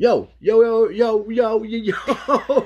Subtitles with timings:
[0.00, 1.92] Yo, yo, yo, yo, yo, yo.
[2.06, 2.62] I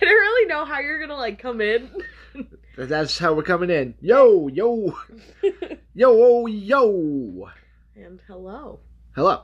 [0.00, 1.88] don't really know how you're gonna like come in.
[2.76, 3.94] That's how we're coming in.
[4.00, 4.98] Yo, yo,
[5.94, 7.48] yo, oh, yo.
[7.94, 8.80] and hello.
[9.14, 9.42] Hello.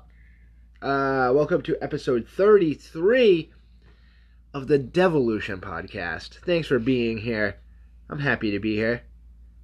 [0.83, 3.53] Uh, welcome to episode 33
[4.53, 6.41] of the Devolution podcast.
[6.45, 7.59] Thanks for being here.
[8.11, 9.03] I'm happy to be here.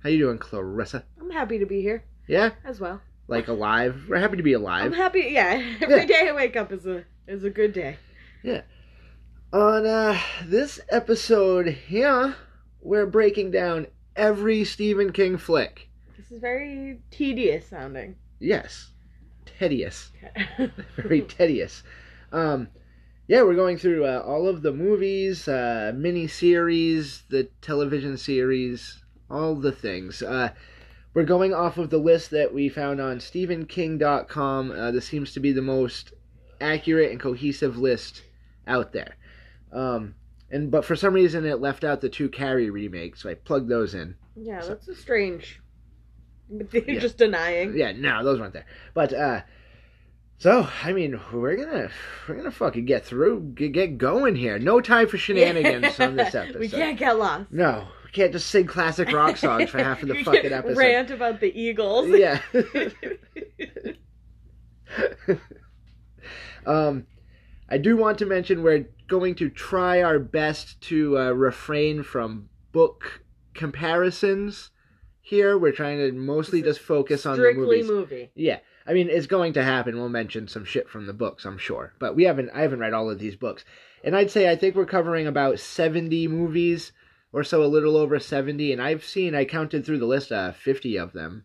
[0.04, 1.02] How you doing, Clarissa?
[1.20, 2.50] I'm happy to be here Yeah?
[2.64, 3.00] as well.
[3.28, 4.06] Like alive?
[4.08, 4.86] We're happy to be alive.
[4.86, 5.28] I'm happy.
[5.30, 6.06] Yeah, every Yeah.
[6.06, 7.96] day I wake up is a is a good day.
[8.42, 8.62] Yeah.
[9.52, 12.34] On uh, this episode here,
[12.80, 15.88] we're breaking down every Stephen King flick.
[16.16, 18.16] This is very tedious sounding.
[18.40, 18.90] Yes.
[19.58, 20.12] Tedious.
[20.96, 21.82] Very tedious.
[22.32, 22.68] Um,
[23.26, 29.02] yeah, we're going through uh, all of the movies, uh, mini series, the television series,
[29.30, 30.22] all the things.
[30.22, 30.50] Uh,
[31.18, 34.70] we're going off of the list that we found on StephenKing.com.
[34.70, 36.12] Uh, this seems to be the most
[36.60, 38.22] accurate and cohesive list
[38.68, 39.16] out there.
[39.72, 40.14] Um,
[40.48, 43.68] and but for some reason it left out the two Carrie remakes, so I plugged
[43.68, 44.14] those in.
[44.36, 45.60] yeah, So- that's a strange.
[46.48, 47.00] But they're Yeah.
[47.00, 47.76] just denying.
[47.76, 48.66] Yeah, no, those weren't there.
[48.94, 49.40] But uh
[50.38, 51.90] so I mean, we're gonna
[52.28, 54.56] we're gonna fucking get through, get, get going here.
[54.60, 56.60] No time for shenanigans on this episode.
[56.60, 57.50] we can't get lost.
[57.50, 60.78] No, we can't just sing classic rock songs for half of the fucking episode.
[60.78, 62.08] Rant about the Eagles.
[62.08, 62.40] Yeah.
[66.66, 67.06] um,
[67.68, 72.48] I do want to mention we're going to try our best to uh, refrain from
[72.72, 74.70] book comparisons
[75.20, 75.58] here.
[75.58, 77.90] We're trying to mostly just focus on the Strictly movies.
[77.90, 78.30] movie.
[78.34, 79.98] Yeah, I mean it's going to happen.
[79.98, 81.92] We'll mention some shit from the books, I'm sure.
[81.98, 82.48] But we haven't.
[82.54, 83.66] I haven't read all of these books,
[84.02, 86.92] and I'd say I think we're covering about seventy movies
[87.32, 88.72] or so, a little over seventy.
[88.72, 89.34] And I've seen.
[89.34, 91.44] I counted through the list, uh, fifty of them.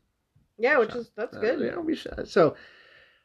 [0.58, 1.59] Yeah, which So, is that's Uh, good.
[1.73, 2.56] know, we should- so,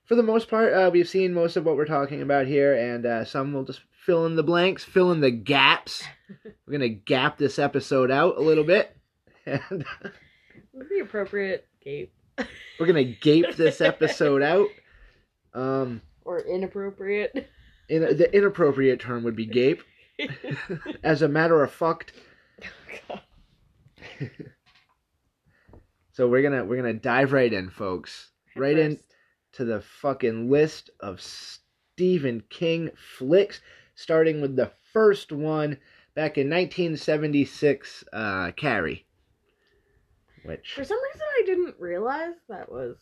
[0.06, 3.04] for the most part, uh, we've seen most of what we're talking about here, and
[3.04, 6.02] uh, some will just fill in the blanks, fill in the gaps.
[6.66, 8.96] we're gonna gap this episode out a little bit,
[9.46, 9.84] and
[10.74, 12.12] the appropriate gape
[12.78, 14.68] we're gonna gape this episode out.
[15.54, 16.02] Um.
[16.24, 17.48] or inappropriate.
[17.88, 19.82] In, the inappropriate term would be gape.
[21.02, 22.12] As a matter of fact,
[26.12, 28.30] so we're gonna we're gonna dive right in, folks.
[28.56, 28.98] Right in
[29.52, 33.60] to the fucking list of Stephen King flicks,
[33.94, 35.78] starting with the first one
[36.14, 39.06] back in 1976, uh, Carrie.
[40.44, 42.96] Which For some reason, I didn't realize that was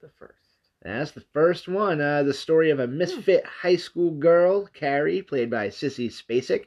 [0.00, 0.34] the first.
[0.82, 2.00] that's the first one.
[2.00, 6.66] Uh, the story of a misfit high school girl, Carrie, played by Sissy Spacek,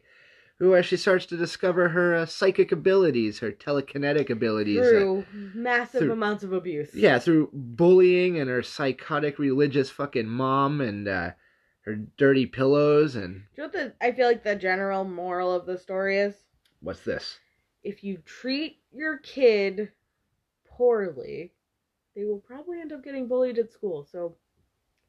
[0.60, 4.80] who as she starts to discover her uh, psychic abilities, her telekinetic abilities.
[4.80, 6.94] uh, Through massive through- amounts of abuse.
[6.94, 11.32] Yeah, through bullying and her psychotic religious fucking mom and uh,
[11.82, 15.54] her dirty pillows and Do you know what the, I feel like the general moral
[15.54, 16.36] of the story is?
[16.82, 17.40] what's this?
[17.84, 19.92] If you treat your kid
[20.68, 21.52] poorly,
[22.16, 24.06] they will probably end up getting bullied at school.
[24.10, 24.38] So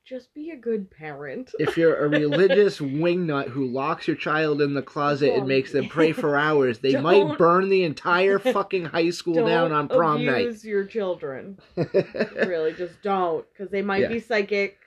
[0.06, 1.50] just be a good parent.
[1.58, 5.88] If you're a religious wingnut who locks your child in the closet and makes them
[5.88, 10.24] pray for hours, they might Don't- burn the entire fucking high school down on prom
[10.24, 11.58] night abuse your children.
[11.76, 11.94] night.
[12.46, 13.44] really, just don't.
[13.52, 14.78] Because they might be psychic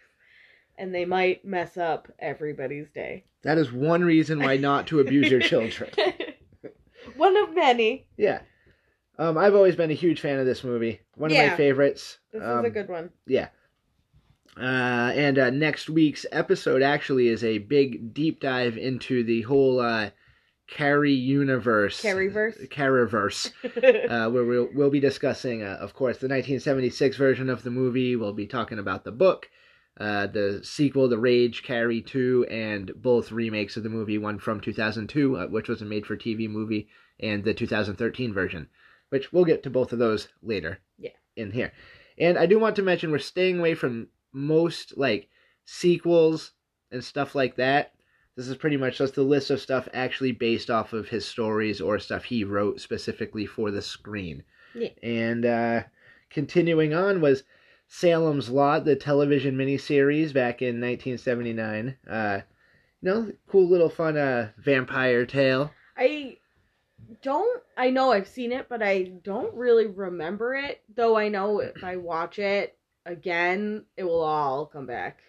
[0.78, 3.25] and they might mess up everybody's day.
[3.44, 5.90] that is one reason why not to abuse your children.
[7.18, 8.07] One of many.
[8.18, 8.40] Yeah.
[9.18, 11.01] Um, I've always been a huge fan of this movie.
[11.16, 11.56] One of my Yeah.
[11.57, 12.19] favorites.
[12.31, 13.09] This Um, is a good one.
[13.28, 13.50] Yeah.
[14.59, 19.79] Uh, and uh, next week's episode actually is a big deep dive into the whole
[19.79, 20.09] uh,
[20.67, 22.01] Carrie universe.
[22.01, 22.67] Carrieverse?
[22.69, 23.51] Carrieverse.
[24.09, 28.15] uh, where we'll, we'll be discussing, uh, of course, the 1976 version of the movie.
[28.15, 29.49] We'll be talking about the book,
[29.99, 34.59] uh, the sequel, The Rage, Carrie 2, and both remakes of the movie, one from
[34.59, 36.89] 2002, uh, which was a made for TV movie,
[37.19, 38.67] and the 2013 version,
[39.09, 41.11] which we'll get to both of those later Yeah.
[41.35, 41.71] in here.
[42.17, 45.30] And I do want to mention we're staying away from most like
[45.65, 46.53] sequels
[46.92, 47.94] and stuff like that.
[48.36, 51.81] This is pretty much just a list of stuff actually based off of his stories
[51.81, 54.44] or stuff he wrote specifically for the screen.
[54.74, 54.89] Yeah.
[55.03, 55.83] And uh,
[56.30, 57.44] continuing on was
[57.88, 61.98] Salem's Lot, the television miniseries back in 1979.
[62.09, 62.39] Uh,
[63.01, 65.71] you know, cool little fun uh, vampire tale.
[65.98, 66.38] I
[67.21, 70.81] don't I know I've seen it, but I don't really remember it.
[70.95, 72.77] Though I know if I watch it
[73.09, 75.19] again, it will all come back.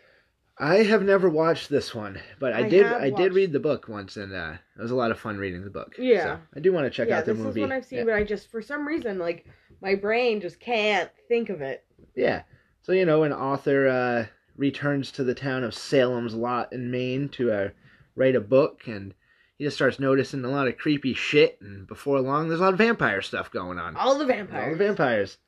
[0.58, 2.84] I have never watched this one, but I, I did.
[2.84, 5.64] I did read the book once, and uh, it was a lot of fun reading
[5.64, 5.94] the book.
[5.98, 6.22] Yeah.
[6.22, 7.60] So I do want to check yeah, out the this movie.
[7.60, 8.04] is one I've seen, yeah.
[8.04, 9.46] but I just for some reason like
[9.80, 11.84] my brain just can't think of it.
[12.14, 12.42] Yeah.
[12.82, 17.30] So you know, an author uh, returns to the town of Salem's Lot in Maine
[17.30, 17.68] to uh,
[18.14, 19.14] write a book, and
[19.56, 21.58] he just starts noticing a lot of creepy shit.
[21.62, 23.96] And before long, there's a lot of vampire stuff going on.
[23.96, 24.64] All the vampires.
[24.64, 25.38] All the vampires.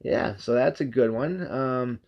[0.00, 1.50] Yeah, so that's a good one.
[1.50, 2.00] Um,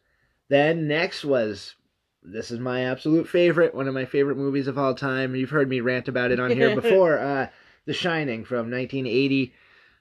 [0.49, 1.75] then next was
[2.23, 5.35] this is my absolute favorite, one of my favorite movies of all time.
[5.35, 7.19] You've heard me rant about it on here before.
[7.19, 7.49] Uh,
[7.87, 9.55] The Shining from 1980,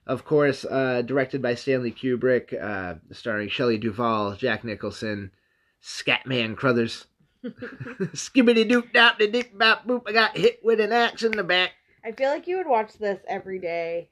[0.05, 5.31] of course, uh, directed by Stanley Kubrick, uh, starring Shelley Duvall, Jack Nicholson,
[5.81, 7.07] Scatman Crothers.
[7.45, 10.01] Skibbity doop dop de dip bop boop.
[10.05, 11.71] I got hit with an axe in the back.
[12.03, 14.09] I feel like you would watch this every day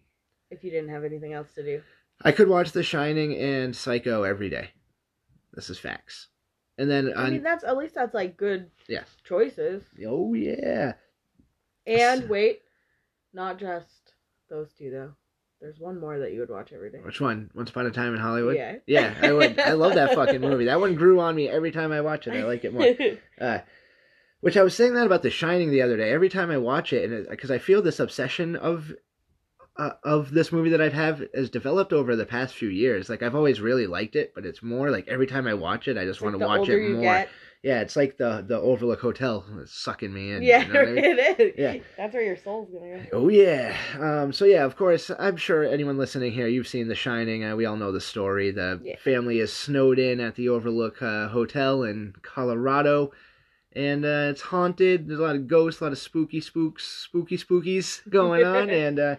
[0.49, 1.81] if you didn't have anything else to do.
[2.21, 4.71] I could watch The Shining and Psycho every day.
[5.53, 6.27] This is facts.
[6.77, 9.03] And then I on mean, that's at least that's like good yeah.
[9.23, 9.83] choices.
[10.05, 10.93] Oh yeah.
[11.85, 12.61] And wait,
[13.33, 14.13] not just
[14.49, 15.13] those two though.
[15.59, 16.99] There's one more that you would watch every day.
[17.03, 17.49] Which one?
[17.55, 18.55] Once Upon a Time in Hollywood.
[18.55, 18.75] Yeah.
[18.85, 19.59] Yeah, I would.
[19.59, 20.65] I love that fucking movie.
[20.65, 22.35] That one grew on me every time I watch it.
[22.35, 22.85] I like it more.
[23.41, 23.59] Uh,
[24.39, 26.11] which I was saying that about The Shining the other day.
[26.11, 28.93] Every time I watch it, and because I feel this obsession of
[29.77, 33.09] uh, of this movie that I've have has developed over the past few years.
[33.09, 35.97] Like I've always really liked it, but it's more like every time I watch it,
[35.97, 37.01] I just It's want like to watch it more.
[37.01, 37.29] get-
[37.63, 40.43] Yeah, it's like the the Overlook Hotel it's sucking me in.
[40.43, 40.97] yeah, you know I mean?
[41.03, 41.53] it is.
[41.57, 41.77] Yeah.
[41.97, 43.17] That's where your soul's gonna go.
[43.19, 43.75] Oh yeah.
[43.99, 47.43] Um, so yeah, of course, I'm sure anyone listening here, you've seen The Shining.
[47.43, 48.51] Uh, we all know the story.
[48.51, 48.95] The Yeah.
[49.03, 53.11] family is snowed in at the Overlook uh, Hotel in Colorado,
[53.75, 55.07] and uh, it's haunted.
[55.07, 58.99] There's a lot of ghosts, a lot of spooky spooks, spooky spookies going on, and
[58.99, 59.15] uh,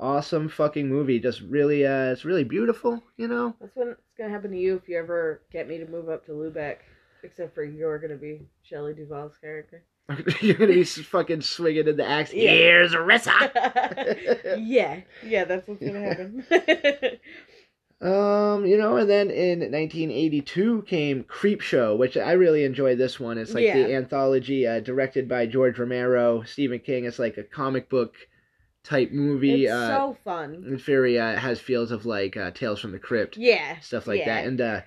[0.00, 1.18] awesome fucking movie.
[1.20, 3.02] Just really, uh, it's really beautiful.
[3.16, 3.54] You know.
[3.60, 6.32] That's what's gonna happen to you if you ever get me to move up to
[6.32, 6.78] Lubec.
[7.22, 9.82] Except for you're gonna be Shelley Duvall's character.
[10.40, 12.32] You're gonna be fucking swinging in the axe.
[12.32, 12.50] Yeah.
[12.50, 14.56] Here's Arissa.
[14.58, 16.46] yeah, yeah, that's what's gonna happen.
[18.00, 23.18] Um, you know, and then in 1982 came Creep Show, which I really enjoyed this
[23.18, 23.36] one.
[23.38, 27.04] It's like the anthology uh, directed by George Romero, Stephen King.
[27.04, 28.14] It's like a comic book
[28.88, 29.64] type movie.
[29.66, 30.64] it's uh, so fun.
[30.66, 34.20] it's very uh, has feels of like uh, Tales from the Crypt, Yeah, stuff like
[34.20, 34.26] yeah.
[34.42, 34.46] that.
[34.46, 34.80] And uh,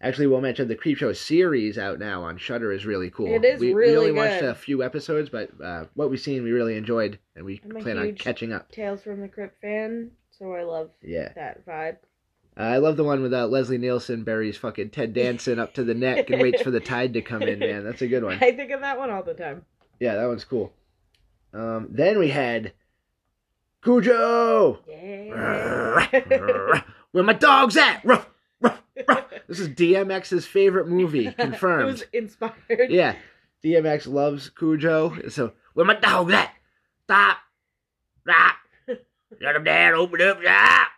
[0.00, 3.26] actually, we'll mention the Creep Show series out now on Shudder is really cool.
[3.32, 6.42] It is we, we really only watched a few episodes, but uh, what we've seen
[6.42, 8.70] we really enjoyed, and we I'm plan on catching up.
[8.72, 11.32] Tales from the Crypt fan, so I love Yeah.
[11.34, 11.96] that vibe.
[12.56, 15.94] Uh, I love the one without Leslie Nielsen buries fucking Ted Danson up to the
[15.94, 17.82] neck and waits for the tide to come in, man.
[17.84, 18.38] That's a good one.
[18.42, 19.64] I think of that one all the time.
[20.00, 20.70] Yeah, that one's cool.
[21.54, 22.72] Um, then we had
[23.82, 24.78] Cujo!
[24.88, 26.06] Yeah.
[27.12, 28.04] Where my dog's at?
[28.04, 28.28] Ruff,
[28.60, 29.24] ruff, ruff.
[29.48, 31.86] This is DMX's favorite movie, it confirmed.
[31.86, 32.90] was inspired.
[32.90, 33.16] Yeah,
[33.64, 35.28] DMX loves Cujo.
[35.28, 36.52] So, where my dog's at?
[37.04, 37.38] Stop!
[38.22, 38.54] Stop!
[39.40, 40.88] Shut him down, open up, stop!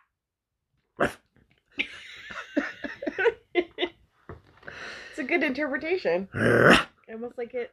[5.10, 6.28] It's a good interpretation.
[6.34, 7.72] Ruff, Almost like it.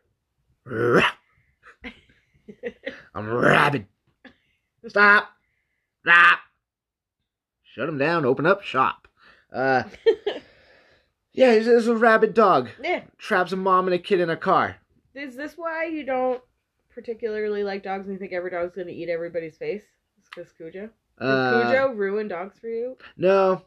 [3.16, 3.88] I'm rabid.
[4.88, 5.30] Stop.
[6.04, 6.39] Stop.
[7.63, 8.25] Shut him down.
[8.25, 9.07] Open up shop.
[9.54, 9.83] Uh,
[11.33, 12.69] yeah, he's, he's a rabid dog.
[12.83, 13.01] yeah.
[13.18, 14.78] Traps a mom and a kid in a car.
[15.13, 16.42] Is this why you don't
[16.94, 19.83] particularly like dogs and you think every dog's gonna eat everybody's face?
[20.19, 20.72] It's because Cujo.
[20.81, 20.89] Did
[21.28, 22.98] Uh, Cujo ruin dogs for you?
[23.18, 23.62] No.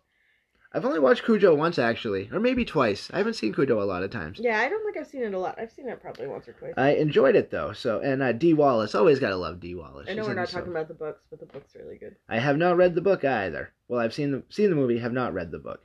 [0.74, 2.28] I've only watched Cujo once, actually.
[2.32, 3.08] Or maybe twice.
[3.12, 4.40] I haven't seen Cujo a lot of times.
[4.42, 5.56] Yeah, I don't think I've seen it a lot.
[5.56, 6.74] I've seen it probably once or twice.
[6.76, 7.72] I enjoyed it, though.
[7.72, 8.96] So, And uh, Dee Wallace.
[8.96, 10.08] Always got to love Dee Wallace.
[10.10, 12.16] I know She's we're not talking about the books, but the book's really good.
[12.28, 13.72] I have not read the book either.
[13.86, 15.80] Well, I've seen the, seen the movie, have not read the book.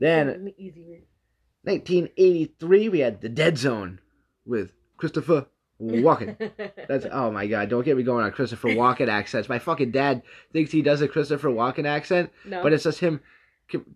[0.00, 1.02] Then, easy read.
[1.62, 4.00] 1983, we had The Dead Zone
[4.44, 5.46] with Christopher
[5.80, 6.50] Walken.
[6.88, 7.68] That's oh my god!
[7.68, 9.48] Don't get me going on Christopher Walken accents.
[9.48, 10.22] My fucking dad
[10.52, 13.20] thinks he does a Christopher Walken accent, no, but it's just him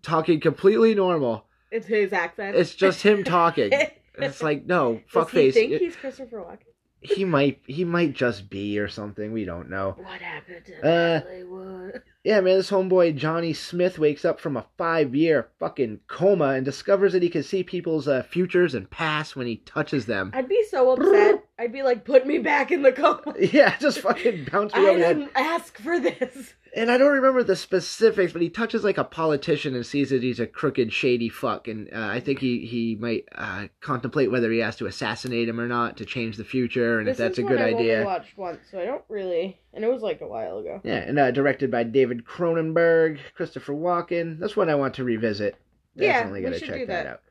[0.01, 1.45] talking completely normal.
[1.71, 2.55] it's his accent.
[2.55, 3.71] It's just him talking.
[4.15, 5.53] It's like no, Does he fuckface.
[5.55, 6.67] think It- he's Christopher Walken?
[7.01, 9.31] he might he might just be or something.
[9.33, 9.95] We don't know.
[9.97, 12.01] What happened to Uh, Hollywood?
[12.23, 16.63] Yeah, man, this homeboy Johnny Smith wakes up from a five year fucking coma and
[16.63, 20.29] discovers that he can see people's uh, futures and past when he touches them.
[20.35, 21.43] I'd be so upset.
[21.57, 23.33] I'd be like, put me back in the coma.
[23.39, 25.17] Yeah, just fucking bounce me I over head.
[25.17, 26.53] didn't ask for this.
[26.75, 30.23] And I don't remember the specifics, but he touches like a politician and sees that
[30.23, 31.67] he's a crooked, shady fuck.
[31.67, 35.59] And uh, I think he he might uh, contemplate whether he has to assassinate him
[35.59, 37.93] or not to change the future, and this if that's a good I've idea.
[37.99, 39.59] Only watched once, so I don't really.
[39.73, 40.81] And it was like a while ago.
[40.83, 44.39] Yeah, and uh, directed by David Cronenberg, Christopher Walken.
[44.39, 45.55] That's one I want to revisit.
[45.95, 47.03] Yeah, Definitely we gotta should check do that.
[47.03, 47.09] that.
[47.11, 47.21] out.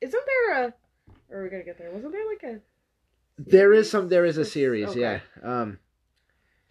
[0.00, 0.74] Isn't there a?
[1.30, 1.90] Or are we gonna get there.
[1.90, 2.60] Wasn't there like a?
[3.38, 4.08] There is some.
[4.08, 4.90] There is a series.
[4.90, 5.00] okay.
[5.00, 5.20] Yeah.
[5.42, 5.78] Um.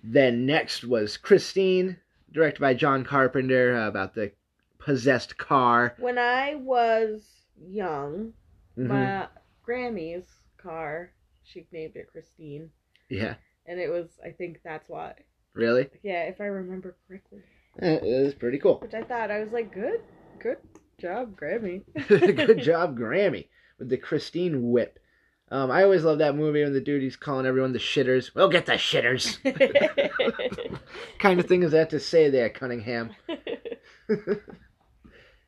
[0.04, 1.98] Then next was Christine,
[2.32, 4.32] directed by John Carpenter, uh, about the
[4.80, 5.96] possessed car.
[6.00, 8.34] When I was young,
[8.78, 8.88] Mhm.
[8.88, 9.28] my
[9.66, 10.28] Grammy's
[10.58, 11.12] car.
[11.44, 12.72] She named it Christine,
[13.10, 13.36] Yeah.
[13.66, 14.20] and it was.
[14.24, 15.14] I think that's why.
[15.54, 15.90] Really?
[16.04, 17.42] Yeah, if I remember correctly.
[17.80, 18.80] Eh, was pretty cool.
[18.80, 20.02] Which I thought I was like, good,
[20.40, 20.58] good
[20.98, 21.84] job, Grammy.
[22.08, 23.48] Good job, Grammy,
[23.80, 25.00] with the Christine whip.
[25.50, 28.36] Um, I always love that movie when the dude he's calling everyone the shitters.
[28.36, 29.38] We'll get the shitters.
[31.20, 33.12] kind of thing is that to say there, Cunningham.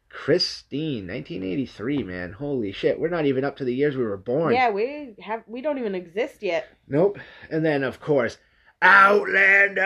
[0.09, 2.31] Christine, 1983, man.
[2.33, 2.99] Holy shit.
[2.99, 4.53] We're not even up to the years we were born.
[4.53, 5.43] yeah, we have.
[5.47, 6.67] We don't even exist yet.
[6.87, 7.19] Nope.
[7.49, 8.37] And then, of course,
[8.81, 9.83] Outlander!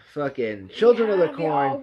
[0.14, 1.82] Fucking Children of the We have your Corn.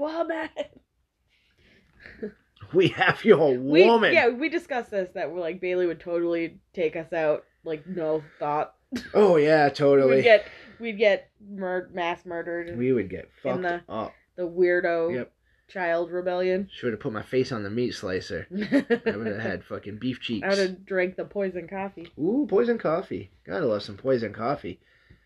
[2.76, 4.14] We have your We, woman.
[4.14, 8.24] yeah, we discussed this that we're like Bailey would totally take us out, like no
[8.40, 8.74] thought.
[9.14, 10.18] Oh, yeah, totally.
[10.18, 10.46] We'd get
[10.80, 12.78] we'd get mur- mass murdered.
[12.78, 14.14] we would get fucked the- up.
[14.36, 15.32] the weirdo Yep.
[15.68, 16.70] child rebellion.
[16.72, 18.48] Should have put my face on the meat slicer.
[18.52, 20.46] I would have had fucking beef cheeks.
[20.46, 22.12] I would have drank the poison coffee.
[22.20, 23.32] Ooh, poison coffee.
[23.48, 24.80] Gotta love some poison coffee.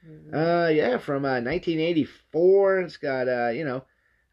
[0.07, 0.33] Mm.
[0.33, 2.79] Uh, yeah, from uh, 1984.
[2.81, 3.83] It's got uh, you know,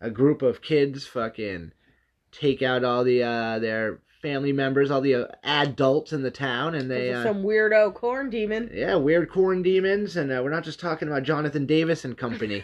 [0.00, 1.72] a group of kids fucking
[2.38, 6.74] take out all the uh their family members, all the uh, adults in the town,
[6.74, 8.70] and they uh, some weirdo corn demon.
[8.72, 12.60] yeah, weird corn demons, and uh, we're not just talking about Jonathan Davis and company.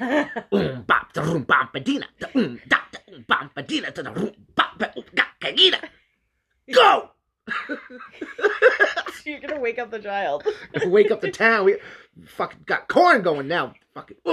[6.72, 7.10] Go!
[9.24, 10.46] You're gonna wake up the child.
[10.86, 11.64] Wake up the town.
[11.64, 11.76] We
[12.26, 13.74] fucking got corn going now.
[13.94, 14.16] Fucking.
[14.26, 14.30] I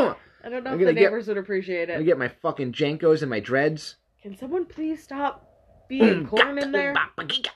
[0.49, 1.97] don't know I'm if the gonna get- neighbors would appreciate it.
[1.99, 3.95] I get my fucking JNCOs and my dreads.
[4.21, 5.47] Can someone please stop
[5.89, 6.93] being corn in there?
[6.93, 7.49] bop, ba, giga.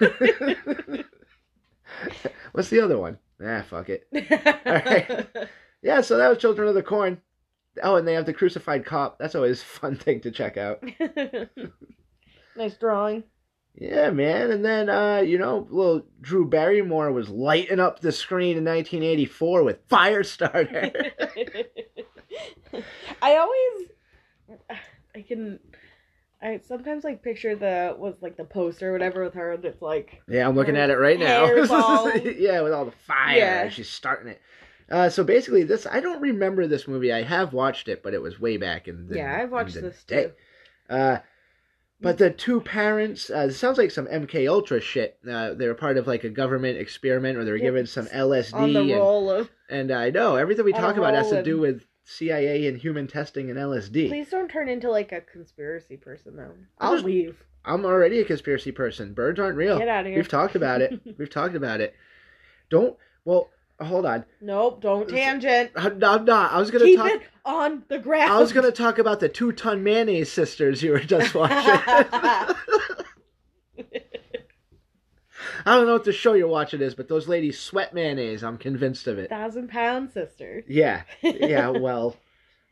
[2.52, 3.18] What's the other one?
[3.44, 4.06] Ah, fuck it.
[4.66, 5.26] right.
[5.82, 7.20] Yeah, so that was Children of the Corn.
[7.82, 9.18] Oh, and they have the crucified cop.
[9.18, 10.82] That's always a fun thing to check out.
[12.56, 13.24] nice drawing.
[13.74, 14.50] Yeah, man.
[14.50, 19.64] And then, uh, you know, little Drew Barrymore was lighting up the screen in 1984
[19.64, 21.10] with Firestarter.
[23.22, 23.88] I always,
[25.14, 25.58] I can,
[26.40, 30.22] I sometimes like picture the was like the poster or whatever with her that's like
[30.28, 31.44] yeah, I'm looking at it right now.
[32.36, 33.36] Yeah, with all the fire.
[33.36, 33.68] Yeah.
[33.68, 34.40] She's starting it.
[34.90, 37.12] Uh, so basically, this I don't remember this movie.
[37.12, 40.04] I have watched it, but it was way back in the yeah I've watched this
[40.04, 40.24] day.
[40.24, 40.32] too.
[40.94, 41.18] Uh,
[42.02, 45.18] but the two parents, uh, it sounds like some MK Ultra shit.
[45.28, 48.54] Uh, they were part of like a government experiment, or they were given some LSD.
[48.54, 51.58] On the and, roll of and I know everything we talk about has to do
[51.58, 54.08] with CIA and human testing and LSD.
[54.08, 56.52] please don't turn into like a conspiracy person though.
[56.78, 57.36] I'll I'll leave.
[57.64, 59.12] I'm already a conspiracy person.
[59.14, 59.78] Birds aren't real.
[59.78, 60.16] Get out of here.
[60.16, 61.00] We've talked about it.
[61.18, 61.94] We've talked about it.
[62.70, 62.96] Don't.
[63.24, 64.24] Well, hold on.
[64.40, 65.70] Nope, don't tangent.
[65.76, 66.28] I'm not.
[66.28, 67.10] I was gonna Keep talk.
[67.12, 68.32] it on the ground.
[68.32, 72.56] I was gonna talk about the two-ton mayonnaise sisters you were just watching.
[75.66, 78.42] I don't know what the show you're watching is, but those ladies sweat mayonnaise.
[78.42, 79.30] I'm convinced of it.
[79.30, 80.64] Thousand pound sister.
[80.68, 81.02] Yeah.
[81.22, 81.70] Yeah.
[81.82, 82.16] Well.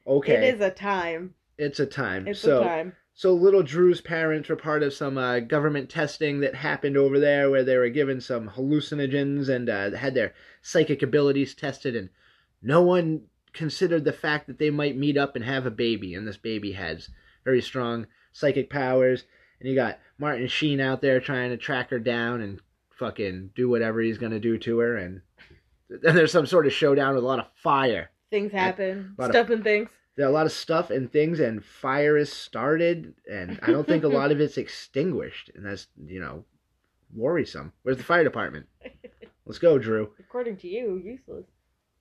[0.07, 0.49] Okay.
[0.49, 1.35] It is a time.
[1.59, 2.27] It's a time.
[2.27, 2.61] It's so.
[2.61, 2.93] a time.
[3.15, 7.51] So little Drew's parents were part of some uh, government testing that happened over there,
[7.51, 10.33] where they were given some hallucinogens and uh, had their
[10.63, 12.09] psychic abilities tested, and
[12.63, 13.23] no one
[13.53, 16.73] considered the fact that they might meet up and have a baby, and this baby
[16.73, 17.11] has
[17.45, 19.25] very strong psychic powers.
[19.59, 22.61] And you got Martin Sheen out there trying to track her down and
[23.01, 25.21] fucking do whatever he's gonna do to her, and
[25.89, 28.11] then there's some sort of showdown with a lot of fire.
[28.31, 29.17] Things happen.
[29.19, 29.89] of- Stuff and things.
[30.17, 33.87] There are a lot of stuff and things, and fire is started, and I don't
[33.87, 36.45] think a lot of it's extinguished, and that's you know
[37.15, 37.73] worrisome.
[37.83, 38.67] Where's the fire department?
[39.47, 40.13] Let's go, Drew.
[40.21, 41.47] According to you, useless.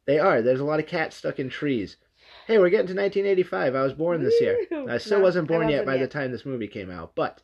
[0.06, 0.42] They are.
[0.42, 1.98] There's a lot of cats stuck in trees.
[2.46, 3.76] Hey, we're getting to 1985.
[3.76, 4.58] I was born this year.
[4.90, 7.16] I still No, wasn't born I yet by wasn't the time this movie came out.
[7.16, 7.42] But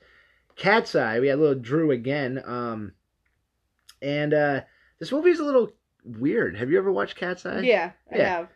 [0.56, 2.42] Cat's Eye, we had little Drew again.
[2.46, 2.92] Um,
[4.06, 4.62] and uh,
[5.00, 5.72] this movie's a little
[6.04, 6.56] weird.
[6.58, 7.62] Have you ever watched Cat's Eye?
[7.62, 8.50] Yeah, I have.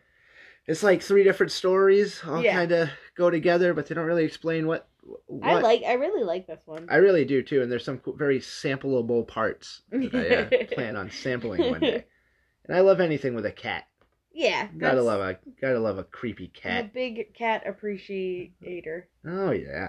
[0.66, 2.52] It's like three different stories all Yeah.
[2.54, 4.88] kind of go together, but they don't really explain what.
[5.26, 5.82] what I like.
[5.82, 6.86] I really like this one.
[6.90, 11.10] I really do too, and there's some very sampleable parts that I uh, plan on
[11.10, 12.04] sampling one day.
[12.66, 13.84] And I love anything with a cat.
[14.32, 16.94] yeah, Gotta love a gotta love a creepy I'm a cat.
[16.94, 19.08] big cat appreciator.
[19.26, 19.88] Oh yeah.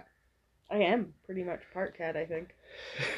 [0.71, 2.15] I am pretty much part cat.
[2.17, 2.55] I think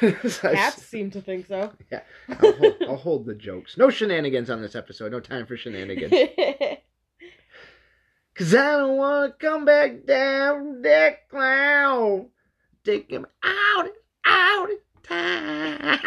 [0.40, 1.72] cats seem to think so.
[2.28, 3.76] I'll, hold, I'll hold the jokes.
[3.76, 5.12] No shenanigans on this episode.
[5.12, 6.12] No time for shenanigans.
[8.36, 12.26] Cause I don't wanna come back down that cloud.
[12.84, 13.88] Take him out,
[14.26, 16.00] out of time.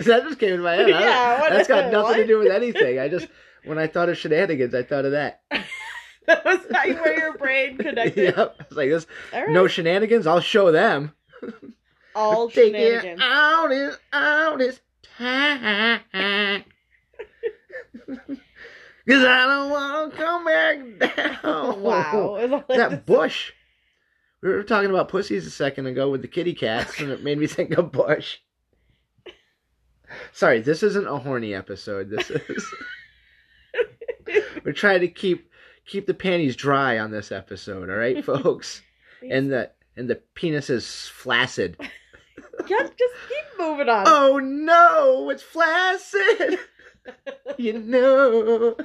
[0.00, 0.90] that just came in my head.
[0.90, 2.98] I Yeah, what- that's got nothing to do with anything.
[2.98, 3.28] I just
[3.64, 5.42] when I thought of shenanigans, I thought of that.
[6.34, 8.36] that was how where your brain connected.
[8.36, 8.56] yep.
[8.70, 9.06] like this.
[9.32, 9.48] Right.
[9.48, 10.26] No shenanigans.
[10.26, 11.12] I'll show them.
[12.14, 13.18] all Take shenanigans.
[13.18, 14.80] it out in out this
[15.16, 16.64] time.
[19.08, 21.80] Cause I don't want to come back down.
[21.80, 22.36] wow.
[22.36, 23.52] Is That Bush.
[24.42, 27.38] We were talking about pussies a second ago with the kitty cats, and it made
[27.38, 28.36] me think of Bush.
[30.32, 32.10] Sorry, this isn't a horny episode.
[32.10, 32.74] This is.
[34.64, 35.47] we're trying to keep
[35.88, 38.82] keep the panties dry on this episode, all right, folks?
[39.28, 41.76] and the and the penis is flaccid.
[42.68, 44.04] just, just keep moving on.
[44.06, 46.60] Oh no, it's flaccid.
[47.56, 48.76] you know.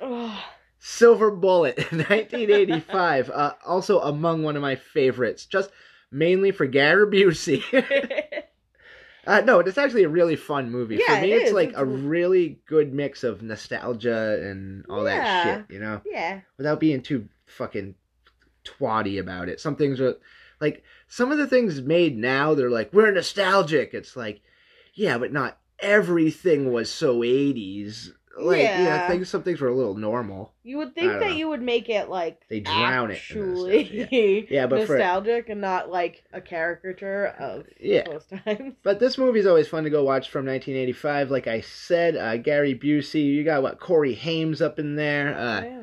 [0.82, 3.30] Silver Bullet, 1985.
[3.30, 5.70] Uh, also among one of my favorites, just
[6.10, 7.62] mainly for Gary Busey.
[9.30, 10.96] Uh, no, it's actually a really fun movie.
[11.00, 11.54] Yeah, for me, it it's is.
[11.54, 15.44] like a really good mix of nostalgia and all that Yeah.
[15.56, 16.40] shit, you know, yeah.
[16.58, 17.94] without being too fucking
[18.64, 19.60] twatty about it.
[19.60, 20.16] Some things are
[20.60, 22.54] like some of the things made now.
[22.54, 23.94] They're like we're nostalgic.
[23.94, 24.42] It's like,
[24.94, 28.10] yeah, but not everything was so 80s.
[28.42, 29.08] Like yeah, Yeah.
[29.08, 30.52] things some things were a little normal.
[30.62, 31.36] You would think that know.
[31.36, 35.60] you would make it like They drown it in actually Yeah, but for- nostalgic and
[35.60, 38.04] not like a caricature of Yeah.
[38.08, 38.74] most times.
[38.82, 41.30] But this movie's always fun to go watch from 1985.
[41.30, 45.60] Like I said, uh, Gary Busey, you got what Corey Haim up in there, uh,
[45.62, 45.82] Yeah.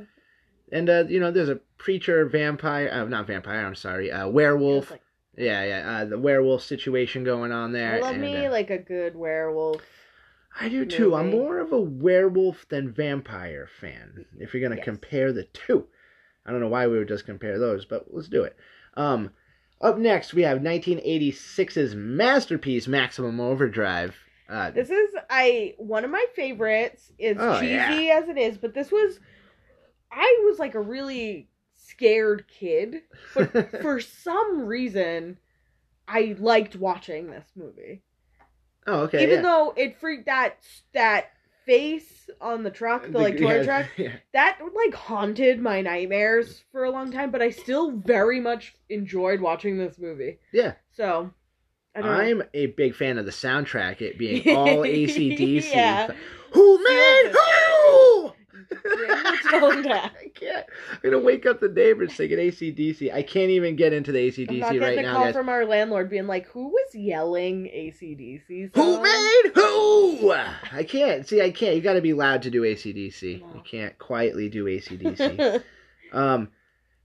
[0.71, 3.65] and uh, you know there's a preacher, vampire, uh, not vampire.
[3.65, 4.91] I'm sorry, uh, werewolf.
[4.91, 5.01] like,
[5.37, 7.95] Yeah, yeah, uh, the werewolf situation going on there.
[7.95, 9.81] I love and, me like a good werewolf.
[10.59, 11.15] I do too.
[11.15, 14.25] I'm more of a werewolf than vampire fan.
[14.39, 14.85] If you're gonna Yes.
[14.85, 15.87] compare the two,
[16.45, 18.55] I don't know why we would just compare those, but let's do it.
[18.95, 19.31] Um,
[19.81, 24.15] up next we have 1986's masterpiece, Maximum Overdrive.
[24.49, 27.11] Uh, This is I one of my favorites.
[27.19, 29.19] It's Oh, cheesy as it is, but this was
[30.11, 33.03] I was like a really scared kid,
[33.35, 35.37] but for some reason
[36.07, 38.01] I liked watching this movie.
[38.87, 39.23] Oh, okay.
[39.23, 39.41] Even yeah.
[39.41, 40.57] though it freaked that
[40.93, 41.31] that
[41.65, 44.13] face on the truck, the, like toy yeah, truck, yeah.
[44.33, 49.41] that like haunted my nightmares for a long time, but I still very much enjoyed
[49.41, 50.39] watching this movie.
[50.51, 50.73] Yeah.
[50.95, 51.31] So
[51.95, 52.23] I don't know.
[52.23, 55.71] I'm a big fan of the soundtrack, it being all ACDC.
[55.71, 56.11] Yeah.
[56.51, 58.16] Who made who?
[58.69, 60.11] Bring the tone down.
[60.19, 60.65] I can't.
[60.91, 63.13] I'm gonna wake up the neighbors singing ACDC.
[63.13, 65.35] I can't even get into the I'm ACDC not getting right a now, call guys.
[65.35, 70.31] from our landlord being like, "Who was yelling ACDC?" Who song?" made who?
[70.31, 71.27] I can't.
[71.27, 71.75] See, I can't.
[71.75, 73.41] You got to be loud to do ACDC.
[73.41, 73.47] No.
[73.55, 75.63] You can't quietly do ACDC.
[76.13, 76.49] um,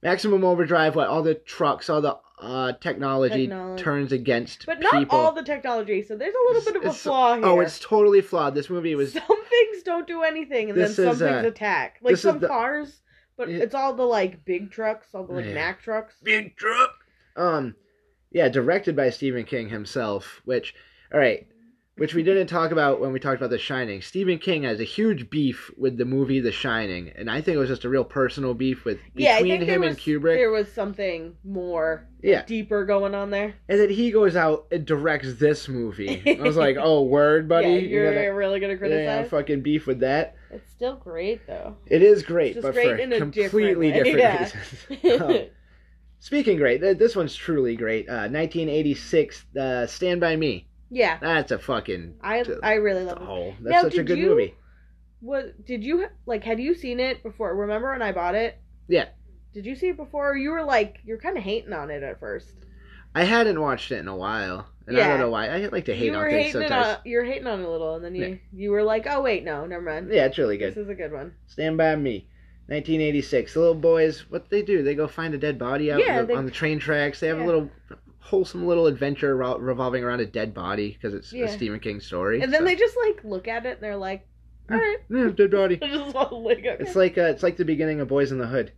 [0.03, 0.97] Maximum Overdrive.
[0.97, 1.09] What?
[1.09, 3.83] All the trucks, all the uh, technology, Technology.
[3.83, 5.17] turns against but not people.
[5.19, 6.03] all the technology.
[6.03, 7.45] So there's a little bit of a flaw here.
[7.47, 8.55] Oh, it's totally flawed.
[8.55, 9.13] This movie was.
[9.13, 11.99] some things don't do anything, and then some is, things uh, attack.
[12.03, 13.01] Like some the- cars,
[13.37, 13.59] but Yeah.
[13.59, 15.55] it's all the like big trucks, all the like Yeah.
[15.55, 16.17] Mack trucks.
[16.23, 16.91] big truck.
[17.37, 17.75] Um,
[18.31, 20.41] yeah, directed by Stephen King himself.
[20.45, 20.75] Which,
[21.13, 21.47] all right,
[21.99, 24.01] which we didn't talk about when we talked about The Shining.
[24.01, 27.59] Stephen King has a huge beef with the movie The Shining, and I think it
[27.59, 30.37] was just a real personal beef with yeah, between think him was, and Kubrick.
[30.37, 33.55] There was something more Yeah, deeper going on there.
[33.69, 36.23] and then he goes out and directs this movie.
[36.39, 39.29] I was like, oh, word, buddy, yeah, you you're gotta- really gonna yeah, criticize.
[39.31, 40.35] fucking beef with that.
[40.51, 41.77] It's still great though.
[41.87, 44.55] It is great, It's but great for in a completely different different.
[45.03, 45.11] Yeah.
[45.13, 45.21] reasons.
[45.45, 45.47] Um,
[46.21, 48.09] Speaking great, this one's truly great.
[48.09, 50.69] Uh, 1986, uh, Stand by Me.
[50.95, 54.27] Yeah, That's a fucking I I really love oh, that's Now, such a good you-
[54.31, 54.55] movie.
[55.21, 56.43] What did you like?
[56.45, 57.55] Had you seen it before?
[57.57, 58.59] Remember when I bought it?
[58.89, 59.07] Yeah.
[59.55, 60.37] Did you see it before?
[60.37, 62.49] You were like, you're kind of hating on it at first.
[63.15, 65.47] I hadn't watched it in a while, and I don't know why.
[65.49, 66.87] I like to hate you on things sometimes.
[66.87, 66.97] on.
[67.05, 68.35] You're hating on it a little, and then you Yeah.
[68.53, 70.09] you were like, oh wait, no, never mind.
[70.11, 70.71] Yeah, it's really good.
[70.75, 71.35] This is a good one.
[71.47, 72.27] Stand by Me.
[72.69, 73.55] 1986.
[73.55, 74.83] The little boys, what they do?
[74.83, 77.21] They go find a dead body out Yeah, the- they- on the train tracks.
[77.21, 77.45] They have Yeah.
[77.45, 77.71] a little
[78.25, 81.47] wholesome little adventure revolving around a dead body because it's Yeah.
[81.47, 82.41] a Stephen King story.
[82.41, 84.27] And then so- they just like look at it and they're like,
[84.71, 84.99] all right.
[85.11, 85.79] Yeah, dead body.
[85.83, 86.77] I just want to like, okay.
[86.81, 88.73] It's like uh, it's like the beginning of Boys in the Hood.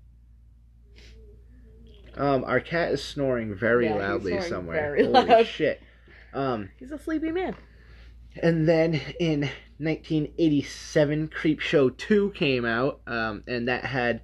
[2.16, 4.76] Um, our cat is snoring very Yeah, loudly snoring somewhere.
[4.76, 5.46] very Holy loud.
[5.48, 5.82] shit!
[6.32, 7.56] Um, He's a sleepy man.
[8.42, 9.40] and then in
[9.78, 14.22] 1987, Creep Show 2 came out, um, and that had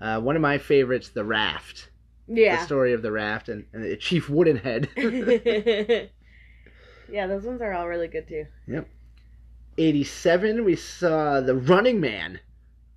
[0.00, 1.90] uh, one of my favorites, The Raft.
[2.28, 4.88] The story of the raft and, and Chief Woodenhead.
[7.10, 8.46] yeah, those ones are all really good too.
[8.66, 8.88] Yep.
[9.78, 12.40] 87, we saw The Running Man.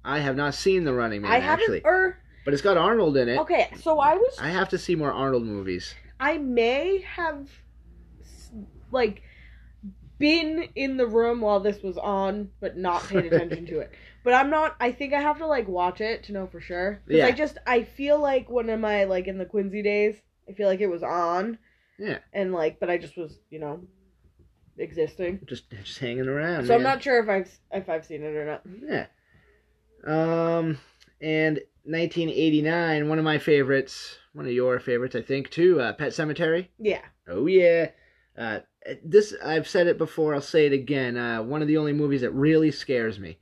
[0.04, 3.30] I have not seen The Running Man I actually, or but it's got Arnold in
[3.30, 3.38] it.
[3.40, 5.94] okay, so I was, I have to see more Arnold movies.
[6.20, 7.50] I may have,
[8.92, 9.22] like,
[10.18, 13.92] been in the room while this was on, but not paid attention to it.
[14.24, 14.76] But I'm not.
[14.80, 17.02] I think I have to like watch it to know for sure.
[17.06, 17.26] Because Yeah.
[17.28, 20.16] I just I feel like one of my like in the Quincy days,
[20.50, 21.58] I feel like it was on.
[21.98, 22.20] Yeah.
[22.34, 23.82] And like, but I just was you know
[24.78, 25.42] existing.
[25.46, 26.68] Just just hanging around.
[26.68, 28.62] So I'm not sure if I've if I've seen it or not.
[28.86, 29.06] Yeah.
[30.06, 30.78] Um,
[31.22, 35.82] and 1989, one of my favorites, one of your favorites, I think, too.
[35.82, 36.68] Uh, Pet Sematary.
[36.78, 37.02] Yeah.
[37.28, 37.90] Oh yeah.
[38.38, 38.60] Uh,
[39.04, 40.34] this I've said it before.
[40.34, 41.18] I'll say it again.
[41.18, 43.40] Uh, one of the only movies that really scares me.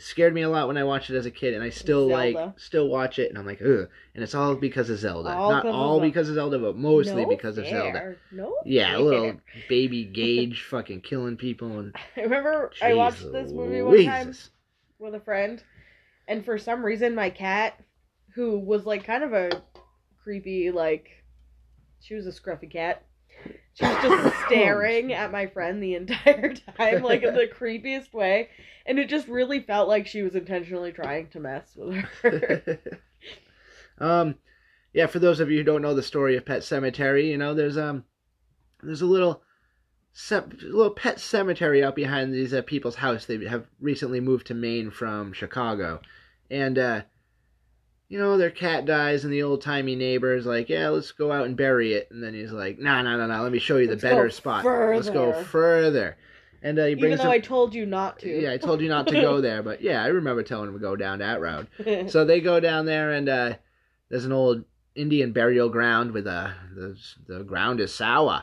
[0.00, 2.08] It scared me a lot when I watched it as a kid, and I still
[2.08, 3.86] like still watch it, and I'm like, ugh.
[4.14, 5.28] And it's all because of Zelda.
[5.28, 6.06] All Not of all Zelda.
[6.06, 7.92] because of Zelda, but mostly No because of Zelda.
[7.92, 8.16] fair.
[8.32, 8.56] No.
[8.64, 8.98] Yeah, fair.
[8.98, 14.34] little baby Gage fucking killing people and I remember I watched this movie one time
[14.98, 15.62] with a friend,
[16.26, 17.78] and for some reason, my cat,
[18.34, 19.50] who was like kind of a
[20.24, 21.10] creepy, like,
[22.00, 23.04] she was a scruffy cat.
[23.74, 28.48] She was just staring at my friend the entire time, like in the creepiest way,
[28.86, 32.80] and it just really felt like she was intentionally trying to mess with her.
[33.98, 34.36] um,
[34.92, 35.06] yeah.
[35.06, 37.78] For those of you who don't know the story of Pet Sematary, you know there's
[37.78, 38.04] um
[38.82, 39.42] there's a little
[40.12, 43.26] ce- little pet cemetery out behind these uh, people's house.
[43.26, 46.00] They have recently moved to Maine from Chicago,
[46.50, 47.02] and uh,
[48.10, 51.46] you know their cat dies, and the old timey neighbor's like, yeah, let's go out
[51.46, 52.08] and bury it.
[52.10, 54.28] And then he's like, no, no, no, no, let me show you the Let's better
[54.30, 54.64] spot.
[54.64, 56.16] Let's go further." further.
[56.62, 58.28] And uh, he Even though I told you not to.
[58.42, 60.80] yeah, I told you not to go there, but yeah, I remember telling him to
[60.80, 61.68] go down that road.
[62.10, 63.54] So they go down there, and uh,
[64.10, 64.64] there's an old
[64.96, 68.42] Indian burial ground with uh, the the ground is sour.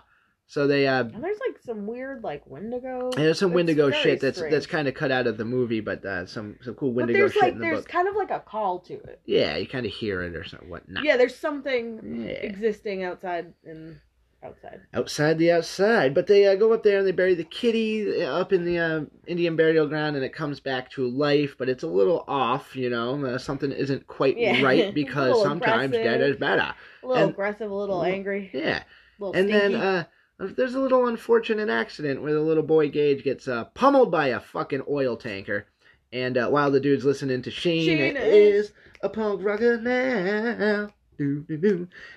[0.50, 3.12] So they uh, and there's like some weird like Wendigo.
[3.16, 4.54] And there's some Wendigo shit that's strange.
[4.54, 7.20] that's kind of cut out of the movie, but uh, some some cool But Wendigo
[7.20, 7.88] there's shit like in the there's book.
[7.90, 9.20] kind of like a call to it.
[9.26, 10.70] Yeah, you kind of hear it or something.
[10.70, 11.04] Whatnot.
[11.04, 12.32] Yeah, there's something Yeah.
[12.32, 14.00] existing outside and
[14.42, 14.80] outside.
[14.94, 16.14] outside the outside.
[16.14, 18.78] But they uh, go up there and they bury the kitty uh, up in the
[18.80, 21.56] uh, Indian burial ground, and it comes back to life.
[21.60, 23.26] But it's a little off, you know.
[23.26, 24.62] Uh, something isn't quite Yeah.
[24.64, 26.74] right because sometimes dead is better.
[27.04, 28.84] A little And- aggressive, a little angry, Yeah.
[29.20, 29.76] a little And then stinky.
[29.86, 30.04] uh,
[30.40, 34.40] there's a little unfortunate accident where the little boy Gage gets uh, pummeled by a
[34.40, 35.66] fucking oil tanker.
[36.14, 38.72] And uh, while the dude's listening to Sheena, Sheena is
[39.02, 40.90] a punk rocker now.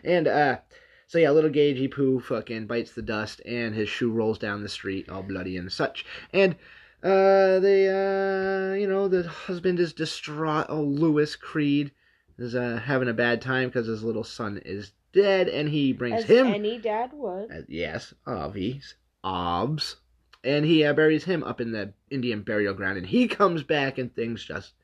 [0.05, 0.59] And uh,
[1.07, 4.69] so yeah, little Gagey Poo fucking bites the dust, and his shoe rolls down the
[4.69, 6.05] street, all bloody and such.
[6.33, 6.55] And
[7.03, 10.67] uh, they, uh, you know, the husband is distraught.
[10.69, 11.93] Oh, Louis Creed
[12.39, 16.23] is uh, having a bad time because his little son is dead, and he brings
[16.23, 16.47] As him.
[16.49, 17.51] any dad would.
[17.51, 18.95] Uh, yes, obvious,
[19.25, 19.97] obs,
[20.45, 23.99] and he uh, buries him up in the Indian burial ground, and he comes back,
[23.99, 24.75] and things just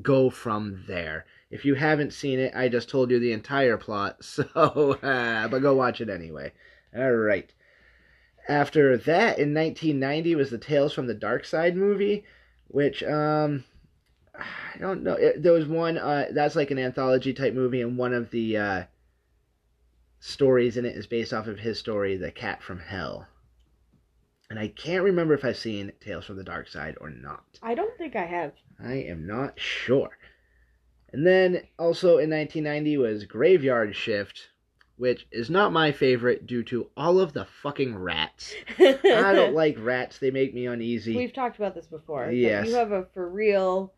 [0.00, 1.26] go from there.
[1.50, 5.60] If you haven't seen it, I just told you the entire plot, so uh, but
[5.62, 6.52] go watch it anyway.
[6.96, 7.52] All right.
[8.48, 12.24] After that, in 1990, was the Tales from the Dark Side movie,
[12.68, 13.64] which um.
[14.34, 15.12] I don't know.
[15.12, 18.56] It, there was one uh, that's like an anthology type movie, and one of the
[18.56, 18.82] uh,
[20.22, 23.26] stories in it is based off of his story, The Cat from Hell.
[24.48, 27.42] And I can't remember if I've seen Tales from the Dark Side or not.
[27.60, 28.52] I don't think I have.
[28.82, 30.10] I am not sure.
[31.12, 34.50] And then also in 1990 was Graveyard Shift,
[34.96, 38.54] which is not my favorite due to all of the fucking rats.
[38.78, 38.92] I
[39.34, 41.16] don't like rats, they make me uneasy.
[41.16, 42.30] We've talked about this before.
[42.30, 42.68] Yes.
[42.68, 43.92] You have a for real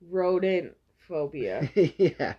[0.00, 0.72] rodent
[1.06, 1.70] phobia.
[1.74, 2.34] yeah.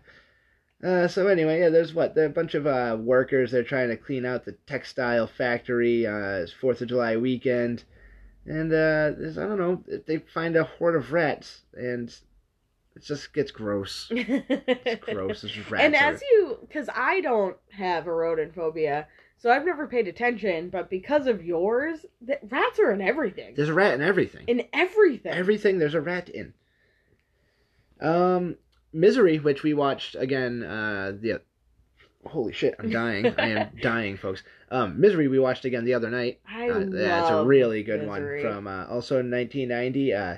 [0.84, 3.52] Uh, so anyway, yeah, there's what there a bunch of uh, workers.
[3.52, 6.08] They're trying to clean out the textile factory.
[6.08, 7.84] Uh, it's Fourth of July weekend,
[8.46, 9.84] and uh, there's, I don't know.
[10.08, 12.10] They find a horde of rats, and
[12.96, 14.12] it just gets gross.
[14.12, 15.44] It's gross.
[15.44, 15.84] It's rats.
[15.84, 20.70] and as you, because I don't have a rodent phobia, so I've never paid attention.
[20.70, 23.54] But because of yours, the, rats are in everything.
[23.56, 24.46] there's a rat in everything.
[24.48, 25.32] In everything.
[25.32, 26.54] Everything there's a rat in.
[28.02, 28.56] Um,
[28.94, 30.64] Misery, which we watched again.
[30.64, 31.42] Uh, the
[32.26, 33.34] holy shit, I'm dying.
[33.38, 34.44] I am dying, folks.
[34.70, 36.40] Um, Misery, we watched again the other night.
[36.48, 38.44] I Uh, love yeah, it's a really good Misery.
[38.44, 40.38] one from uh, also 1990, uh,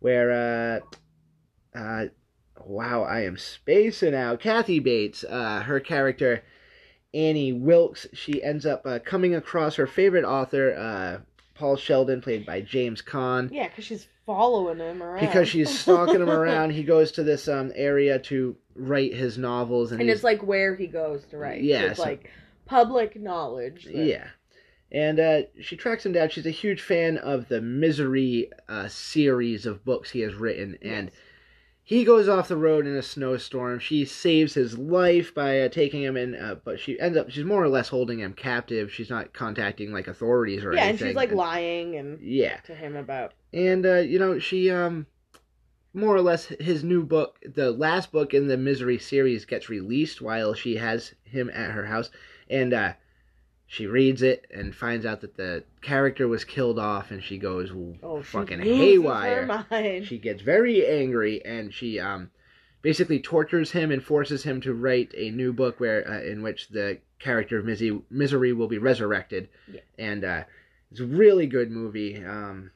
[0.00, 0.80] where
[1.74, 2.06] uh, uh,
[2.64, 4.40] wow, I am spacing out.
[4.40, 6.42] Kathy Bates, uh, her character
[7.14, 12.46] Annie Wilkes, she ends up uh, coming across her favorite author, uh, Paul Sheldon, played
[12.46, 13.50] by James Caan.
[13.52, 15.20] Yeah, because she's following him around.
[15.26, 19.92] Because she's stalking him around, he goes to this um area to write his novels,
[19.92, 21.62] and, and it's like where he goes to write.
[21.62, 22.30] Yeah, So it's so- like
[22.66, 23.84] public knowledge.
[23.84, 24.26] that- Yeah.
[24.94, 26.28] And uh, she tracks him down.
[26.28, 30.76] She's a huge fan of the Misery uh, series of books he has written.
[30.82, 31.14] And Yes.
[31.84, 33.78] He goes off the road in a snowstorm.
[33.78, 37.44] She saves his life by uh, taking him in, uh, but she ends up, she's
[37.44, 38.92] more or less holding him captive.
[38.92, 42.58] She's not contacting like authorities or yeah, and she's like lying and Yeah.
[42.60, 43.34] to him about.
[43.52, 45.06] And, uh, you know, she, um,
[45.94, 50.22] more or less his new book, the last book in the Misery series, gets released
[50.22, 52.10] while she has him at her house,
[52.48, 52.92] and uh,
[53.72, 57.70] she reads it and finds out that the character was killed off, and she goes
[58.02, 60.04] Oh, fucking loses haywire.
[60.04, 62.30] She gets very angry, and she um,
[62.82, 66.68] basically tortures him and forces him to write a new book where uh, in which
[66.68, 69.80] the character of Misery, Misery will be resurrected, Yeah.
[69.98, 70.44] and uh,
[70.90, 72.22] it's a really good movie.
[72.22, 72.72] Um,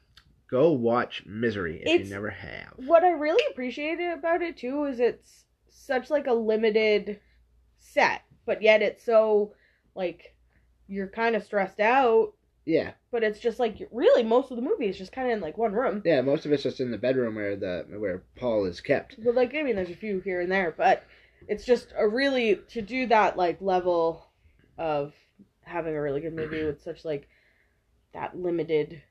[0.50, 2.72] go watch Misery if It's- you never have.
[2.86, 7.20] what I really appreciated about it too is it's such like a limited
[7.80, 9.52] set, but yet it's so
[9.94, 10.32] like
[10.88, 12.32] you're kind of stressed out,
[12.64, 15.40] Yeah, but it's just like really most of the movie is just kind of in
[15.40, 16.02] like one room.
[16.04, 16.20] yeah.
[16.20, 19.22] Most of it's just in the bedroom where the where Paul is kept.
[19.24, 21.04] But like I mean, there's a few here and there, but
[21.48, 24.26] it's just a really to do that like level
[24.78, 25.12] of
[25.62, 27.28] having a really good movie with such like
[28.14, 29.02] that limited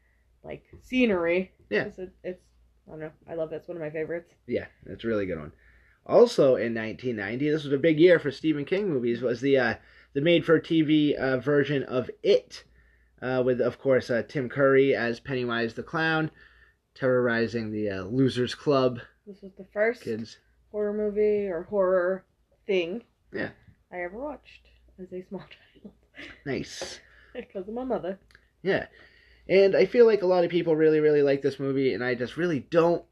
[0.43, 1.51] like scenery.
[1.69, 1.83] Yeah.
[1.85, 2.41] It's, it's
[2.87, 3.11] I don't know.
[3.29, 3.51] I love.
[3.51, 4.31] It's one of my favorites.
[4.47, 5.51] Yeah, it's a really good one.
[6.05, 9.21] Also in 1990, this was a big year for Stephen King movies.
[9.23, 9.73] Was the uh,
[10.15, 12.63] the made-for-TV uh, version of It,
[13.21, 16.31] uh, with of course uh, Tim Curry as Pennywise the clown,
[16.95, 20.37] terrorizing the uh, Losers Club This was the first kids.
[20.71, 22.25] horror movie or horror
[22.65, 23.49] thing Yeah.
[23.91, 24.61] I ever watched
[24.99, 25.41] as a small
[25.83, 25.93] child
[26.45, 26.99] Nice.
[27.33, 28.17] because of my mother.
[28.63, 28.87] Yeah,
[29.49, 32.15] and I feel like a lot of people really really like this movie, and I
[32.15, 33.03] just really don't.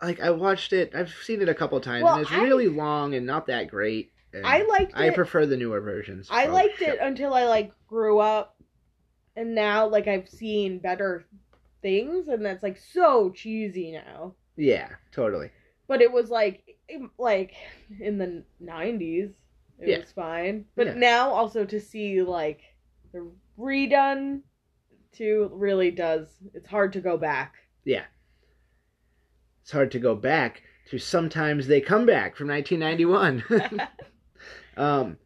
[0.00, 2.68] Like I watched it, I've seen it a couple times, Well, and it's I- really
[2.68, 4.12] long and not that great.
[4.44, 5.14] I liked I it.
[5.14, 6.28] prefer the newer versions.
[6.30, 6.94] I liked sure.
[6.94, 8.56] it until I like grew up,
[9.36, 11.26] and now like I've seen better
[11.82, 14.34] things, and that's like so cheesy now.
[14.56, 15.50] Yeah, totally.
[15.88, 16.76] But it was like
[17.18, 17.52] like
[18.00, 19.30] in the nineties,
[19.78, 19.98] it Yeah.
[19.98, 20.64] was fine.
[20.76, 20.94] But Yeah.
[20.94, 22.60] now also to see like
[23.12, 24.42] the redone,
[25.12, 26.38] too really does.
[26.54, 27.54] It's hard to go back.
[27.84, 28.04] Yeah.
[29.62, 33.44] It's hard to go back to sometimes they come back from 1991.
[34.76, 35.16] um,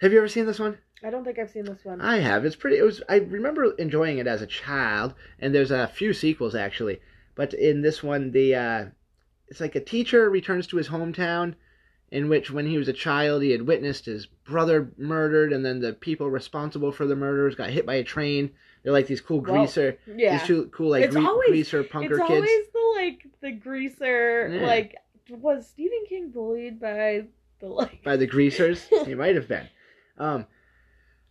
[0.00, 0.78] have you ever seen this one?
[1.02, 2.00] I don't think I've seen this one.
[2.00, 2.44] I have.
[2.44, 2.78] It's pretty.
[2.78, 3.02] It was.
[3.08, 7.00] I remember enjoying it as a child, and there's a few sequels actually.
[7.34, 8.84] But in this one, the uh,
[9.46, 11.54] it's like a teacher returns to his hometown,
[12.10, 15.80] in which when he was a child he had witnessed his brother murdered, and then
[15.80, 18.50] the people responsible for the murders got hit by a train.
[18.82, 20.38] They're like these cool greaser, yeah.
[20.38, 22.46] these two cool like gre- always- greaser punker it's kids.
[22.48, 24.66] It's always the like the greaser Yeah.
[24.66, 24.96] like
[25.30, 27.26] was Stephen King bullied by
[27.60, 28.86] the like by the greasers.
[29.04, 29.68] he might have been.
[30.18, 30.46] Um,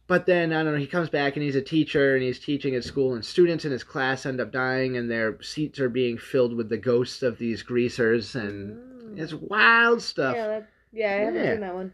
[0.07, 0.79] but then I don't know.
[0.79, 3.71] He comes back and he's a teacher and he's teaching at school, and students in
[3.71, 7.37] his class end up dying, and their seats are being filled with the ghosts of
[7.37, 9.19] these greasers, and Mm.
[9.19, 10.35] it's wild stuff.
[10.35, 11.93] yeah, that, yeah, I haven't seen that one.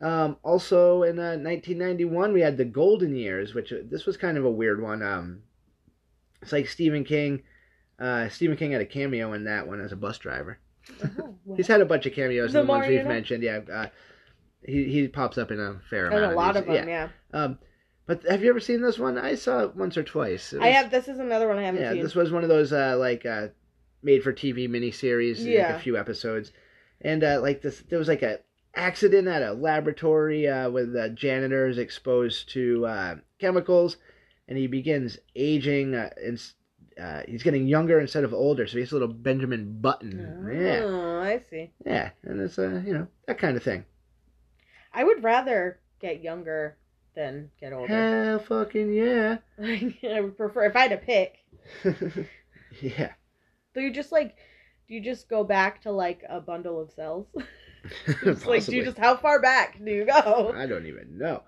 [0.00, 4.36] Um, also in uh, 1991, we had the Golden Years, which uh, this was kind
[4.36, 5.02] of a weird one.
[5.02, 5.42] Um,
[6.42, 7.42] it's like Stephen King.
[7.98, 10.58] Uh, Stephen King had a cameo in that one as a bus driver.
[11.18, 11.56] Oh, well.
[11.56, 13.42] He's had a bunch of cameos The in the ones we've mentioned.
[13.42, 13.86] Yeah, uh,
[14.64, 16.32] he he pops up in a fair and amount.
[16.32, 16.60] a lot these.
[16.62, 17.08] of them, yeah.
[17.32, 17.58] Um,
[18.06, 19.16] but have you ever seen this one?
[19.18, 20.52] I saw it once or twice.
[20.52, 20.90] It I have.
[20.90, 22.02] This is another one I haven't Yeah, seen.
[22.02, 23.48] this was one of those uh, like uh,
[24.02, 26.52] made for TV miniseries, like a few episodes,
[27.00, 28.40] and uh, like this, there was like a
[28.76, 33.96] accident at a laboratory uh, with the janitors exposed to uh, chemicals,
[34.48, 35.94] and he begins aging.
[35.94, 36.40] Uh, and
[37.00, 40.48] uh, he's getting younger instead of older, so he's a little Benjamin Button.
[40.52, 41.70] Yeah, Oh, I see.
[41.84, 43.84] yeah, and it's uh, you know that kind of thing.
[44.92, 46.76] I would rather get younger
[47.14, 47.88] than get older.
[47.88, 49.38] Hell, fucking yeah.
[49.62, 51.38] I would prefer if I had to pick.
[52.80, 53.12] yeah.
[53.74, 54.36] Do you just like?
[54.86, 57.26] Do you just go back to like a bundle of cells?
[58.06, 60.54] It's like, do you just how far back do you go?
[60.56, 61.42] I don't even know.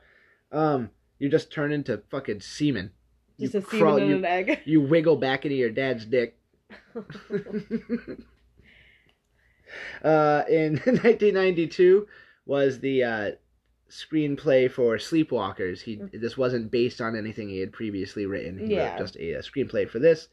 [0.53, 2.91] Um, you just turn into fucking semen.
[3.39, 4.61] Just you a semen crawl- in you, an egg.
[4.65, 6.39] you wiggle back into your dad's dick.
[10.05, 12.07] uh, in 1992
[12.47, 13.31] was the uh,
[13.91, 15.81] screenplay for Sleepwalkers.
[15.81, 18.59] He this wasn't based on anything he had previously written.
[18.59, 18.91] He Yeah.
[18.93, 20.29] wrote just a, a screenplay for this,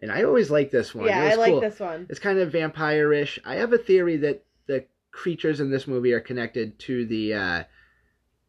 [0.00, 1.06] and I always liked this one.
[1.06, 1.60] yeah, I like cool.
[1.60, 2.06] this one.
[2.08, 3.38] It's kind of vampire-ish.
[3.44, 7.64] I have a theory that the creatures in this movie are connected to the uh,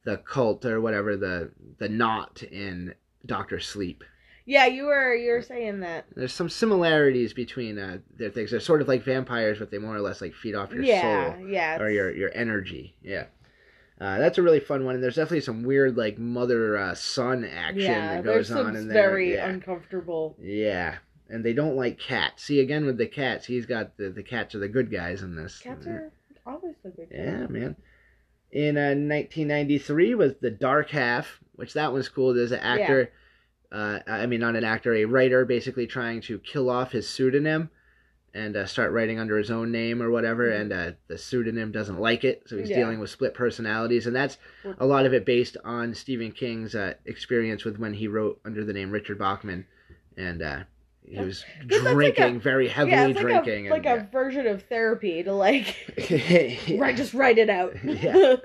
[0.06, 2.94] the cult or whatever the the knot in
[3.26, 4.04] Doctor Sleep.
[4.46, 6.06] Yeah, you were you were saying that.
[6.16, 8.52] There's some similarities between uh, their things.
[8.52, 11.02] They're sort of like vampires, but they more or less like feed off your yeah,
[11.02, 11.78] soul yeah.
[11.78, 11.82] Yeah.
[11.82, 12.96] Or your your energy.
[13.04, 13.26] Yeah.
[14.00, 17.46] Uh, that's a really fun one, and there's definitely some weird like mother uh, son
[17.46, 19.10] action yeah, that goes on in there.
[19.10, 19.48] very yeah.
[19.48, 20.36] uncomfortable.
[20.42, 20.96] yeah,
[21.30, 22.44] and they don't like cats.
[22.44, 25.36] See again with the cats, he's got the the cats are the good guys in
[25.36, 25.60] this.
[25.60, 26.12] Cats are
[26.48, 27.10] always the good.
[27.12, 27.76] Yeah, man.
[28.52, 32.34] In uh, 1993 was The Dark Half, which that one's cool.
[32.34, 33.12] There's an actor,
[33.72, 37.70] uh, I mean, not an actor, a writer basically trying to kill off his pseudonym.
[38.34, 40.62] and uh, start writing under his own name or whatever, Mhm.
[40.62, 42.78] and uh, the pseudonym doesn't like it, so he's Yeah.
[42.78, 44.38] dealing with split personalities, and that's
[44.80, 48.64] a lot of it based on Stephen King's uh, experience with when he wrote under
[48.64, 49.66] the name Richard Bachman,
[50.16, 50.64] and uh,
[51.04, 54.02] he was that's like drinking, a- very heavily yeah, it's like drinking, a, like and
[54.02, 55.76] a version of therapy to like
[56.10, 56.78] yeah.
[56.80, 57.76] right, just write it out.
[57.84, 58.36] Yeah.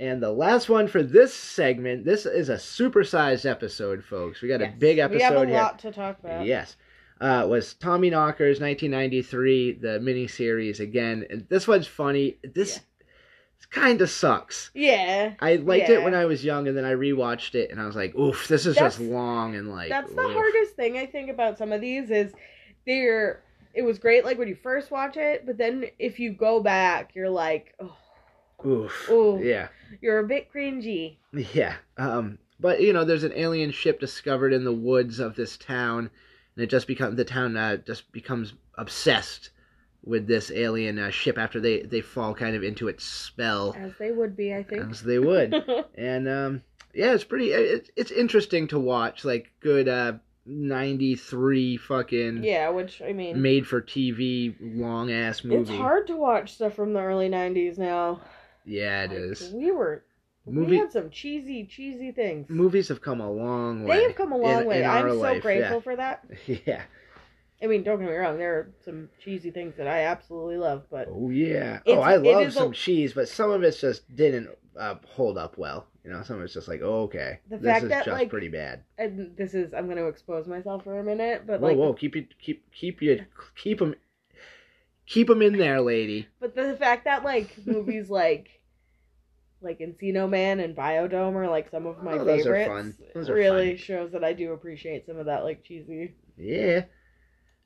[0.00, 4.42] And the last one for this segment, this is a supersized episode, folks.
[4.42, 4.72] We got Yes.
[4.74, 5.54] a big episode We have a here.
[5.54, 6.44] lot to talk about.
[6.44, 6.76] Yes.
[7.20, 11.24] Uh, was Tommyknockers 1993, the miniseries again.
[11.30, 12.36] And this one's funny.
[12.42, 12.80] This
[13.70, 14.70] kind of sucks.
[14.74, 15.34] Yeah.
[15.40, 17.96] I liked it when I was young, and then I rewatched it, and I was
[17.96, 21.30] like, "Oof, this is That's- just long and like." That's the hardest thing I think
[21.30, 22.32] about some of these is
[22.86, 23.42] they're
[23.74, 27.14] it was great like when you first watch it, but then if you go back,
[27.14, 27.96] you're like, oh,
[28.66, 29.10] Oof.
[29.10, 29.40] Ooh.
[29.42, 29.68] Yeah.
[30.00, 31.16] you're a bit cringy.
[31.32, 31.76] Yeah.
[31.96, 36.10] Um, but you know, there's an alien ship discovered in the woods of this town,
[36.54, 39.50] and it just becomes the town uh, just becomes obsessed
[40.04, 43.92] with this alien uh, ship after they they fall kind of into its spell, As
[43.98, 44.90] they would be, I think.
[44.90, 45.54] as they would.
[45.96, 46.62] and um,
[46.94, 47.52] yeah, it's pretty.
[47.52, 49.24] It's it's interesting to watch.
[49.24, 55.60] Like good uh, '93 fucking yeah, which I mean made for TV long ass movie.
[55.72, 58.20] it's hard to watch stuff from the early nineties now.
[58.64, 59.50] Yeah, it Like, is.
[59.52, 60.04] We were
[60.44, 62.48] Movie we had some cheesy, cheesy things.
[62.50, 63.96] movies have come a long way.
[63.98, 64.78] They have come a long in- way.
[64.82, 65.80] in I'm our so life, grateful yeah.
[65.82, 66.24] for that.
[66.66, 66.82] Yeah.
[67.62, 70.84] I mean, don't get me wrong, there are some cheesy things that I absolutely love,
[70.90, 71.80] but Oh yeah.
[71.86, 74.48] Oh, I love some a- cheese, but some of it just didn't
[74.78, 75.86] uh, hold up well.
[76.04, 78.18] You know, some of it's just like, oh, okay, The this fact is that, just
[78.18, 78.82] like, pretty bad.
[78.98, 81.92] and this is I'm going to expose myself for a minute, but Whoa, like, whoa,
[81.92, 83.94] keep it, keep, keep you, keep them,
[85.06, 86.26] keep them in there, lady.
[86.40, 88.48] but the fact that like movies like
[89.60, 92.96] like Encino Man and Bio-Dome are like some of my Oh, those are favorites.
[92.98, 93.06] fun.
[93.14, 93.84] Those are really fun.
[93.84, 96.14] shows that I do appreciate some of that like cheesy.
[96.36, 96.86] Yeah.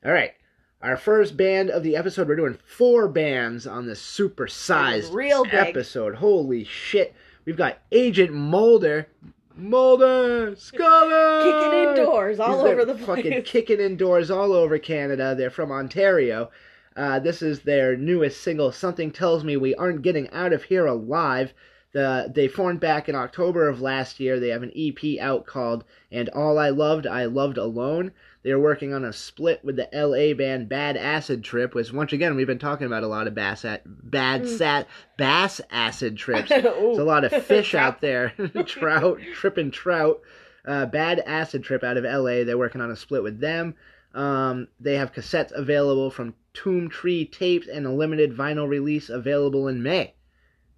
[0.06, 0.34] All right.
[0.82, 2.28] Our first band of the episode.
[2.28, 5.54] We're doing four bands on this super sized real big.
[5.54, 6.14] episode.
[6.14, 7.12] Holy shit.
[7.44, 9.08] We've got Agent Mulder.
[9.56, 10.54] Mulder!
[10.54, 11.42] Scholar!
[11.42, 13.24] Kicking indoors all They're over the place.
[13.24, 15.34] Fucking kicking indoors all over Canada.
[15.34, 16.50] They're from Ontario.
[16.94, 20.86] Uh, this is their newest single, Something Tells Me We Aren't Getting Out of Here
[20.86, 21.52] Alive.
[21.92, 24.38] The, they formed back in October of last year.
[24.38, 28.12] They have an EP out called And All I Loved, I Loved Alone.
[28.46, 32.36] They're working on a split with the LA band Bad Acid Trip, which once again
[32.36, 34.56] we've been talking about a lot of bass at, bad Mm.
[34.56, 36.48] sat bass acid trips.
[36.50, 38.28] There's a lot of fish out there,
[38.66, 40.20] trout, tripping trout.
[40.64, 42.44] Uh, Bad Acid Trip out of LA.
[42.44, 43.74] They're working on a split with them.
[44.14, 49.66] Um, they have cassettes available from Tomb Tree Tapes and a limited vinyl release available
[49.66, 50.14] in May.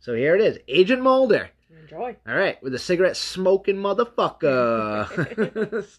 [0.01, 1.51] So here it is, Agent Mulder.
[1.83, 2.17] Enjoy.
[2.27, 5.87] All right, with a cigarette smoking motherfucker.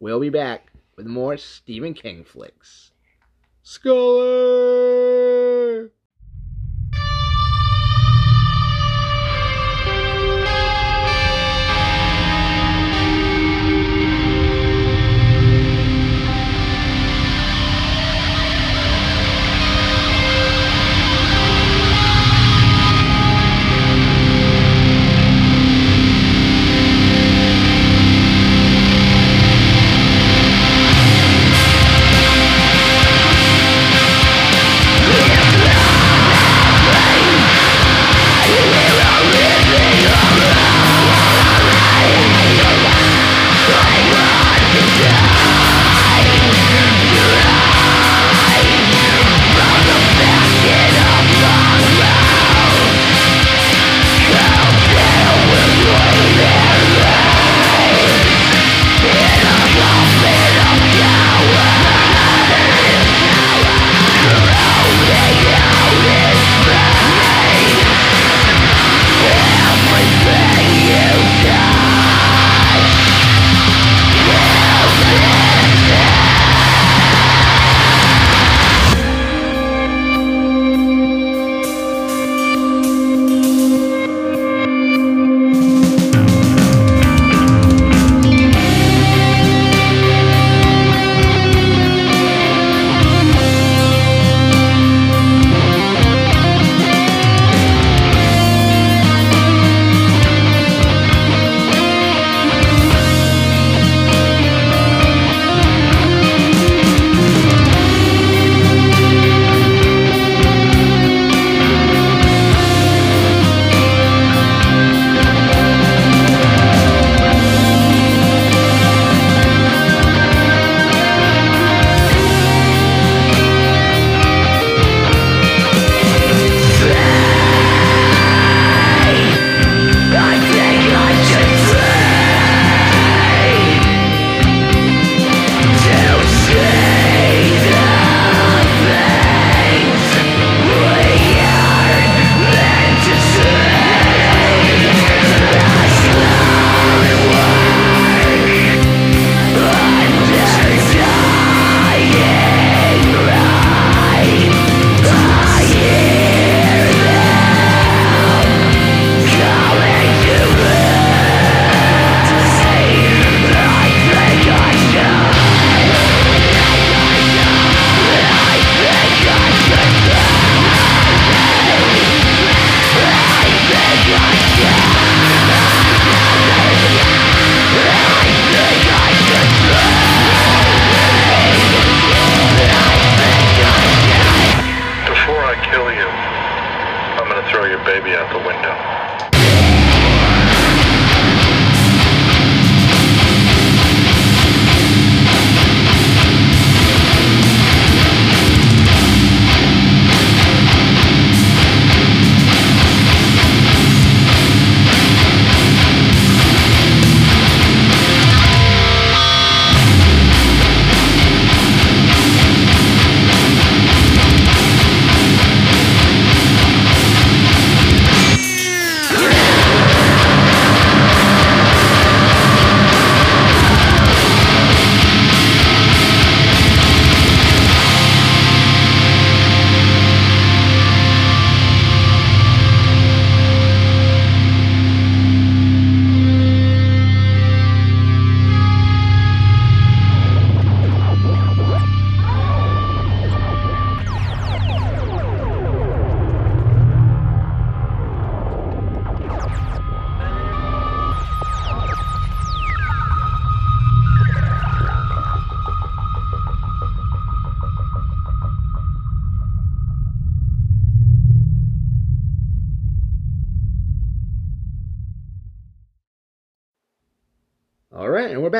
[0.00, 2.92] we'll be back with more Stephen King flicks.
[3.62, 5.25] Scholar.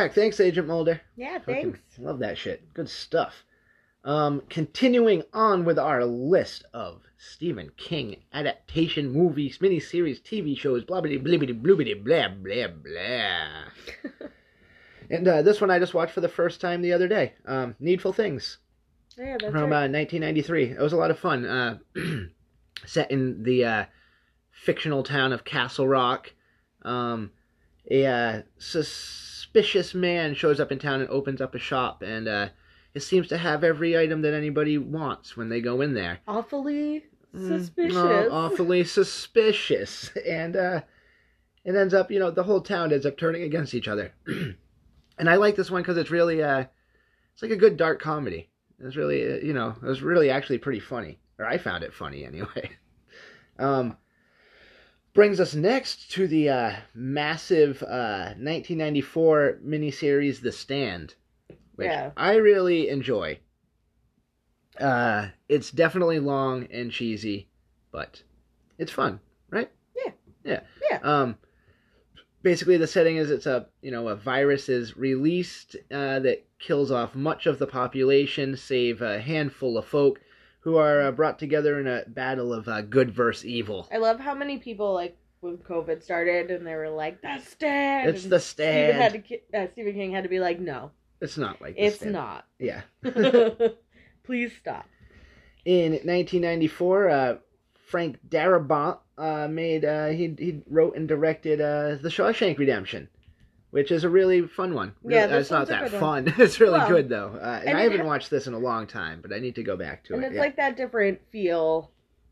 [0.09, 0.15] Back.
[0.15, 1.01] Thanks, Agent Mulder.
[1.17, 1.99] Yeah, Fucking thanks.
[1.99, 2.73] Love that shit.
[2.75, 3.45] Good stuff.
[4.05, 11.01] Um, continuing on with our list of Stephen King adaptation movies, miniseries, TV shows, blah
[11.01, 14.29] blah blah blah blah blah blah blah.
[15.11, 17.35] and uh, this one I just watched for the first time the other day.
[17.47, 18.59] Um, Needful Things
[19.19, 19.87] Yeah, that's from right.
[19.87, 20.71] uh, 1993.
[20.71, 21.45] It was a lot of fun.
[21.45, 21.79] Uh,
[22.87, 23.85] set in the uh,
[24.53, 26.33] fictional town of Castle Rock.
[26.83, 27.33] Um,
[27.91, 28.43] a uh,
[29.57, 32.49] suspicious man shows up in town and opens up a shop, and uh,
[32.95, 36.19] it seems to have every item that anybody wants when they go in there.
[36.29, 37.05] Awfully
[37.35, 38.33] Mm, suspicious.
[38.33, 40.81] awfully suspicious, and uh,
[41.65, 44.13] it ends up, you know, the whole town ends up turning against each other.
[44.27, 46.65] and I like this one because it's really, uh,
[47.35, 48.49] it's like a good dark comedy.
[48.79, 51.93] It's really, uh, you know, it was really actually pretty funny, or I found it
[51.93, 52.71] funny anyway.
[53.59, 53.97] um,
[55.17, 61.15] brings us next to the uh, massive uh, 1994 miniseries The Stand,
[61.75, 62.11] which Yeah.
[62.17, 63.41] I really enjoy.
[64.79, 67.49] Uh, it's definitely long and cheesy,
[67.91, 68.23] but
[68.79, 69.19] it's fun,
[69.51, 69.71] right?
[69.97, 70.13] Yeah.
[70.45, 70.61] Yeah.
[70.91, 70.99] Yeah.
[71.03, 71.39] Um,
[72.43, 76.91] basically, the setting is it's a you know a virus is released uh, that kills
[76.91, 80.21] off much of the population, save a handful of folk
[80.67, 83.87] who are uh, brought together in a battle of uh, good versus evil.
[83.93, 88.09] I love how many people like when COVID started and they were like, "The stand."
[88.11, 90.91] It's and the Stephen had to, uh, Stephen King had to be like, "No,
[91.21, 92.15] It's not like it's stand.
[92.15, 92.47] not.
[92.59, 92.81] Yeah.
[94.25, 94.87] Please stop."
[95.65, 97.37] In 1994, uh,
[97.87, 103.09] Frank Darabont uh, made uh, he he wrote and directed uh, The Shawshank Redemption,
[103.77, 104.95] which is a really fun one.
[105.03, 106.33] Really, Yeah, it's not that fun.
[106.39, 108.59] it's really Well, good though, uh, and, and I haven't ha- watched this in a
[108.59, 110.27] long time, but I need to go back to and it.
[110.29, 110.41] And it's yeah.
[110.47, 111.91] like that different feel.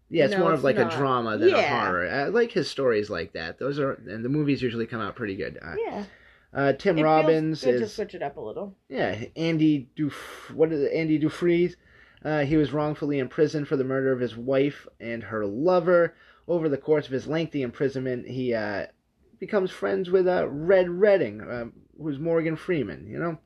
[0.08, 0.90] yeah, it's no, more of it's like not.
[0.92, 2.08] a drama than a horror.
[2.08, 3.58] I like his stories like that.
[3.58, 5.58] Those are and the movies usually come out pretty good.
[5.60, 6.04] Uh, Yeah,
[6.54, 8.74] uh, Tim it Robbins good to switch it up a little.
[8.88, 10.14] Yeah, Andy Duf
[10.54, 10.92] what is it?
[10.94, 11.74] Andy Dufresne.
[12.24, 16.14] Uh, he was wrongfully imprisoned for the murder of his wife and her lover.
[16.48, 18.86] Over the course of his lengthy imprisonment, he uh,
[19.46, 21.66] becomes friends with uh, Red Redding, uh,
[22.00, 23.06] who's Morgan Freeman.
[23.06, 23.38] You know,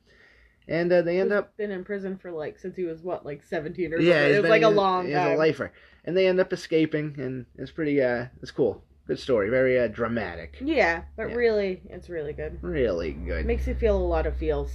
[0.69, 3.25] and uh, they end He's up been in prison for like since he was what,
[3.25, 5.33] like seventeen or yeah, It was like a long he's time.
[5.33, 5.73] a lifer,
[6.05, 9.89] and they end up escaping, and it's pretty uh, it's cool, good story, very uh,
[9.89, 11.35] dramatic, Yeah, but Yeah.
[11.35, 12.59] really, it's really good.
[12.63, 13.45] really good.
[13.47, 14.71] Makes you feel a lot of feels.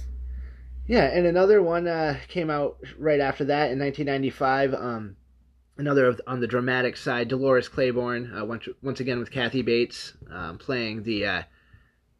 [0.86, 4.74] Yeah, and another one uh, came out right after that in 1995.
[4.74, 5.16] Um,
[5.76, 10.12] another of, on the dramatic side, Dolores Claiborne, uh, once, once again with Kathy Bates,
[10.30, 11.42] um, playing the uh,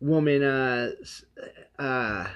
[0.00, 0.90] woman uh,
[1.78, 2.26] uh,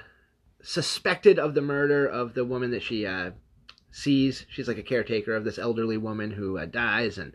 [0.61, 3.31] suspected of the murder of the woman that she uh,
[3.91, 4.45] sees.
[4.49, 7.33] She's like a caretaker of this elderly woman who uh, dies, and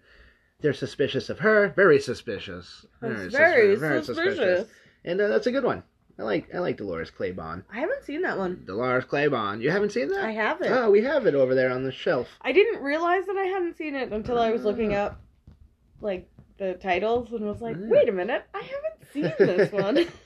[0.61, 1.73] they're suspicious of her.
[1.77, 2.87] Very suspicious.
[3.01, 4.69] Sus- very, very suspicious.
[5.05, 5.83] And uh, that's a good one.
[6.19, 7.65] I like I like Dolores Claiborne.
[7.73, 8.63] I haven't seen that one.
[8.67, 9.61] Dolores Claiborne.
[9.61, 10.25] You haven't seen that?
[10.25, 10.71] I haven't.
[10.71, 12.29] Oh, we have it over there on the shelf.
[12.41, 15.07] I didn't realize that I hadn't seen it until I was looking Ah.
[15.07, 15.21] up,
[16.01, 17.87] like the titles, and was like, Ah.
[17.89, 20.07] "Wait a minute, I haven't seen this one."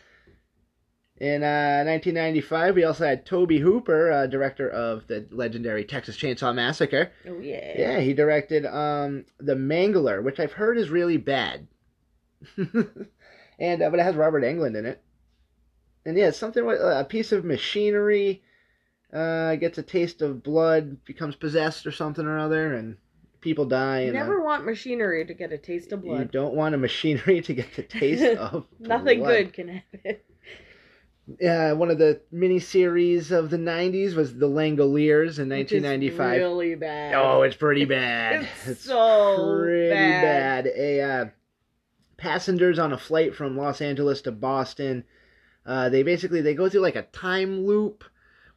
[1.20, 6.55] In uh, 1995, we also had Tobe Hooper, uh, director of the legendary Texas Chainsaw
[6.55, 7.11] Massacre.
[7.26, 7.74] oh yeah.
[7.76, 11.66] Yeah, he directed um, The Mangler, which I've heard is really bad.
[12.57, 15.03] and uh, but it has Robert Englund in it.
[16.09, 18.42] And yeah, something with uh, a piece of machinery
[19.12, 22.96] uh, gets a taste of blood, becomes possessed or something or other, and
[23.42, 24.04] people die.
[24.04, 26.18] You uh, never want machinery to get a taste of blood.
[26.20, 29.28] you don't want a machinery to get the taste of Nothing blood.
[29.28, 30.16] good can happen.
[31.46, 36.38] Uh, one of the mini-series of the 90s was The Langoliers in 1995.
[36.38, 37.14] really bad.
[37.14, 38.48] Oh, it's pretty bad.
[38.64, 40.64] It's so pretty bad.
[40.64, 40.72] bad.
[40.74, 41.24] A uh,
[42.16, 45.04] passengers on a flight from Los Angeles to Boston.
[45.68, 48.02] Uh, they basically they go through like a time loop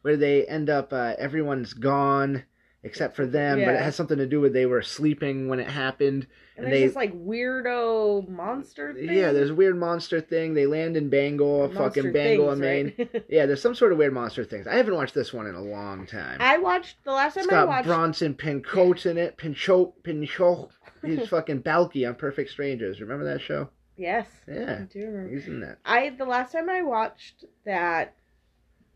[0.00, 2.42] where they end up uh, everyone's gone
[2.84, 5.68] except for them, but it has something to do with they were sleeping when it
[5.68, 6.26] happened.
[6.56, 9.12] and and there's they- this like weirdo monster thing.
[9.12, 10.54] Yeah, there's a weird monster thing.
[10.54, 12.94] They land in Bangor, Monster fucking Bangor, things, Maine.
[12.98, 13.24] right?
[13.28, 14.66] Yeah, there's some sort of weird monster things.
[14.66, 16.38] I haven't watched this one in a long time.
[16.40, 17.86] I watched the last time It's I got watched.
[17.86, 19.36] Bronson Pinchot in it.
[19.36, 20.70] Pinchot, Pinchot.
[21.04, 23.00] He's fucking Balki on Perfect Strangers.
[23.00, 23.68] Remember that show?
[23.96, 25.34] Yes, Yeah, I do remember.
[25.34, 25.78] he's in that.
[25.84, 28.14] I the last time I watched that,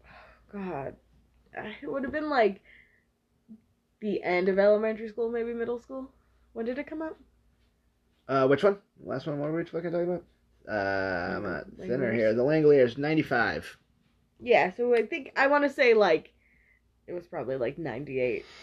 [0.52, 0.96] God,
[1.82, 2.60] it would have been like
[4.00, 6.10] the end of elementary school, maybe middle school.
[6.52, 7.16] When did it come out?
[8.28, 8.78] Uh, which one?
[9.04, 9.38] Last one.
[9.38, 10.24] What were we fucking talking about?
[10.68, 12.34] Uh, I'm thinner here.
[12.34, 13.78] The Langoliers, 95.
[14.40, 16.32] Yeah, so I think I want to say like
[17.06, 18.44] it was probably like ninety eight,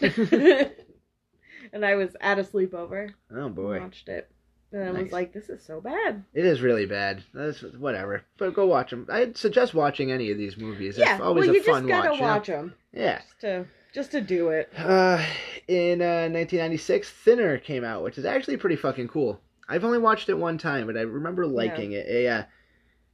[1.72, 3.10] and I was at a sleepover.
[3.34, 4.30] Oh boy, watched it,
[4.74, 5.02] and I Nice.
[5.04, 7.22] was like, "This is so bad." it is really bad.
[7.32, 8.22] That's whatever.
[8.38, 9.06] But go watch them.
[9.10, 10.98] I'd suggest watching any of these movies.
[10.98, 12.48] yeah, it's always well, a you fun just gotta watch.
[12.48, 12.60] you know?
[12.60, 13.18] them Yeah.
[13.18, 14.70] just to just to do it.
[14.76, 15.24] Uh,
[15.68, 19.40] in uh, 1996, Thinner came out, which is actually pretty fucking cool.
[19.68, 22.06] I've only watched it one time, but I remember liking it.
[22.08, 22.42] A uh,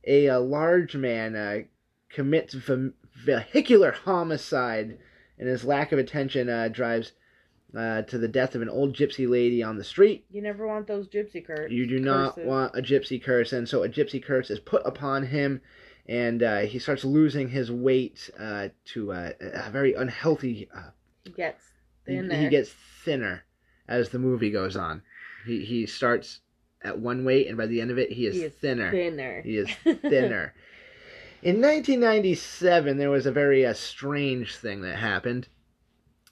[0.06, 1.58] a, uh large man uh,
[2.08, 2.54] commits
[3.24, 4.98] vehicular homicide,
[5.38, 7.12] and his lack of attention uh, drives
[7.76, 10.24] uh, to the death of an old gypsy lady on the street.
[10.30, 11.72] You never want those gypsy curses.
[11.72, 12.48] You do not curses.
[12.48, 15.60] want a gypsy curse, and so a gypsy curse is put upon him,
[16.08, 19.34] and uh, he starts losing his weight uh, to a
[19.70, 20.90] very unhealthy uh,
[21.24, 21.64] He gets
[22.06, 22.70] he, he gets
[23.04, 23.44] thinner
[23.88, 25.02] as the movie goes on.
[25.46, 26.40] He he starts
[26.82, 28.90] at one weight, and by the end of it, he is, He is thinner.
[28.90, 29.42] thinner.
[29.42, 30.54] He is thinner.
[31.42, 35.48] In 1997, there was a very uh, strange thing that happened.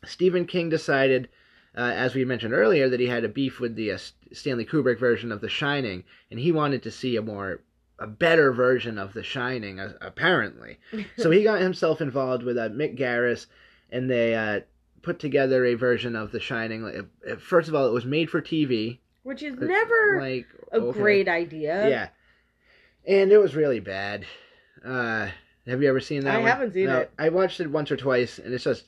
[0.04, 1.28] Stephen King decided,
[1.76, 3.98] uh, as we mentioned earlier, that he had a beef with the uh,
[4.32, 7.60] Stanley Kubrick version of The Shining, and he wanted to see a more
[7.98, 10.78] a better version of The Shining, uh, apparently.
[11.18, 13.46] so he got himself involved with uh, Mick Garris,
[13.90, 14.60] and they uh,
[15.02, 17.08] put together a version of The Shining.
[17.38, 18.98] First of all, it was made for TV.
[19.24, 20.98] Which is never like a okay.
[20.98, 21.88] great idea.
[21.88, 22.08] Yeah,
[23.06, 24.24] and it was really bad.
[24.84, 25.28] Uh,
[25.66, 26.36] have you ever seen that?
[26.36, 26.46] I one?
[26.46, 27.10] haven't seen No, it.
[27.18, 28.84] I watched it once or twice, and it's just,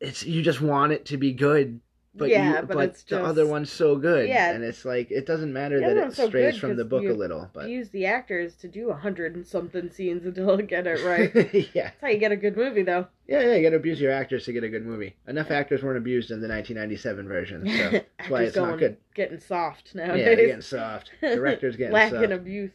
[0.00, 1.80] it's you just want it to be good,
[2.14, 4.52] but Yeah, you, but but the other one's so good, Yeah.
[4.52, 7.14] and it's like it doesn't matter that it so strays from the book you- a
[7.14, 10.86] little, but Use the actors to do a hundred and something scenes until they get
[10.86, 11.34] it right.
[11.74, 13.06] yeah, That's how you get a good movie, though.
[13.26, 13.54] yeah, yeah.
[13.54, 15.14] You got to abuse your actors to get a good movie.
[15.26, 18.96] Enough actors weren't abused in the 1997 version, so that's why it's not good.
[19.14, 20.14] Getting soft now.
[20.14, 21.10] Yeah, getting soft.
[21.20, 22.32] Directors getting Lacking soft.
[22.32, 22.70] abuse.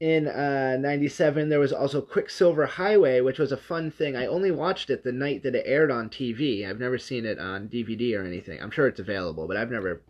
[0.00, 4.16] In uh, 97 there was also quicksilver highway which was a fun thing.
[4.16, 7.38] I only watched it the night that it aired on tv i've never seen it
[7.38, 8.60] on dvd or anything.
[8.60, 10.02] I'm sure it's available but i've never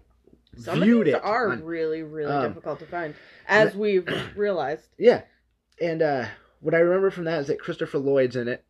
[0.57, 3.15] Some viewed it are on- really, really um, difficult to find,
[3.47, 4.89] as we've realized.
[4.99, 5.23] yeah
[5.81, 6.27] and uh,
[6.61, 8.65] what i remember from that is that christopher lloyd's in it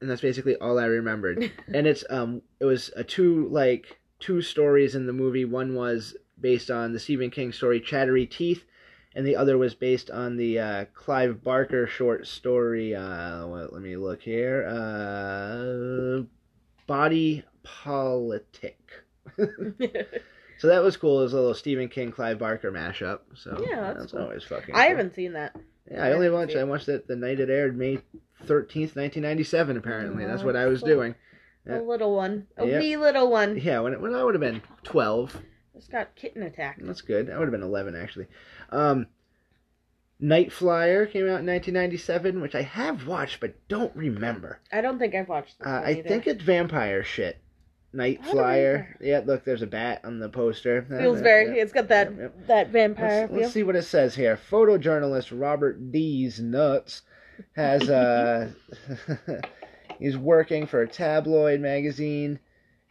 [0.00, 1.50] and that's basically all i remembered.
[1.74, 5.44] And it's um it was a two like two stories in the movie.
[5.46, 8.64] One was based on the stephen king story chattery teeth
[9.14, 13.82] and the other was based on the uh, clive barker short story uh, what, let
[13.82, 16.22] me look here uh,
[16.86, 18.78] body politic
[20.58, 23.94] so that was cool it was a little stephen king clive barker mashup so Yeah,
[23.94, 24.22] that's cool.
[24.22, 24.96] always fucking I cool.
[24.96, 25.54] haven't seen that.
[25.90, 27.96] yeah i only watched i watched it the night it aired may
[28.46, 30.88] 13th 1997 apparently that's Oh, what i was cool.
[30.88, 31.14] doing
[31.66, 31.80] A Yeah.
[31.80, 32.80] little one, a Yep.
[32.80, 33.58] wee little one.
[33.58, 35.36] Yeah, when when I would have been twelve.
[35.74, 36.80] Just got kitten attacked.
[36.84, 37.28] That's good.
[37.28, 38.28] I would have been eleven actually.
[38.70, 39.06] Um,
[40.18, 44.60] Night Flier came out in 1997, which I have watched but don't remember.
[44.72, 46.08] I don't think I've watched this Uh, one I either.
[46.08, 47.38] think it's vampire shit.
[47.92, 48.96] Night Flier.
[49.00, 50.82] Yeah, look, there's a bat on the poster.
[50.88, 51.58] feels Uh, very.
[51.58, 52.46] It's got that Yep, yep.
[52.46, 53.40] that vampire Let's, feel.
[53.40, 54.38] let's see what it says here.
[54.50, 57.02] Photojournalist Robert D's nuts
[57.56, 58.50] has uh
[59.98, 62.38] he's working for a tabloid magazine.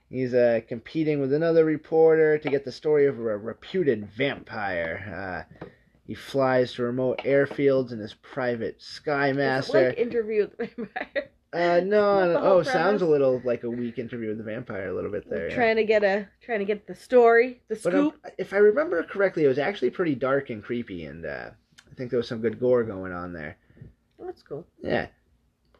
[0.10, 5.46] He's uh competing with another reporter to get the story of a reputed vampire.
[5.62, 5.66] Uh
[6.06, 9.90] he flies to remote airfields in his private Skymaster.
[9.90, 11.30] like interview with the vampire.
[11.54, 14.90] uh no, the oh, whole sounds a little like a weak interview with the vampire
[14.90, 15.50] a little bit there.
[15.50, 15.56] yeah.
[15.56, 18.34] Trying to get a trying to get the story, the But um, scoop.
[18.40, 21.52] if I remember correctly, it was actually pretty dark and creepy, and uh,
[21.90, 23.58] I think there was some good gore going on there.
[24.20, 24.66] Oh, that's cool.
[24.82, 25.08] Yeah,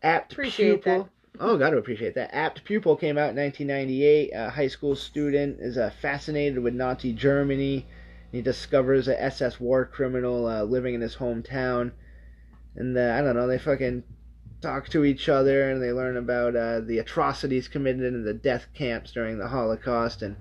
[0.04, 1.10] apt Appreciate pupil.
[1.42, 2.36] Oh, got to appreciate that.
[2.36, 4.32] Apt Pupil came out in 1998.
[4.34, 7.86] A high school student is uh, fascinated with Nazi Germany.
[8.34, 11.94] He discovers a SS war criminal uh, living in his hometown,
[12.76, 13.48] and uh, I don't know.
[13.48, 14.04] They fucking
[14.62, 18.68] talk to each other, and they learn about uh, the atrocities committed in the death
[18.74, 20.36] camps during the Holocaust, and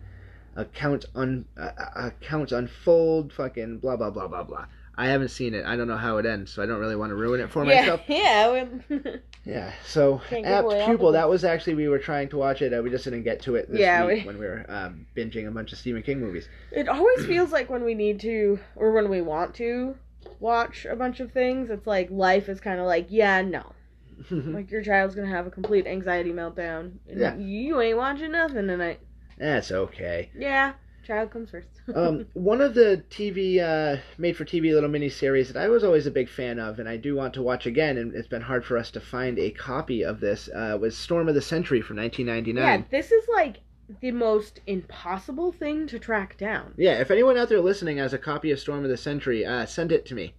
[0.56, 3.32] accounts un uh, accounts unfold.
[3.32, 4.66] Fucking blah blah blah blah blah.
[4.98, 5.64] I haven't seen it.
[5.64, 7.64] I don't know how it ends, so I don't really want to ruin it for
[7.64, 8.00] yeah, myself.
[8.08, 8.66] yeah.
[9.44, 12.90] Yeah, so Apt Pupil, that was actually, we were trying to watch it, uh, we
[12.90, 15.50] just didn't get to it this Yeah, week we- when we were um, binging a
[15.50, 16.48] bunch of Stephen King movies.
[16.70, 19.96] It always feels like when we need to, or when we want to,
[20.38, 23.72] watch a bunch of things, it's like life is kind of like, yeah, no.
[24.30, 26.98] Like your child's gonna have a complete anxiety meltdown.
[27.08, 27.36] And Yeah.
[27.36, 29.00] You ain't watching nothing tonight.
[29.38, 30.30] That's okay.
[30.36, 30.72] Yeah,
[31.08, 31.68] child comes first.
[31.94, 35.82] Um, one of the TV, uh, made for TV little mini series that I was
[35.82, 38.42] always a big fan of, and I do want to watch again, and it's been
[38.42, 41.80] hard for us to find a copy of this, uh, was Storm of the Century
[41.80, 42.62] from 1999.
[42.62, 43.60] yeah, this is like
[44.00, 46.74] the most impossible thing to track down.
[46.76, 49.64] Yeah, if anyone out there listening has a copy of Storm of the Century, uh,
[49.64, 50.34] send it to me.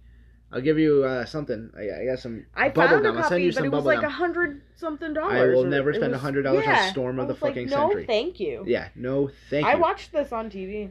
[0.52, 1.70] I'll give you uh, something.
[1.76, 3.16] I, I got some I bubble found gum.
[3.16, 4.10] a I'll send copy, you but some it was bubble like gum.
[4.10, 5.32] a hundred something dollars.
[5.34, 7.42] I will or- never it spend was- $100 on yeah, Storm of I the was
[7.42, 8.06] like, fucking no, Century.
[8.06, 8.64] thank you.
[8.66, 9.70] Yeah, no, thank you.
[9.70, 9.80] I you.
[9.80, 10.90] watched this on TV.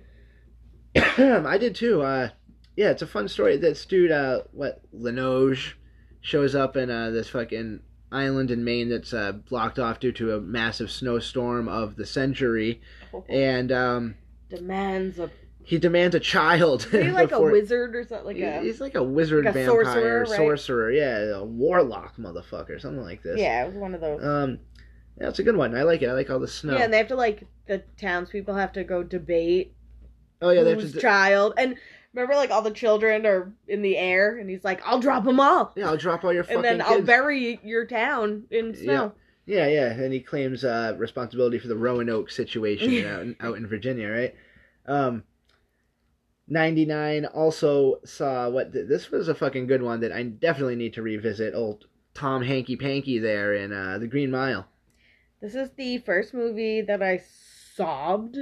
[0.95, 2.01] I did too.
[2.01, 2.29] Uh,
[2.75, 3.57] yeah, it's a fun story.
[3.57, 5.73] This dude, uh, what Linoge,
[6.21, 7.81] shows up in uh, this fucking
[8.11, 12.81] island in Maine that's uh, blocked off due to a massive snowstorm of the century,
[13.27, 14.15] and um,
[14.49, 15.29] Demands a
[15.69, 16.87] he demands a child.
[16.91, 18.25] Is he like a wizard or something?
[18.25, 20.35] Like a He's like a wizard, like a vampire, sorcerer, right?
[20.35, 23.39] sorcerer, yeah, a warlock, motherfucker, something like this.
[23.39, 24.23] yeah, it was one of those.
[24.25, 24.57] Um,
[25.21, 25.75] yeah, it's a good one.
[25.75, 26.09] I like it.
[26.09, 26.75] I like all the snow.
[26.75, 29.75] Yeah, and they have to like the townspeople have to go debate
[30.41, 30.99] oh yeah, whose to.
[30.99, 31.53] child.
[31.55, 31.75] And
[32.15, 35.39] remember, like all the children are in the air, and he's like, "I'll drop them
[35.39, 39.13] all, yeah, I'll drop all your fucking and then I'll bury your town in snow."
[39.45, 43.67] Yeah, yeah, and he claims uh, responsibility for the Roanoke situation out, in, out in
[43.67, 44.35] Virginia, right?
[44.87, 45.23] Um,
[46.49, 51.01] 99 also saw what this was a fucking good one that I definitely need to
[51.01, 51.53] revisit.
[51.53, 54.67] Old Tom Hanky Panky there in uh, The Green Mile.
[55.41, 57.21] This is the first movie that I
[57.75, 58.37] sobbed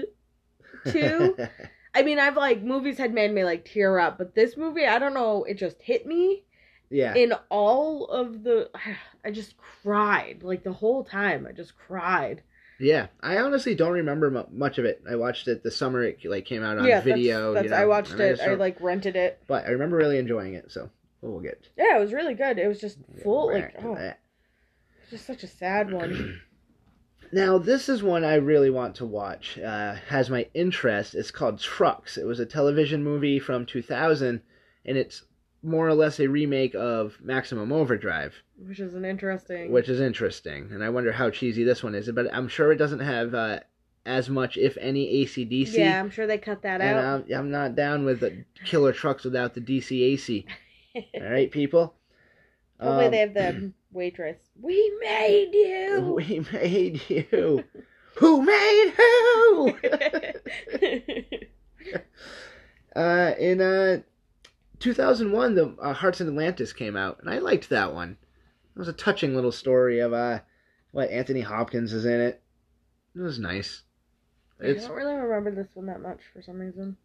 [0.87, 1.49] to.
[1.93, 4.99] I mean, I've like movies had made me like tear up, but this movie, I
[4.99, 6.43] don't know, it just hit me.
[6.89, 7.13] yeah.
[7.15, 8.69] In all of the,
[9.25, 11.45] I just cried like the whole time.
[11.47, 12.41] I just cried.
[12.79, 15.01] Yeah, I honestly don't remember much of it.
[15.09, 17.53] I watched it the summer it like came out on yeah, video.
[17.53, 18.37] That's, you know, I watched it.
[18.37, 19.41] just I like rented it.
[19.47, 20.71] but I remember really enjoying it.
[20.71, 20.89] So
[21.21, 22.59] we'll get Yeah, it was really good.
[22.59, 24.13] It was just full like back to oh,
[25.09, 26.41] just such a sad one.
[27.31, 29.57] Now, this is one I really want to watch.
[29.59, 31.13] Uh, has my interest.
[31.13, 32.17] It's called Trucks.
[32.17, 34.41] It was a television movie from 2000,
[34.85, 35.23] and it's
[35.67, 39.71] more or less a remake of Maximum Overdrive, which is an interesting.
[39.71, 40.69] which is interesting.
[40.71, 42.09] And I wonder how cheesy this one is.
[42.11, 43.59] But I'm sure it doesn't have uh,
[44.05, 45.73] as much, if any, ACDC.
[45.73, 47.25] yeah, I'm sure they cut that and out.
[47.29, 50.45] I'm, I'm not down with the killer trucks without the DCAC.
[50.95, 51.93] All right, people.
[52.79, 54.37] Hopefully Um, they have the waitress.
[54.61, 56.13] We made you.
[56.27, 57.63] We made you.
[58.15, 59.77] Who made who?
[62.95, 63.99] Uh, in uh,
[64.79, 68.17] 2001, the uh, Hearts in Atlantis came out, and I liked that one.
[68.75, 70.39] It was a touching little story of uh,
[70.91, 72.41] what Anthony Hopkins is in it.
[73.15, 73.83] It was nice.
[74.61, 76.97] I It's don't really remember this one that much for some reason.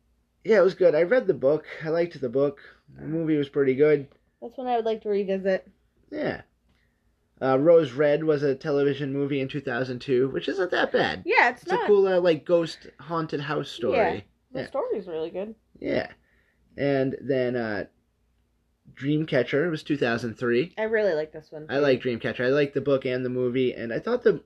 [0.45, 0.95] yeah, it was good.
[0.95, 1.65] I read the book.
[1.85, 2.59] I liked the book.
[2.99, 4.09] The movie was pretty good.
[4.43, 5.67] That's one I would like to revisit.
[6.11, 6.43] Yeah.
[7.41, 11.23] Uh, Rose Red was a television movie in 2002, which isn't that bad.
[11.27, 11.85] Yeah, it's, It's not.
[11.85, 13.97] a cool uh, like ghost haunted house story.
[13.97, 14.21] Yeah,
[14.53, 14.67] the yeah.
[14.69, 15.55] story's really good.
[15.81, 16.09] Yeah.
[16.77, 17.85] And then uh,
[18.95, 20.75] Dreamcatcher was 2003.
[20.79, 21.67] I really like this one.
[21.69, 22.45] I like Dreamcatcher.
[22.45, 24.43] I like the book and the movie, and I thought the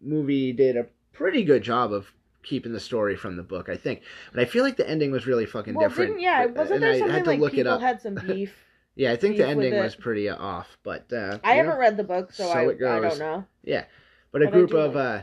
[0.00, 2.12] movie did a pretty good job of
[2.42, 3.68] keeping the story from the book.
[3.68, 4.02] I think,
[4.32, 6.20] but I feel like the ending was really fucking Well, different.
[6.20, 6.44] yeah?
[6.44, 7.80] And Wasn't I there something had to like look it people up.
[7.80, 8.54] had some beef?
[8.94, 12.04] Yeah, I think the ending was pretty off, but uh, I haven't know, read the
[12.04, 13.44] book, so, so I, it I don't know.
[13.62, 13.84] Yeah,
[14.32, 15.22] but a but I group of like uh,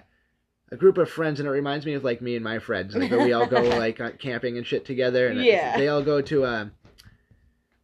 [0.73, 2.95] a group of friends, and it reminds me of like me and my friends.
[2.95, 5.77] Like we all go like camping and shit together, and Yeah.
[5.77, 6.71] they all go to a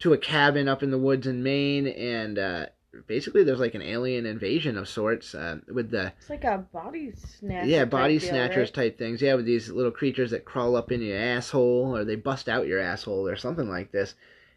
[0.00, 2.66] to a cabin up in the woods in Maine, and uh,
[3.06, 7.12] basically there's like an alien invasion of sorts uh, with the It's like a body
[7.14, 7.68] snatcher.
[7.68, 8.74] yeah type body deal, snatchers right?
[8.74, 9.22] type things.
[9.22, 12.66] Yeah, with these little creatures that crawl up in your asshole, or they bust out
[12.66, 14.14] your asshole, or something like this.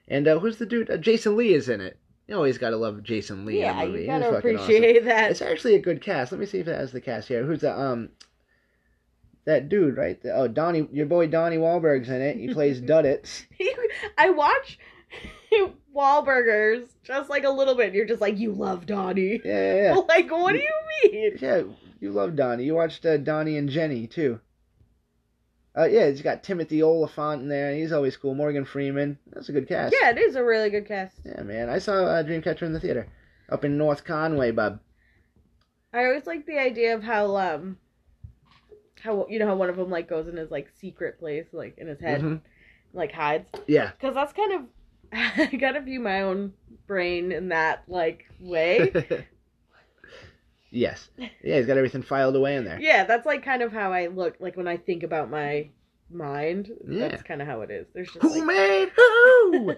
[0.07, 0.89] And uh, who's the dude?
[0.89, 1.97] Uh, Jason Lee is in it.
[2.33, 4.01] You always gotta love Jason Lee Yeah, movie.
[4.01, 4.73] you gotta fucking awesome.
[4.75, 5.29] appreciate that.
[5.29, 6.31] It's actually a good cast.
[6.31, 7.43] Let me see if it has the cast here.
[7.45, 8.09] Who's the um
[9.45, 10.35] that dude right there?
[10.35, 12.37] Oh, Donnie, your boy Donnie Wahlberg's in it.
[12.37, 13.43] He plays Duddits.
[14.17, 14.79] I watch
[15.95, 17.93] Wahlburgers, just like a little bit.
[17.93, 19.39] You're just like, you love Donnie.
[19.45, 20.01] Yeah, yeah, yeah.
[20.09, 21.37] Like, what do you mean?
[21.39, 21.61] Yeah,
[21.99, 22.63] you love Donnie.
[22.63, 24.39] You watched uh, Donnie and Jenny too.
[25.75, 27.73] Uh, yeah, he's got Timothy Olyphant in there.
[27.73, 28.35] He's always cool.
[28.35, 29.17] Morgan Freeman.
[29.31, 29.95] That's a good cast.
[29.99, 31.15] Yeah, it is a really good cast.
[31.25, 31.67] Yeah, man.
[31.69, 33.07] I saw uh, Dreamcatcher in the theater
[33.49, 34.79] up in North Conway, bub.
[35.91, 37.77] I always like the idea of how um
[39.01, 41.77] how you know how one of them like goes in his like secret place like
[41.77, 42.41] in his head Mhm.
[42.93, 43.91] like hides Yeah.
[43.91, 44.61] because that's kind of
[45.13, 46.53] I gotta view my own
[46.87, 48.91] brain in that like way.
[50.73, 51.09] yes.
[51.17, 52.79] Yeah, he's got everything filed away in there.
[52.81, 55.69] yeah, that's like kind of how I look like when I think about my
[56.11, 56.71] mind.
[56.87, 57.07] Yeah.
[57.07, 57.87] That's kind of how it is.
[57.93, 59.75] There's just Who like, made who?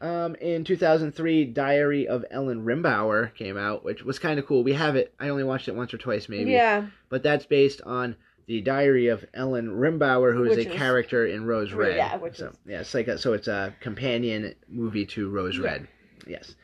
[0.06, 4.62] um, in 2003, Diary of Ellen Rimbauer came out, which was kind of cool.
[4.62, 5.12] We have it.
[5.18, 6.50] I only watched it once or twice, maybe.
[6.52, 8.16] yeah, But that's based on
[8.46, 11.96] the Diary of Ellen Rimbauer, who is Which a is- character in Rose Red.
[11.96, 15.56] Yeah, which so, is- yeah, it's like a, so it's a companion movie to Rose
[15.58, 15.64] Yeah.
[15.64, 15.88] Red.
[16.28, 16.54] Yes.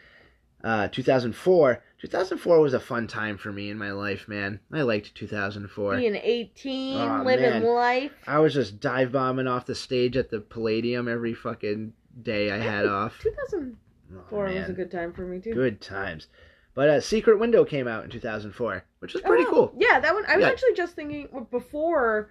[0.62, 1.82] Uh, 2004.
[2.02, 4.58] 2004 was a fun time for me in my life, man.
[4.72, 5.96] I liked 2004.
[5.96, 7.64] being 18, Aw, living man.
[7.64, 8.12] life.
[8.26, 12.58] I was just dive bombing off the stage at the Palladium every fucking day I
[12.58, 13.18] had off.
[13.22, 15.54] 2004 Oh, was a good time for me too.
[15.54, 16.26] Good times.
[16.74, 19.74] But uh, Secret Window came out in 2004, which was pretty Oh, cool.
[19.78, 20.24] Yeah, that one.
[20.26, 20.50] I was Yeah.
[20.50, 22.30] actually just thinking before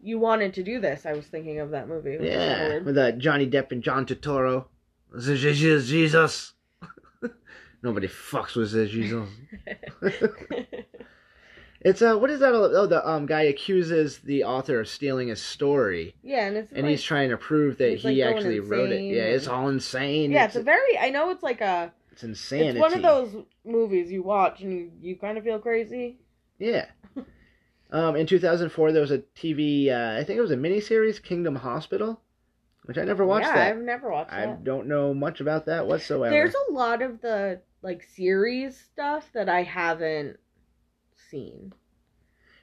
[0.00, 1.04] you wanted to do this.
[1.04, 2.16] I was thinking of that movie.
[2.20, 4.66] Yeah, with uh, Johnny Depp and John Turturro.
[5.18, 6.52] Jesus.
[7.84, 9.28] Nobody fucks with the Jesus.
[11.84, 12.54] It's uh, what is that?
[12.54, 16.72] all- Oh, the um guy accuses the author of stealing his story, yeah, and it's
[16.72, 19.02] and like, he's trying to prove that he like, actually wrote it.
[19.02, 20.32] Yeah, it's all insane.
[20.32, 20.98] yeah, it's, it's a very.
[20.98, 21.92] I know it's like a.
[22.10, 22.70] it's insanity.
[22.70, 26.16] It's one of those movies you watch and you you kind of feel crazy.
[26.58, 26.86] Yeah.
[27.90, 29.88] Um, in 2004, there was a TV.
[29.88, 32.20] Uh, I think it was a miniseries, Kingdom Hospital,
[32.86, 33.68] which I never watched yeah, that.
[33.68, 34.64] I've never watched I that.
[34.64, 36.34] don't know much about that whatsoever.
[36.34, 40.40] There's a lot of the like series stuff that I haven't
[41.30, 41.74] seen.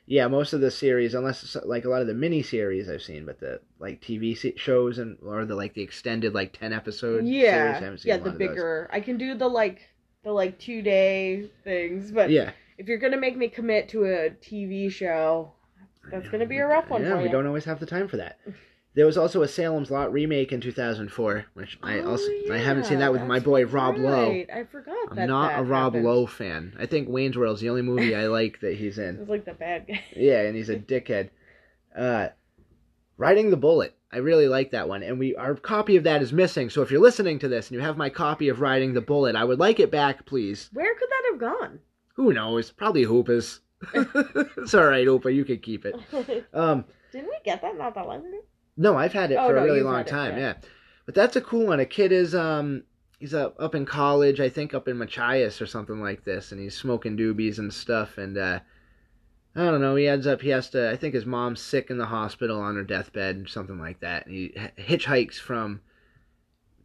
[0.06, 3.26] Yeah, most of the series, unless like a lot of the mini series I've seen,
[3.26, 7.82] but the like TV shows and or the like the extended like ten episode series,
[7.82, 8.90] I yeah, haven't seen yeah, the bigger.
[8.92, 9.82] I can do the like
[10.24, 14.30] the like two day things, but Yeah, if you're gonna make me commit to a
[14.32, 15.54] TV show,
[16.12, 17.30] that's gonna be a rough one Yeah, we you.
[17.30, 18.40] don't always have the time for that.
[18.94, 22.86] There was also a Salem's Lot remake in 2004, which I Oh, also I haven't
[22.86, 24.32] seen that with my boy Rob Lowe.
[24.32, 25.28] I forgot I'm that.
[25.28, 26.06] not that a Rob happened.
[26.06, 26.76] Lowe fan.
[26.78, 29.18] I think Wayne's World's the only movie I like that he's in.
[29.20, 30.04] was like the bad guy.
[30.16, 31.30] Yeah, and he's a dickhead.
[31.98, 32.30] Uh,
[33.18, 33.96] Riding the Bullet.
[34.12, 36.70] I really like that one, and we our copy of that is missing.
[36.70, 39.38] So if you're listening to this and you have my copy of Riding the Bullet,
[39.38, 40.70] I would like it back, please.
[40.74, 41.80] Where could that have gone?
[42.16, 42.72] Who knows?
[42.72, 43.62] Probably Hoopa's.
[43.94, 45.34] it's all right, Hoopa.
[45.34, 45.96] You can keep it.
[46.54, 46.84] Um,
[47.14, 48.40] Didn't we get that not that long ago?
[48.78, 50.32] No, I've had it Oh, for no, a really long had it, time.
[50.38, 50.40] yeah.
[50.40, 50.54] yeah,
[51.06, 51.80] but that's a cool one.
[51.80, 52.84] A kid is um.
[53.20, 56.60] He's up, up in college, I think up in Machias or something like this, and
[56.60, 58.18] he's smoking doobies and stuff.
[58.18, 58.62] And uh,
[59.56, 59.96] I don't know.
[59.96, 60.90] He ends up he has to.
[60.90, 64.26] I think his mom's sick in the hospital on her deathbed or something like that.
[64.26, 65.82] And he hitchhikes from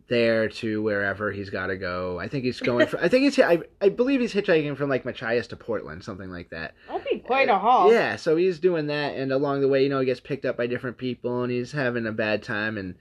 [0.08, 2.18] there to wherever he's got to go.
[2.20, 2.86] I think he's going.
[2.86, 3.38] For, I think he's.
[3.38, 6.74] I, I believe he's hitchhiking from like Machias to Portland, something like that.
[6.88, 7.92] That'd be quite a haul.
[7.92, 10.56] Yeah, so he's doing that, and along the way, you know, he gets picked up
[10.56, 12.94] by different people, and he's having a bad time, and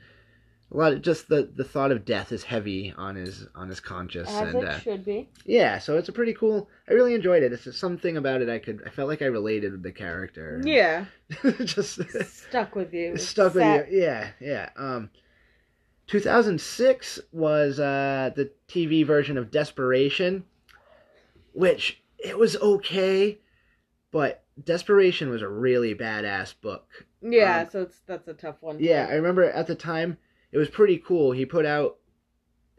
[0.71, 3.79] a lot of just the the thought of death is heavy on his on his
[3.79, 5.29] conscience, As and it uh, should be.
[5.45, 6.67] yeah, so it's a pretty cool.
[6.89, 7.53] I really enjoyed it.
[7.53, 8.81] It's something about it I could.
[8.85, 10.61] I felt like I related with the character.
[10.65, 11.05] Yeah.
[11.65, 13.17] just Stuck with you.
[13.17, 14.01] stuck with you.
[14.01, 14.69] Yeah, yeah.
[14.75, 15.09] Um,
[16.07, 20.45] 2006 was uh the TV version of Desperation,
[21.53, 23.39] which it was okay,
[24.11, 27.05] but Desperation was a really badass book.
[27.21, 28.79] Yeah, Um, so it's that's a tough one.
[28.79, 30.17] Yeah, I remember at the time
[30.51, 31.31] it was pretty cool.
[31.31, 31.97] He put out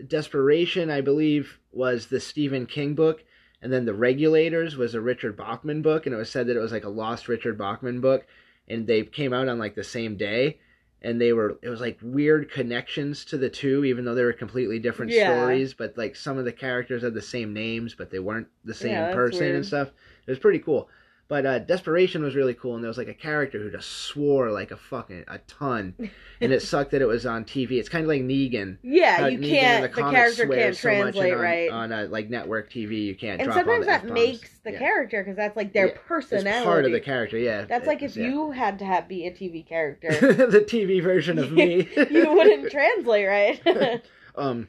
[0.07, 3.25] Desperation, I believe, was the Stephen King book,
[3.63, 6.61] and then The Regulators was a Richard Bachman book, and it was said that it
[6.61, 8.27] was like a lost Richard Bachman book,
[8.69, 10.59] and they came out on like the same day,
[11.03, 14.33] and they were it was like weird connections to the two, even though they were
[14.33, 15.25] completely different Yeah.
[15.25, 18.75] stories, but like some of the characters had the same names, but they weren't the
[18.75, 19.57] same Yeah, person weird.
[19.57, 19.89] and stuff.
[20.27, 20.89] It was pretty cool.
[21.29, 24.53] But uh, Desperation was really cool, and there was like a character who just swore
[24.53, 25.95] like a fucking a ton,
[26.41, 27.73] and it sucked that it was on TV.
[27.73, 28.79] It's kind of like Negan.
[28.83, 29.83] Yeah, you Negan can't.
[29.83, 31.69] The, comics character can't translate on, right.
[31.71, 33.07] on uh, like network TV.
[33.07, 33.41] You can't.
[33.41, 34.15] and drop all sometimes the that F-bombs.
[34.15, 34.79] makes the Yeah.
[34.79, 36.59] character because that's like their Yeah, personality.
[36.59, 37.39] It's part of the character.
[37.39, 38.29] Yeah, That's like if yeah.
[38.29, 40.11] you had to have be a TV character,
[40.47, 41.89] the TV version of me.
[42.11, 44.03] you wouldn't translate right.
[44.37, 44.69] um,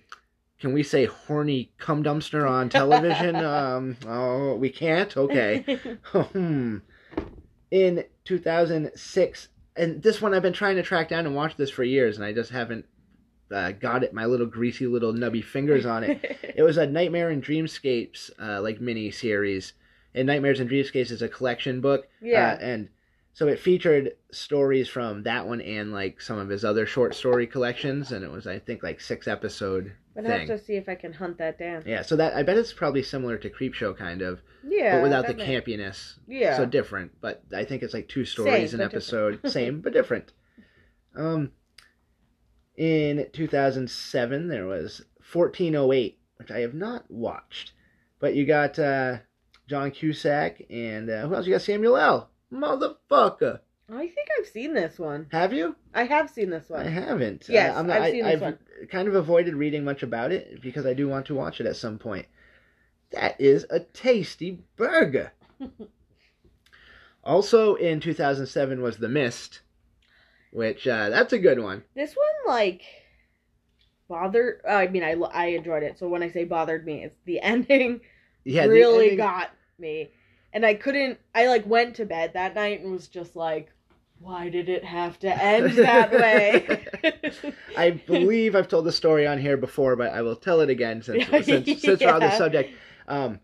[0.59, 3.35] can we say horny cum dumpster on television?
[3.37, 5.15] um, oh, we can't.
[5.15, 5.79] Okay.
[6.11, 6.77] Hmm.
[7.69, 11.83] In 2006, and this one I've been trying to track down and watch this for
[11.83, 12.85] years, and I just haven't
[13.51, 16.37] uh, got it my little greasy little nubby fingers on it.
[16.55, 19.73] it was a Nightmare and Dreamscapes uh, like mini series,
[20.15, 22.07] and Nightmares and Dreamscapes is a collection book.
[22.21, 22.53] yeah.
[22.53, 22.89] Uh, and
[23.37, 27.45] so it featured stories from that one and like some of his other short story
[27.45, 30.89] collections, and it was I think like six episode but I have to see if
[30.89, 31.83] I can hunt that down.
[31.85, 34.95] Yeah, so that I bet it's probably similar to Creepshow kind of, Yeah.
[34.95, 36.17] but without the campiness.
[36.27, 36.57] Yeah.
[36.57, 40.33] So different, but I think it's like two stories Same, an episode, same but different.
[41.15, 41.51] Um,
[42.75, 47.73] in 2007 there was 1408, which I have not watched,
[48.19, 49.17] but you got uh,
[49.67, 51.45] John Cusack and uh, who else?
[51.45, 52.31] You got Samuel L.
[52.53, 53.59] Motherfucker.
[53.89, 55.27] I think I've seen this one.
[55.31, 55.75] Have you?
[55.93, 56.85] I have seen this one.
[56.85, 57.45] I haven't.
[57.47, 58.57] Yes, uh, I'm I've I, seen this I've one.
[58.91, 61.75] kind of avoided reading much about it because I do want to watch it at
[61.77, 62.25] some point.
[63.11, 65.31] That is a tasty burger.
[67.23, 69.61] also in 2007 was The Mist,
[70.51, 71.83] which uh, that's a good one.
[71.95, 72.81] This one, like,
[74.09, 74.61] bothered.
[74.69, 75.97] I mean, I, I enjoyed it.
[75.97, 78.01] So when I say bothered me, it's the ending
[78.43, 80.11] Yeah, really ending- got me.
[80.57, 81.19] And I couldn't.
[81.35, 83.71] I like went to bed that night and was just like,
[84.19, 86.87] why did it have to end that way?
[87.77, 91.03] I believe I've told the story on here before, but I will tell it again
[91.03, 92.73] since since, since we're on the subject.
[93.07, 93.39] Um,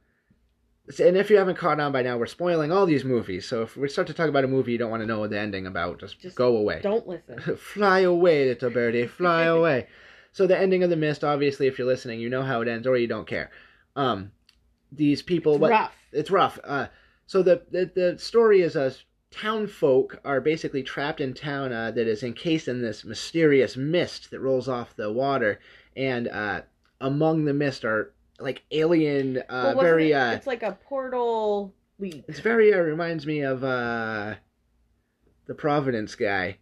[0.98, 3.48] and if you haven't caught on by now, we're spoiling all these movies.
[3.48, 5.40] So if we start to talk about a movie you don't want to know the
[5.40, 6.80] ending about, just, Just go away.
[6.82, 7.38] Don't listen.
[7.58, 9.86] fly away, little birdie, fly away.
[10.32, 12.88] So the ending of the mist, obviously, if you're listening, you know how it ends,
[12.88, 13.52] or you don't care.
[13.96, 14.32] Um,
[14.92, 15.94] these people, It's what rough.
[16.12, 16.58] it's rough.
[16.64, 16.88] Uh,
[17.26, 18.94] so the, the the story is a
[19.32, 24.30] town folk are basically trapped in town uh, that is encased in this mysterious mist
[24.32, 25.60] that rolls off the water,
[25.98, 26.62] and uh,
[27.02, 30.12] among the mist are like alien, uh, Well, very.
[30.12, 32.26] it- Uh, It's like a portal leap.
[32.28, 34.36] it's very uh, reminds me of uh,
[35.48, 36.58] the Providence guy.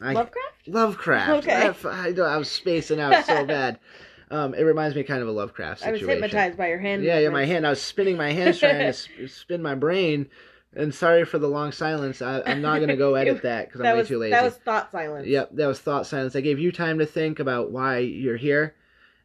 [0.00, 0.68] I, Lovecraft?
[0.68, 1.30] Lovecraft.
[1.48, 1.88] Okay.
[1.88, 3.78] I, I, I was spacing out so bad.
[4.30, 6.08] Um, it reminds me kind of a Lovecraft situation.
[6.08, 7.04] I was hypnotized by your hand.
[7.04, 7.66] Yeah, yeah, my hand.
[7.66, 10.28] I was spinning my hands trying to spin my brain.
[10.74, 12.20] And sorry for the long silence.
[12.20, 14.32] I, I'm not going to go edit that because I'm way was too lazy.
[14.32, 15.26] that was thought silence.
[15.26, 16.36] Yep, that was thought silence.
[16.36, 18.74] I gave you time to think about why you're here.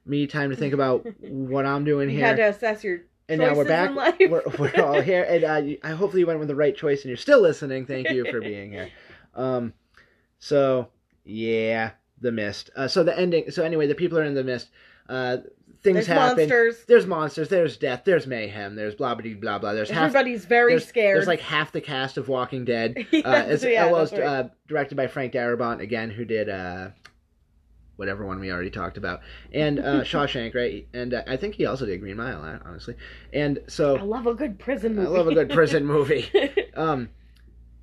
[0.06, 2.20] Me time to think about what I'm doing You here.
[2.20, 3.92] You had to assess your and now we're back.
[4.20, 7.10] We're, we're all here, and uh, I hopefully you went with the right choice, and
[7.10, 7.86] you're still listening.
[7.86, 8.90] Thank you for being here.
[9.36, 9.74] Um,
[10.40, 10.90] so
[11.24, 12.72] yeah, the mist.
[12.76, 13.50] Uh, so the ending.
[13.52, 14.70] So anyway, the people are in the mist.
[15.10, 15.38] Uh,
[15.84, 16.38] things There's happen.
[16.38, 16.86] monsters.
[16.88, 17.50] There's monsters.
[17.50, 18.04] There's death.
[18.06, 18.76] There's mayhem.
[18.76, 19.74] There's blah blah blah blah.
[19.74, 20.10] There's half.
[20.10, 21.18] Everybody's very there's, scared.
[21.18, 22.96] There's like half the cast of Walking Dead.
[23.14, 24.28] Uh, Yes, it's, yeah, well, it's that's right.
[24.28, 26.90] uh, directed by Frank Darabont again, who did uh,
[27.98, 29.22] whatever one we already talked about,
[29.54, 30.88] and uh, Shawshank, right?
[30.94, 32.96] And uh, I think he also did Green Mile, uh, honestly.
[33.34, 36.30] And so I love a good prison I love a good prison movie.
[36.74, 37.10] Um,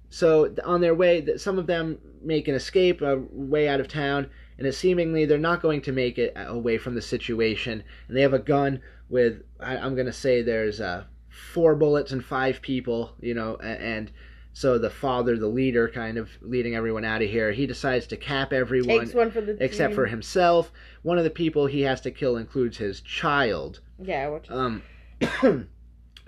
[0.08, 4.30] so on their way, some of them make an escape, a way out of town,
[4.58, 7.82] and it's seemingly they're not going to make it away from the situation.
[8.08, 12.12] And they have a gun with, I, I'm going to say there's uh, four bullets
[12.12, 14.10] and five people, you know, and
[14.52, 17.52] so the father, the leader, kind of leading everyone out of here.
[17.52, 19.94] He decides to cap everyone for the except team.
[19.94, 20.72] for himself.
[21.02, 23.78] One of the people he has to kill includes his child.
[24.00, 24.82] Yeah, which Um,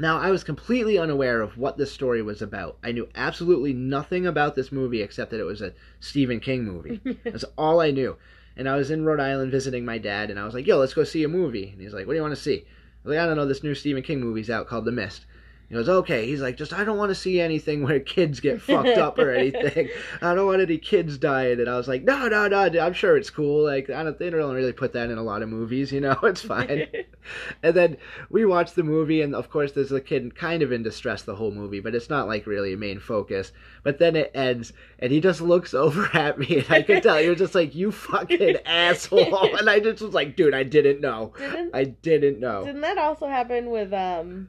[0.01, 2.79] now, I was completely unaware of what this story was about.
[2.83, 7.03] I knew absolutely nothing about this movie except that it was a Stephen King movie.
[7.25, 8.17] That's all I knew.
[8.57, 10.95] And I was in Rhode Island visiting my dad, and I was like, yo, let's
[10.95, 11.69] go see a movie.
[11.69, 12.61] And he's like, what do you want to see?
[12.61, 15.27] I was like, I don't know, this new Stephen King movie's out called The Mist.
[15.71, 16.27] He goes, okay.
[16.27, 19.31] He's like, just I don't want to see anything where kids get fucked up or
[19.31, 19.89] anything.
[20.21, 21.61] I don't want any kids dying.
[21.61, 22.81] And I was like, no, no, no.
[22.81, 23.67] I'm sure it's cool.
[23.67, 24.19] Like, I don't.
[24.19, 25.93] They don't really put that in a lot of movies.
[25.93, 26.89] You know, it's fine.
[27.63, 27.99] and then
[28.31, 31.37] we watched the movie, and of course, there's a kid kind of in distress the
[31.37, 33.53] whole movie, but it's not like really a main focus.
[33.85, 37.19] But then it ends, and he just looks over at me, and I could tell
[37.19, 41.01] he was just like, "You fucking asshole," and I just was like, "Dude, I didn't
[41.01, 41.33] know.
[41.39, 44.49] didn't I didn't know." didn't that also happen with um?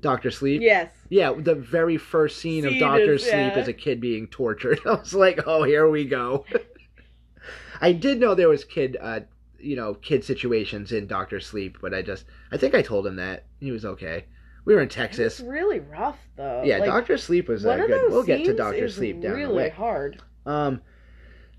[0.00, 0.62] Doctor Sleep.
[0.62, 0.90] Yes.
[1.08, 3.58] Yeah, the very first scene of Doctor is- Sleep yeah.
[3.58, 4.80] is a kid being tortured.
[4.86, 6.44] I was like, oh, here we go.
[7.80, 9.20] I did know there was kid, uh,
[9.58, 13.16] you know, kid situations in Doctor Sleep, but I just, I think I told him
[13.16, 14.26] that he was okay.
[14.66, 15.40] We were in It's Texas.
[15.40, 16.62] really rough though.
[16.64, 18.10] Yeah, Like, Doctor Sleep was uh, good.
[18.10, 19.68] We'll get to Doctor Sleep down really the way.
[19.70, 20.22] hard.
[20.44, 20.82] Um,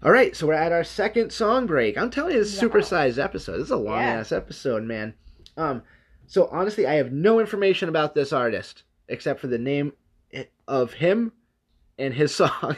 [0.03, 1.97] all right, so we're at our second song break.
[1.97, 2.75] I'm telling you, this is a Wow.
[2.75, 3.57] supersized episode.
[3.57, 4.13] This is a long Yeah.
[4.19, 5.13] ass episode, man.
[5.57, 5.81] Um,
[6.31, 9.91] so honestly, I have no information about this artist except for the name
[10.65, 11.33] of him
[11.99, 12.77] and his song.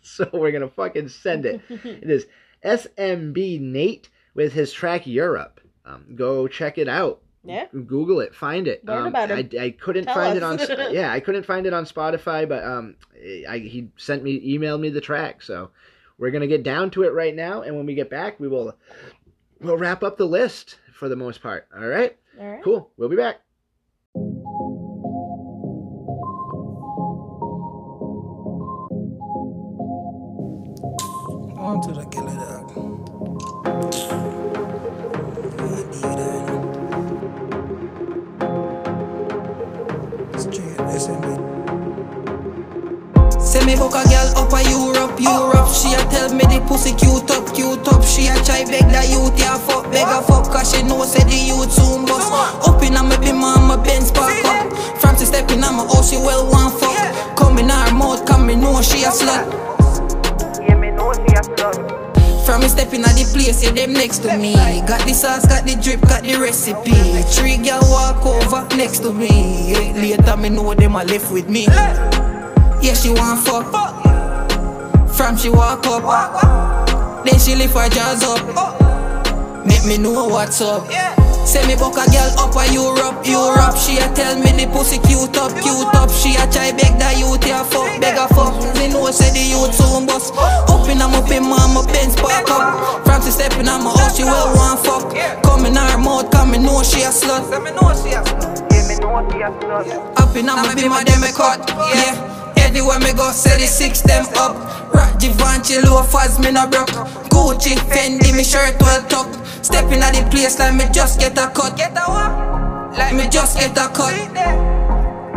[0.00, 1.60] so we're gonna fucking send it.
[1.68, 2.26] It is
[2.64, 5.60] SMB Nate with his track Europe.
[5.84, 7.20] Um, go check it out.
[7.44, 7.66] Yeah.
[7.72, 8.82] Google it, find it.
[8.88, 9.50] Um, about I, him.
[9.60, 10.58] I couldn't Tell find it on.
[10.94, 12.96] yeah, I couldn't find it on Spotify, but um,
[13.46, 15.42] I, he sent me, emailed me the track.
[15.42, 15.72] So
[16.16, 18.74] we're gonna get down to it right now, and when we get back, we will,
[19.60, 21.68] we'll wrap up the list for the most part.
[21.76, 22.62] All right, All right.
[22.62, 22.90] cool.
[22.96, 23.40] We'll be back.
[31.58, 34.25] On to the killer dog.
[43.66, 47.28] Me book a girl up a Europe, Europe She a tell me the pussy cute
[47.34, 50.70] up, cute up She a try beg the youth, yeah fuck, beg a fuck Cause
[50.70, 52.30] she know say the youth soon bust
[52.62, 54.70] Up in a me be man, my Benz park up
[55.02, 58.54] Francis step in a house, she well want fuck Come in her mouth, come me
[58.54, 59.66] know she a slut
[62.46, 64.54] from me stepping at the place, yeah, them next to me.
[64.86, 66.94] Got the sauce, got the drip, got the recipe.
[67.34, 69.74] Three girl walk over next to me.
[69.94, 71.66] Later, me know them a left with me.
[72.86, 73.66] Yeah, she want fuck.
[75.10, 76.06] From she walk up,
[77.26, 79.66] then she lift her jaws up.
[79.66, 80.86] Make me know what's up.
[81.42, 83.74] Say me book a girl up a Europe, Europe.
[83.74, 86.14] She a tell me the pussy cute up, cute up.
[86.14, 88.54] She a try beg the youth, yeah fuck, beg a fuck.
[88.78, 90.30] Me know say the youth soon bust.
[90.38, 93.02] Up in a my pin, mama Benz park up.
[93.04, 95.10] Francis stepping on my house, she well want fuck.
[95.42, 97.50] Come in her mouth, come me know she a slut.
[97.50, 97.66] Up
[100.38, 102.35] in a my pin, my me cut, yeah.
[102.58, 104.56] Anywhere me go, say the six them up.
[104.94, 106.88] Rock Givenchy, loafers, me no broke.
[107.30, 109.34] Gucci, Fendi, me shirt well tucked.
[109.64, 111.76] Stepping at the place like me just get a cut.
[111.76, 112.98] Get a what?
[112.98, 114.14] Like me just get a cut.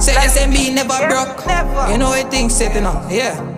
[0.02, 1.92] Say SMB never broke.
[1.92, 3.49] You know it things setting up, yeah.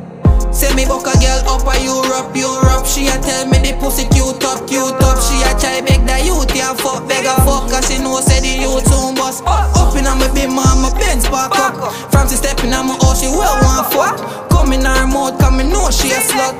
[0.51, 2.85] Say me book a girl up a Europe, Europe.
[2.85, 5.17] She a tell me the pussy cute up, cute up.
[5.23, 7.71] She a try beg the youth, yeah fuck, beg a fuck.
[7.71, 9.43] Cause she know say the youth soon bust.
[9.47, 11.75] Up in a me big mama Benz park up.
[12.11, 14.49] From she stepping on my house, she well want fuck.
[14.51, 16.59] Come in her mouth, come me know she a slut.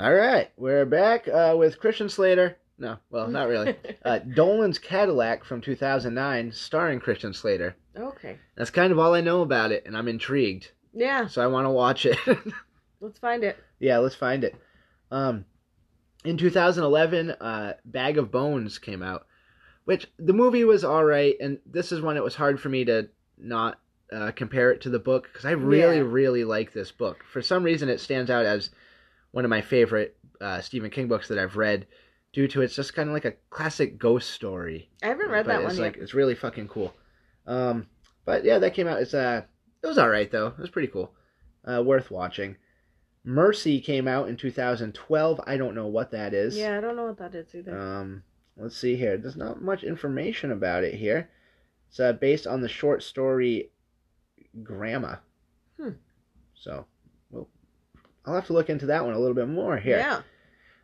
[0.00, 2.56] All right, we're back uh, with Christian Slater.
[2.78, 3.76] No, well, not really.
[4.02, 7.76] Uh, Dolan's Cadillac from 2009, starring Christian Slater.
[7.94, 8.38] Okay.
[8.56, 11.26] That's kind of all I know about it, and I'm intrigued, Yeah.
[11.26, 12.16] so I want to watch it.
[13.02, 13.58] Let's find it.
[13.78, 14.54] yeah, let's find it.
[15.10, 15.44] Um,
[16.24, 19.26] in 2011, uh, Bag of Bones came out,
[19.84, 22.84] which the movie was all right, and this is when it was hard for me
[22.86, 23.78] to not
[24.12, 26.04] uh, compare it to the book because I really, Yeah.
[26.06, 27.22] really like this book.
[27.30, 28.70] For some reason, it stands out as
[29.32, 31.86] one of my favorite uh, Stephen King books that I've read,
[32.32, 34.90] due to it's just kind of like a classic ghost story.
[35.02, 36.02] I haven't read but that it's one like yet.
[36.02, 36.94] it's really fucking cool.
[37.46, 37.86] Um,
[38.24, 39.00] but yeah, that came out.
[39.00, 39.42] It's uh,
[39.82, 40.48] it was all right though.
[40.48, 41.12] It was pretty cool.
[41.64, 42.56] Uh, worth watching.
[43.22, 45.40] Mercy came out in 2012.
[45.46, 46.56] I don't know what that is.
[46.56, 47.78] Yeah, I don't know what that is either.
[47.78, 48.22] Um,
[48.56, 49.18] let's see here.
[49.18, 51.28] There's not much information about it here.
[51.90, 53.70] It's uh, based on the short story
[54.62, 55.16] Grandma.
[55.78, 55.90] Hmm.
[56.54, 56.86] So,
[58.26, 59.98] I'll have to look into that one a little bit more here.
[59.98, 60.22] Yeah.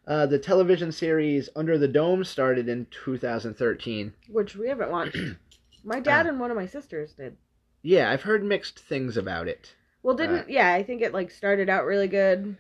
[0.07, 4.13] Uh, the television series Under the Dome started in 2013.
[4.31, 5.17] Which we haven't watched.
[5.85, 6.31] My dad Ah.
[6.31, 7.37] and one of my sisters did.
[7.83, 9.75] Yeah, I've heard mixed things about it.
[10.03, 10.73] Well, didn't yeah?
[10.73, 12.57] I think it like started out really good.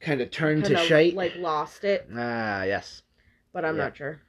[0.00, 1.14] Kind of turned Kind to shite.
[1.14, 3.02] like lost it, Ah, yes.
[3.52, 3.84] but I'm Yeah.
[3.84, 4.20] not sure.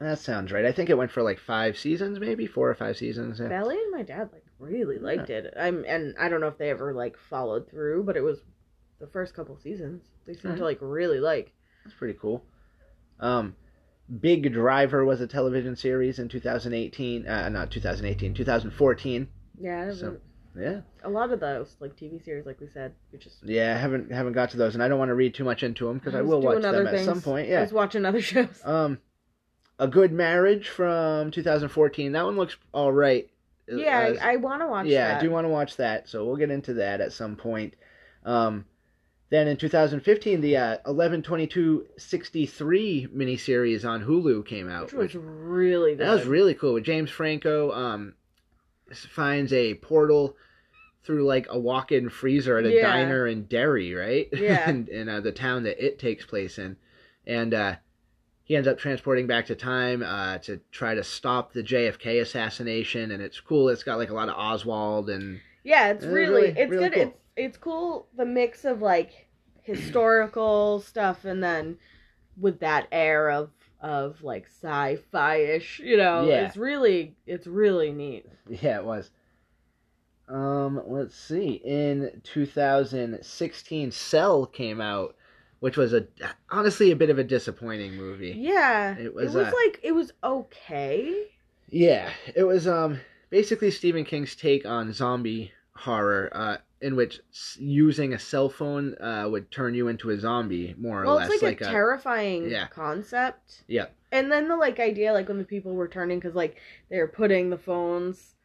[0.00, 0.64] That sounds right.
[0.64, 3.38] I think it went for like five seasons, maybe four or five seasons.
[3.40, 3.48] Yeah.
[3.48, 5.52] Belly and my dad like really liked it.
[5.56, 8.40] I'm and I don't know if they ever like followed through, but it was
[9.00, 10.02] the first couple seasons.
[10.26, 11.52] They seemed to like really like.
[11.84, 12.44] That's pretty cool.
[13.20, 13.54] Um,
[14.20, 17.26] Big Driver was a television series in 2018.
[17.26, 19.28] Uh, not 2018, 2014.
[19.60, 20.16] Yeah, So-
[20.58, 23.74] Yeah, a lot of those like TV series, like we said, you just yeah.
[23.74, 25.86] I haven't haven't got to those, and I don't want to read too much into
[25.86, 27.24] them because I will watch them at some things.
[27.24, 27.48] point.
[27.48, 27.60] I Yeah.
[27.62, 28.60] was watching other shows.
[28.64, 28.98] Um,
[29.78, 32.12] A Good Marriage from 2014.
[32.12, 33.30] That one looks all right.
[33.68, 35.18] yeah, As- I, I want to watch yeah, that.
[35.18, 37.74] I do want to watch that, so we'll get into that at some point.
[38.24, 38.64] Um,
[39.30, 44.92] then in 2015, the uh, 112263 miniseries on Hulu came out.
[44.92, 46.06] which was really good.
[46.06, 46.74] that was really cool.
[46.74, 48.14] With James Franco um,
[48.92, 50.36] finds a portal
[51.04, 52.82] through like a walk-in freezer at a Yeah.
[52.82, 54.28] diner in Derry, right?
[54.32, 54.68] Yeah.
[54.70, 56.76] in in uh, the town that it takes place in,
[57.26, 57.76] and uh,
[58.44, 63.10] he ends up transporting back to time uh, to try to stop the JFK assassination,
[63.10, 63.68] and it's cool.
[63.68, 66.88] It's got like a lot of Oswald and Yeah, it's It really, really- it's really
[66.88, 66.94] good.
[66.94, 67.02] cool.
[67.12, 69.28] It's it's cool the mix of like
[69.62, 71.78] historical stuff and then
[72.36, 76.26] with that air of of like sci-fi ish, you know.
[76.26, 76.46] Yeah.
[76.46, 78.26] It's really it's really neat.
[78.48, 79.10] yeah, it was.
[80.28, 81.62] Um, let's see.
[81.64, 85.16] In 2016, Cell came out,
[85.60, 86.06] which was a
[86.50, 88.34] honestly a bit of a disappointing movie.
[88.36, 88.96] Yeah.
[88.96, 91.28] It was, it was uh, like it was okay.
[91.70, 97.20] Yeah, it was um basically Stephen King's take on zombie horror, uh, in which
[97.58, 101.28] using a cell phone uh, would turn you into a zombie, more or less.
[101.28, 102.68] Well, it's like, a terrifying yeah.
[102.68, 103.64] concept.
[103.66, 103.86] Yeah.
[104.12, 106.56] And then the like idea like when the people were turning cuz like
[106.88, 108.36] they were putting the phones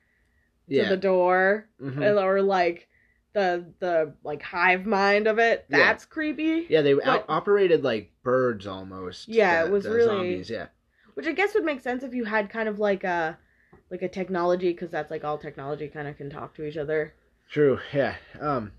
[0.70, 1.96] to yeah, the door mhm.
[1.96, 2.88] and- or like
[3.34, 5.66] the the like hive mind of it.
[5.70, 5.78] Yeah.
[5.78, 6.66] That's creepy.
[6.70, 6.82] yeah.
[6.82, 9.28] They but- operated like birds almost.
[9.28, 10.50] Yeah, the- it was really- zombies.
[10.50, 10.68] Yeah,
[11.14, 13.38] Which I guess would make sense if you had kind of like a
[13.92, 17.14] like a technology because that's like all technology kind of can talk to each other.
[17.50, 17.80] True.
[17.94, 18.16] Yeah.
[18.40, 18.72] Um,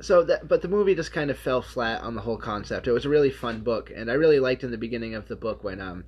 [0.00, 2.86] so that but the movie just kind of fell flat on the whole concept.
[2.86, 5.36] It was a really fun book, and I really liked in the beginning of the
[5.36, 6.04] book when um.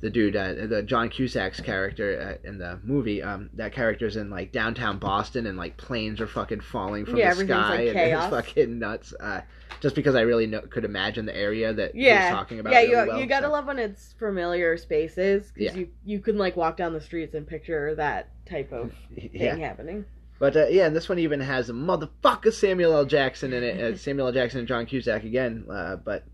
[0.00, 4.28] The dude, uh, the John Cusack's character uh, in the movie, um, that character's in
[4.28, 7.98] like downtown Boston, and like planes are fucking falling from Yeah, the sky, like, and
[8.12, 9.14] it's fucking nuts.
[9.18, 9.40] Uh,
[9.80, 12.74] just because I really know, could imagine the area that he Yeah, was talking about.
[12.74, 15.80] yeah, really you well, you gotta so- love when it's familiar spaces because Yeah.
[15.80, 19.56] you you can like walk down the streets and picture that type of thing Yeah,
[19.56, 20.04] happening.
[20.38, 23.04] But uh, yeah, and this one even has a motherfucker Samuel L.
[23.04, 23.80] Jackson in it.
[23.80, 24.32] Uh, Samuel L.
[24.32, 26.24] Jackson and John Cusack again, uh, but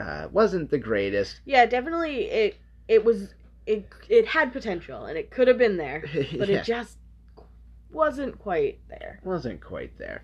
[0.00, 1.40] uh, wasn't the greatest.
[1.44, 2.56] Yeah, definitely it
[2.88, 3.34] it was
[3.66, 6.04] it it had potential and it could have been there,
[6.38, 6.98] but yeah, it just
[7.90, 9.20] wasn't quite there.
[9.24, 10.22] wasn't quite there.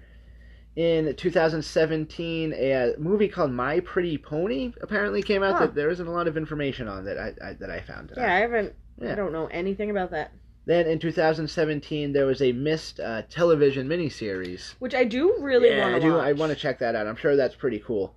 [0.75, 5.67] In 2017, a movie called My Pretty Pony apparently came out Huh.
[5.67, 8.13] that there isn't a lot of information on that I, I that I found.
[8.17, 8.75] Yeah, I haven't.
[8.99, 9.13] Yeah.
[9.13, 10.33] I don't know anything about that.
[10.65, 14.75] Then in 2017, there was a Mist uh, television miniseries.
[14.79, 16.25] Which I do really yeah, want to watch.
[16.25, 17.07] I want to check that out.
[17.07, 18.15] I'm sure that's pretty cool.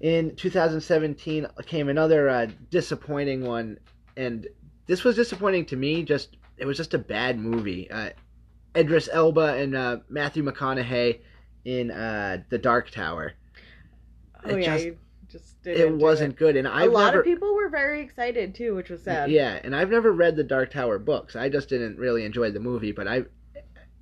[0.00, 3.78] In 2017 came another uh, disappointing one,
[4.16, 4.48] and
[4.86, 6.02] this was disappointing to me.
[6.04, 7.90] Just it was just a bad movie.
[7.90, 8.10] Uh,
[8.74, 11.20] Idris Elba and uh, Matthew McConaughey
[11.66, 13.34] in uh, The Dark Tower.
[14.42, 14.96] Oh it yeah, just- you
[15.30, 15.80] just didn't.
[15.80, 17.20] It wasn't good, and A I've lot never.
[17.20, 19.30] of people were very excited too, which was sad.
[19.30, 21.36] Yeah, and I've never read the Dark Tower books.
[21.36, 23.24] I just didn't really enjoy the movie, but I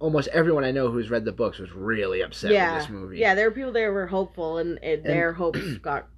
[0.01, 3.19] almost everyone I know who's read the books was really upset yeah, with this movie.
[3.19, 3.35] yeah.
[3.35, 6.09] There were people that were hopeful, and, it, their hopes got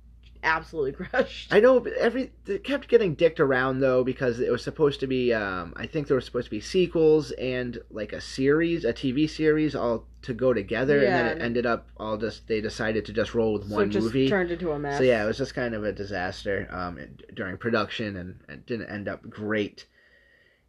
[0.43, 1.53] absolutely crushed.
[1.53, 5.33] I know every it kept getting dicked around though because it was supposed to be
[5.33, 9.29] um I think there were supposed to be sequels and like a series, a TV
[9.29, 11.09] series all to go together yeah.
[11.09, 13.89] and then it ended up all just they decided to just roll with so one
[13.89, 14.29] it just movie.
[14.29, 14.99] turned into a mess.
[14.99, 16.99] So yeah, it was just kind of a disaster um,
[17.35, 19.87] during production, and it didn't end up great.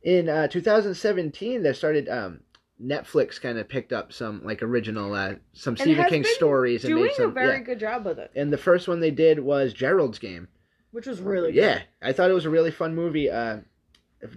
[0.04, 2.40] In uh, 2017, they started um,
[2.84, 7.14] Netflix kind of picked up some like original uh, some Stephen King stories and made
[7.14, 7.30] some.
[7.30, 7.64] a very yeah.
[7.64, 10.48] good job with it, And the first one they did was Gerald's Game.
[10.92, 11.84] which was really yeah, good.
[12.02, 13.30] I thought it was a really fun movie.
[13.30, 13.58] Uh,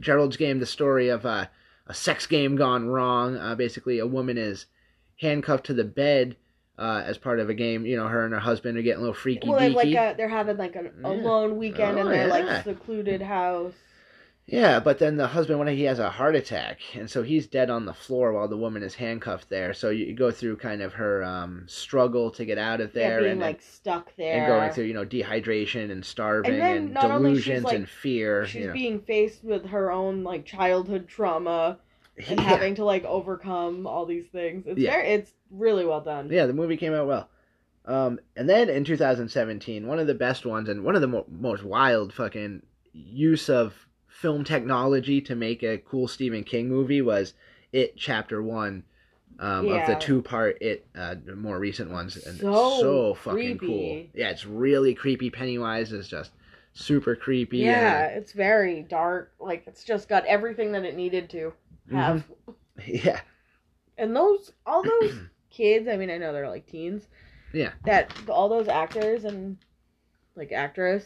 [0.00, 1.46] Gerald's Game, the story of uh,
[1.86, 3.36] a sex game gone wrong.
[3.36, 4.66] Uh, basically, a woman is
[5.20, 6.36] handcuffed to the bed.
[6.76, 9.00] Uh, as part of a game, you know, her and her husband are getting a
[9.00, 11.06] little freaky Well, like a, they're having like an Yeah.
[11.08, 12.34] alone weekend in Oh, their yeah.
[12.34, 13.74] like secluded house.
[14.46, 17.70] Yeah, but then the husband, when he has a heart attack, and so he's dead
[17.70, 19.72] on the floor while the woman is handcuffed there.
[19.72, 23.18] So you go through kind of her um, struggle to get out of Yeah, there,
[23.20, 24.36] being and, like stuck there.
[24.36, 27.74] and going through you know dehydration and starving And and, not only she's, delusions like-
[27.76, 28.46] and fear.
[28.46, 28.72] She's you know.
[28.74, 31.78] being faced with her own like childhood trauma
[32.28, 32.44] and yeah.
[32.44, 34.64] having to like overcome all these things.
[34.66, 34.90] It's Yeah.
[34.90, 36.28] very, it's really well done.
[36.30, 37.30] yeah, the movie came out well.
[37.86, 41.26] Um, and then in 2017, one of the best ones and one of the mo-
[41.30, 42.62] most wild fucking
[42.92, 43.74] use of
[44.24, 47.34] film technology to make a cool Stephen King movie was
[47.74, 48.82] It Chapter One.
[49.38, 53.66] Um, of the two part it uh, more recent ones and So so fucking creepy.
[53.66, 56.30] cool yeah it's really creepy pennywise is just
[56.72, 59.32] super creepy Yeah, it's very dark.
[59.40, 61.52] Like it's just got everything that it needed to
[61.90, 62.24] and- have.
[62.48, 62.54] Mhm.
[63.04, 63.20] yeah
[63.98, 65.18] And those all those
[65.50, 67.08] kids, I mean I know they're like teens.
[67.52, 67.72] Yeah.
[67.84, 69.58] That all those actors and
[70.36, 71.04] like actress,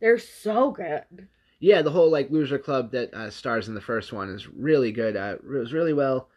[0.00, 1.28] they're so good.
[1.58, 4.92] Yeah the whole like loser club that uh, stars in the first one is really
[4.92, 6.28] good uh, it was really well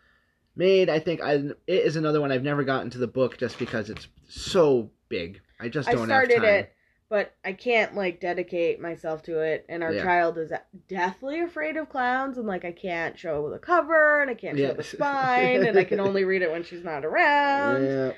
[0.56, 3.58] made i think I, it is another one i've never gotten to the book just
[3.60, 6.74] because it's so big i just don't I started time it,
[7.10, 9.66] but I can't like dedicate myself to it.
[9.68, 10.04] And our Yeah.
[10.04, 10.52] child is
[10.88, 14.68] deathly afraid of clowns, and like I can't show the cover, and I can't Yeah.
[14.70, 17.90] show the spine, and I can only read it when she's not around.
[17.90, 18.12] yeah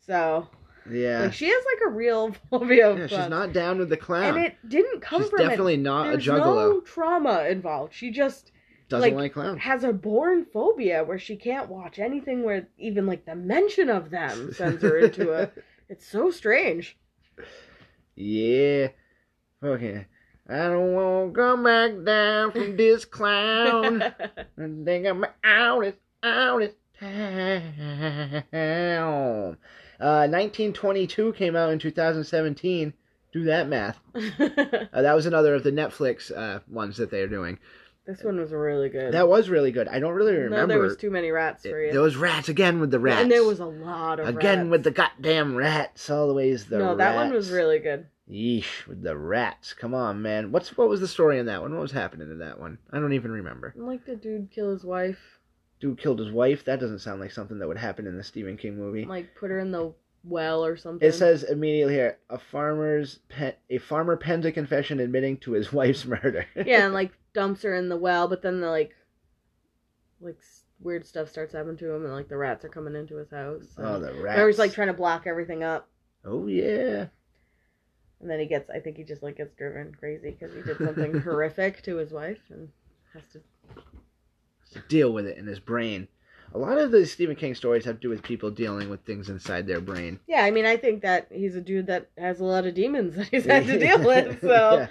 [0.00, 0.46] So
[0.90, 1.22] Yeah.
[1.22, 4.36] Like she has like a real phobia of yeah, she's not down with the clown.
[4.36, 5.44] and it didn't come She's from it.
[5.48, 6.44] definitely not a juggalo.
[6.44, 7.94] no trauma involved.
[7.94, 8.52] She just
[8.88, 9.60] Doesn't like, like clowns.
[9.62, 14.10] has a born phobia where she can't watch anything where even like the mention of
[14.10, 15.50] them sends her into a.
[15.88, 16.96] It's so strange.
[18.14, 18.88] Yeah.
[19.62, 20.06] Okay.
[20.48, 24.02] I don't want to come back down from this clown.
[24.02, 24.12] I
[24.84, 26.70] think I'm out of out of
[28.52, 29.56] town.
[30.00, 32.92] Uh, 1922 came out in 2017.
[33.32, 33.98] Do that math.
[34.94, 37.58] Uh, that was another of the Netflix uh, ones that they're doing.
[38.06, 39.12] this one was really good.
[39.12, 39.88] That was really good.
[39.88, 40.74] I don't really no, remember.
[40.74, 41.90] there was too many rats for you.
[41.90, 43.22] There was rats again with the rats.
[43.22, 44.70] And there was a lot of again rats.
[44.70, 46.08] with the goddamn rats.
[46.10, 46.78] Always the ways the.
[46.78, 48.06] no, that one was really good.
[48.30, 49.74] Yeesh, with the rats.
[49.74, 50.52] Come on, man.
[50.52, 51.72] What's what was the story in that one?
[51.72, 52.78] What was happening in that one?
[52.90, 53.74] I don't even remember.
[53.76, 55.33] Like the dude kill his wife,
[55.84, 56.64] Dude killed his wife.
[56.64, 59.04] That doesn't sound like something that would happen in the Stephen King movie.
[59.04, 59.92] like put her in the
[60.22, 61.06] well or something.
[61.06, 65.72] It says immediately here, a farmer's pen, a farmer pens a confession admitting to his
[65.74, 66.46] wife's murder.
[66.56, 68.94] yeah, and like dumps her in the well, but then the like,
[70.22, 70.38] like
[70.80, 73.74] weird stuff starts happening to him, and like the rats are coming into his house.
[73.76, 74.40] oh, the rats.
[74.40, 75.86] Or he's like trying to block everything up,
[76.24, 77.08] oh yeah.
[78.22, 78.70] and then he gets.
[78.70, 82.10] I think he just like gets driven crazy because he did something horrific to his
[82.10, 82.70] wife and
[83.12, 83.42] has to.
[84.74, 86.08] To deal with it in his brain.
[86.52, 89.28] A lot of the Stephen King stories have to do with people dealing with things
[89.28, 90.20] inside their brain.
[90.26, 93.14] Yeah, I mean, I think that he's a dude that has a lot of demons
[93.16, 94.40] that he's had to deal with.
[94.40, 94.86] So Yeah.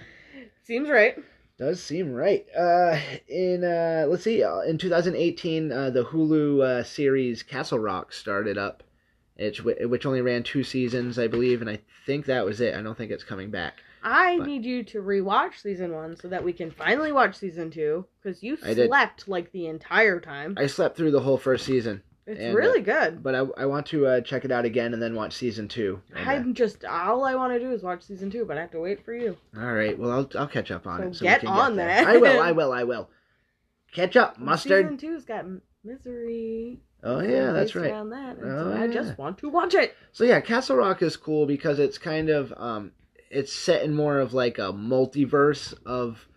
[0.64, 1.18] seems right.
[1.58, 2.46] Does seem right.
[2.58, 2.98] Uh,
[3.28, 8.58] in uh, let's see, uh, in 2018, uh, the Hulu uh, series Castle Rock started
[8.58, 8.84] up,
[9.38, 12.74] which which only ran two seasons, I believe, and I think that was it.
[12.74, 13.82] I don't think it's coming back.
[14.04, 17.72] I But- need you to rewatch season one so that we can finally watch season
[17.72, 18.88] two because you I did.
[18.90, 20.56] slept like the entire time.
[20.58, 23.24] I slept through the whole first season, It's and, really uh, good.
[23.24, 26.02] but I, I want to uh, check it out again and then watch season two.
[26.16, 28.62] And, uh, I'm just all I want to do is watch season two, but I
[28.62, 29.38] have to wait for you.
[29.58, 31.16] all right, well I'll I'll catch up on So it.
[31.16, 31.88] So get we can on there.
[31.88, 32.08] that.
[32.08, 32.42] I will.
[32.42, 32.72] I will.
[32.74, 33.10] I will.
[33.94, 34.86] Catch up, mustard.
[34.86, 35.46] Season two's got
[35.84, 36.80] misery.
[37.04, 37.92] Oh yeah, that's right.
[37.92, 38.94] That, Oh, so I yeah.
[38.94, 39.96] just want to watch it.
[40.14, 42.92] So yeah, Castle Rock is cool because it's kind of um
[43.34, 46.28] it's set in more of like a multiverse of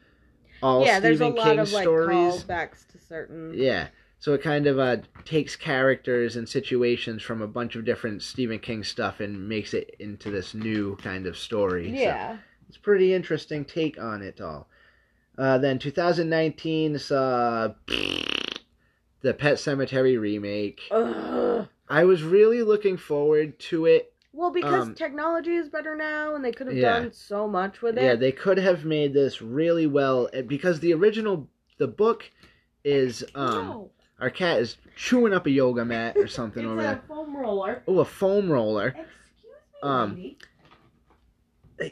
[0.63, 2.45] all yeah, there's a Stephen lot King of like stories.
[2.45, 3.53] callbacks to certain.
[3.55, 3.89] Yeah.
[4.19, 8.59] So it kind of uh, takes characters and situations from a bunch of different Stephen
[8.59, 11.91] King stuff and makes it into this new kind of story.
[11.91, 12.39] So Yeah.
[12.69, 14.69] it's a pretty interesting take on it all.
[15.39, 17.69] Uh, then 2019 saw
[19.21, 20.81] the Pet Sematary remake.
[20.91, 21.69] Ugh.
[21.89, 26.45] I was really looking forward to it Well, because Um, technology is better now, and
[26.45, 27.01] they could have Yeah.
[27.01, 28.03] done so much with it.
[28.03, 31.49] Yeah, they could have made this really well eh, because the original
[31.79, 32.31] the book
[32.85, 33.91] is um no,
[34.21, 37.03] our cat is chewing up a yoga mat or something it's over a there.
[37.09, 37.83] foam roller.
[37.89, 38.89] Oh, a foam roller.
[38.89, 39.09] Excuse
[39.83, 40.39] me, Um, lady.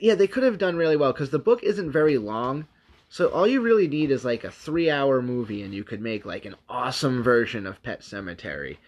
[0.03, 2.67] Yeah, they could have done really well because the book isn't very long.
[3.09, 6.45] So all you really need is like a three-hour movie, and you could make like
[6.45, 8.79] an awesome version of Pet Sematary.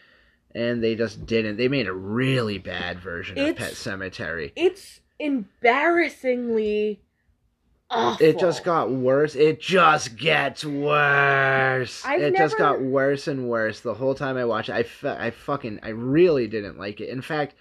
[0.57, 1.59] And they just didn't.
[1.59, 4.53] They made a really bad version of Pet Sematary.
[4.57, 7.01] It's embarrassingly
[7.91, 8.27] awful.
[8.27, 9.35] It just got worse.
[9.35, 12.03] It just gets worse.
[12.05, 14.75] I've it just got worse and worse the whole time I watched it.
[14.77, 17.11] I, fe- I fucking, I really didn't like it.
[17.11, 17.55] In fact,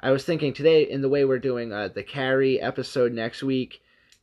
[0.00, 3.80] I was thinking today, in the way we're doing uh, the Carrie episode next week,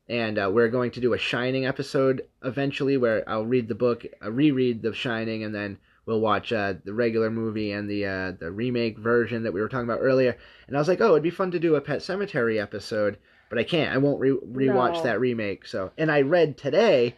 [0.08, 4.06] and uh, we're going to do a Shining episode eventually where I'll read the book,
[4.24, 8.32] uh, reread The Shining, and then we'll watch uh, the regular movie and the uh,
[8.40, 10.38] the remake version that we were talking about earlier.
[10.68, 13.18] And I was like, oh, it'd be fun to do a Pet Sematary episode,
[13.50, 13.94] but I can't.
[13.94, 15.04] I won't re- rewatch No.
[15.04, 15.66] that remake.
[15.66, 17.16] So, and I read today,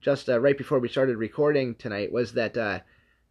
[0.00, 2.80] just uh, right before we started recording tonight, was that uh,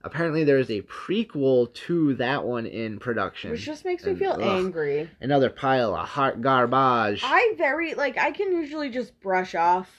[0.04, 3.52] apparently there is a prequel to that one in production.
[3.52, 4.42] Which just makes me feel ugh.
[4.42, 5.10] angry.
[5.22, 7.22] Another pile of hot garbage.
[7.24, 9.90] I very like I can usually just brush off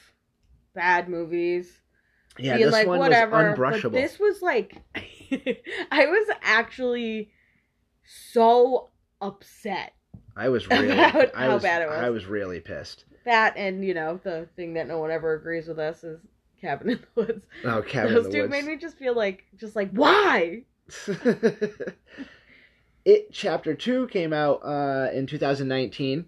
[0.74, 1.80] bad movies.
[2.38, 3.50] Yeah, being this like one whatever.
[3.50, 3.82] was unbrushable.
[3.82, 4.76] But this was like
[5.90, 7.30] I was actually
[8.04, 8.90] so
[9.20, 9.94] upset.
[10.36, 11.98] I was really, about I how was, bad it was.
[11.98, 13.04] I was really pissed.
[13.24, 16.20] That and you know the thing that no one ever agrees with us is
[16.60, 17.44] Cabin in the Woods.
[17.64, 20.62] Oh, Cabin Those in the made me just feel like just like why?
[23.04, 26.26] it chapter two came out uh, in 2019.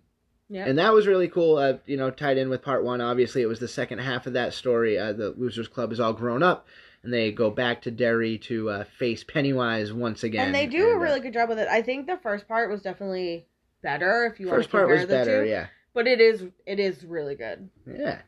[0.49, 0.65] Yeah.
[0.67, 3.01] And that was really cool, uh, you know, tied in with part one.
[3.01, 4.97] Obviously, it was the second half of that story.
[4.99, 6.67] Uh, the Losers Club is all grown up,
[7.03, 10.47] and they go back to Derry to uh, face Pennywise once again.
[10.47, 11.67] and they do a uh, really good job with it.
[11.69, 13.47] I think the first part was definitely
[13.83, 15.51] better if you want first to part compare was the better, two.
[15.51, 17.69] yeah, But it is it is really good.
[17.87, 18.21] yeah.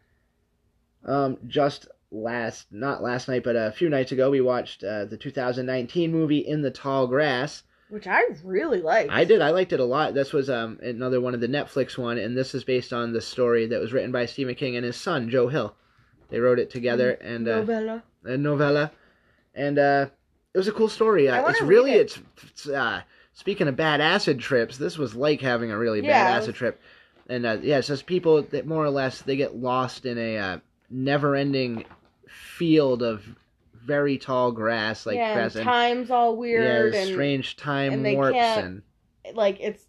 [1.04, 5.16] Um, just last, not last night, but a few nights ago, we watched uh, the
[5.16, 9.10] 2019 movie In the Tall Grass, which I really liked.
[9.10, 9.40] I did.
[9.42, 10.14] I liked it a lot.
[10.14, 13.20] This was um another one of the Netflix one, and this is based on the
[13.20, 15.74] story that was written by Stephen King and his son Joe Hill.
[16.30, 18.02] They wrote it together, and uh, Novella.
[18.24, 18.92] a novella,
[19.54, 20.06] and uh,
[20.52, 21.28] it was a cool story.
[21.28, 22.00] Uh, it's really it.
[22.00, 23.00] it's, it's uh,
[23.32, 24.76] speaking of bad acid trips.
[24.76, 26.80] This was like having a really Yeah, bad acid was- trip,
[27.28, 30.36] and uh, yeah, it's just people that more or less they get lost in a
[30.36, 30.58] uh,
[30.90, 31.84] never-ending
[32.28, 33.24] field of
[33.88, 38.36] very tall grass, like yeah, and time's all weird yeah, and strange time and warps
[38.36, 38.82] and
[39.34, 39.84] like it's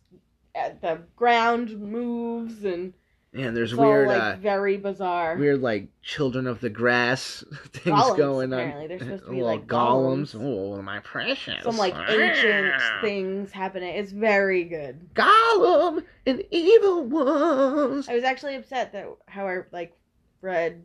[0.56, 2.94] uh, the ground moves and
[3.32, 5.36] and there's weird all like uh, very bizarre.
[5.38, 8.60] weird like children of the grass things Golems, going on.
[8.60, 8.88] apparently.
[8.88, 10.34] They're supposed to be like golems.
[10.36, 10.78] golems.
[10.80, 11.64] Oh, my precious.
[11.64, 13.00] Some like ancient Ah.
[13.04, 13.94] things happening.
[13.94, 15.14] It's very good.
[15.14, 18.10] Gollum and evil ones.
[18.10, 19.96] I was actually upset that how I like
[20.42, 20.84] read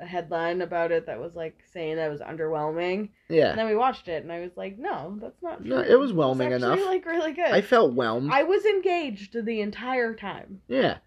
[0.00, 3.50] a headline about it that was like saying that it was underwhelming, Yeah.
[3.50, 5.64] and then we watched it and I was like, no, that's not.
[5.64, 6.86] No, it was It's whelming actually, enough.
[6.86, 7.46] Like really good.
[7.50, 8.30] I felt whelmed.
[8.32, 10.60] I was engaged the entire time.
[10.68, 10.98] Yeah.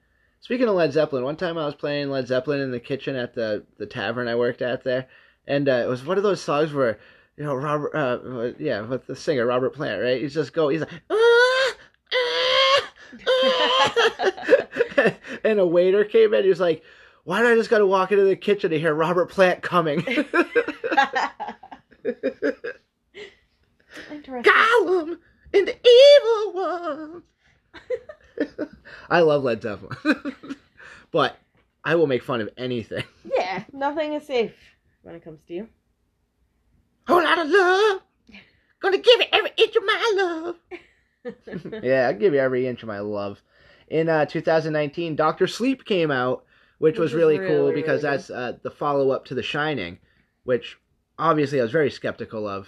[0.41, 3.33] Speaking of Led Zeppelin, one time I was playing Led Zeppelin in the kitchen at
[3.35, 5.07] the the tavern I worked at there,
[5.47, 6.97] and uh, it was one of those songs where
[7.35, 10.21] you know Robert, uh, yeah, with the singer Robert Plant, right?
[10.21, 10.89] He's just go, he's like.
[11.09, 11.73] "Ah,
[12.13, 12.81] ah,
[13.27, 14.35] ah."
[15.43, 16.43] and a waiter came in.
[16.43, 16.83] He was like,
[17.29, 20.01] "Why did I just got to walk into the kitchen to hear Robert Plant coming?"
[24.41, 25.19] Gollum
[25.53, 27.23] and the evil one.
[29.11, 29.95] I love Led Zeppelin,
[31.11, 31.37] but
[31.85, 33.03] I will make fun of anything.
[33.23, 34.55] Yeah, nothing is safe
[35.03, 35.67] when it comes to you.
[37.07, 38.01] Whole lot of love,
[38.79, 40.55] gonna give you every inch of my love.
[41.83, 43.39] yeah, I'll give you every inch of my love.
[43.87, 46.43] In uh, 2019, Doctor Sleep came out,
[46.79, 49.99] which, Which was really, really, cool because that's uh, the follow up to The Shining,
[50.43, 50.77] which
[51.17, 52.67] obviously I was very skeptical of.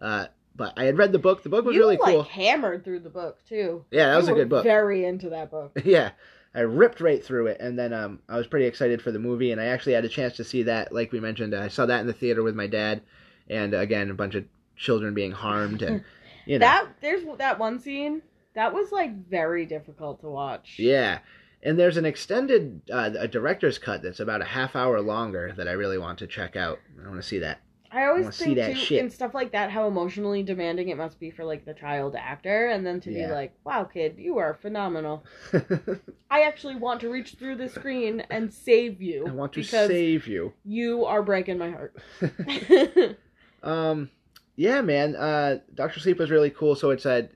[0.00, 0.26] Uh,
[0.56, 1.42] but I had read the book.
[1.42, 2.22] The book was you really like cool.
[2.22, 3.84] hammered through the book too.
[3.90, 4.62] Yeah, that was You a good book.
[4.64, 5.72] Very into that book.
[5.84, 6.10] yeah
[6.56, 9.50] i ripped right through it and then um, i was pretty excited for the movie
[9.50, 12.00] and i actually had a chance to see that like we mentioned i saw that
[12.00, 13.02] in the theater with my dad
[13.50, 14.44] and again a bunch of
[14.76, 16.04] children being harmed and
[16.46, 18.22] you know That there's that one scene
[18.54, 20.76] that was like very difficult to watch.
[20.78, 21.18] yeah
[21.64, 25.66] and there's an extended uh, a director's cut that's about a half hour longer that
[25.66, 27.60] i really want to check out i want to see that
[27.92, 29.04] I always wanna see that too shit.
[29.04, 32.66] in stuff like that how emotionally demanding it must be for like the child actor,
[32.66, 33.28] and then to Yeah.
[33.28, 35.24] be like, "Wow, kid, you are phenomenal."
[36.28, 39.24] I actually want to reach through the screen and save you.
[39.28, 41.94] i want to save you you are breaking my heart.
[43.62, 44.10] Um,
[44.56, 45.16] yeah, man.
[45.16, 46.74] Uh, Doctor Sleep was really cool.
[46.74, 47.28] So it's uh,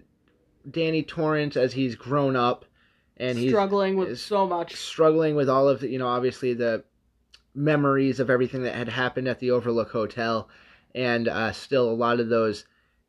[0.68, 2.64] Danny Torrance as he's grown up,
[3.18, 4.74] and he's struggling with so much.
[4.76, 6.84] struggling with all of the, you know, obviously the
[7.54, 10.48] memories of everything that had happened at the Overlook Hotel,
[10.94, 12.64] and uh, still a lot of those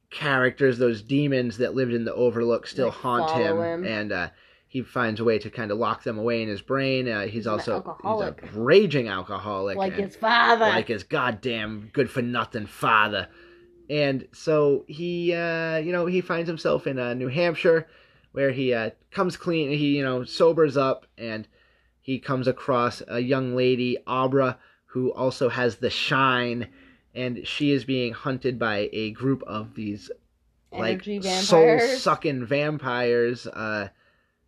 [0.09, 3.85] characters, those demons that lived in the Overlook, still Like, haunt him, him.
[3.85, 4.29] and uh,
[4.67, 7.07] he finds a way to kind of lock them away in his brain.
[7.07, 10.65] Uh, he's, He's also he's a raging alcoholic, Like his father.
[10.65, 13.27] like his goddamn good for nothing father.
[13.89, 17.87] And so he, uh, you know, he finds himself in uh, New Hampshire,
[18.31, 19.69] where he uh, comes clean.
[19.71, 21.47] He, you know, sobers up, and
[22.01, 24.57] he comes across a young lady, Abra,
[24.87, 26.67] who also has the shine,
[27.13, 30.11] and she is being hunted by a group of these
[30.71, 33.47] like soul sucking vampires.
[33.47, 33.89] Uh,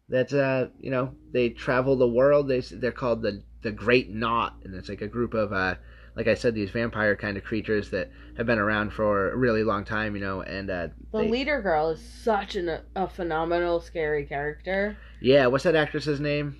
[0.09, 2.47] that uh, you know they travel the world.
[2.47, 5.75] They they're called the the Great Knot, and it's like a group of uh,
[6.15, 9.63] like I said, these vampire kind of creatures that have been around for a really
[9.63, 10.15] long time.
[10.15, 14.97] You know, and uh, The they- leader girl is such an, a phenomenal, scary character.
[15.21, 16.55] yeah, what's that actress's name?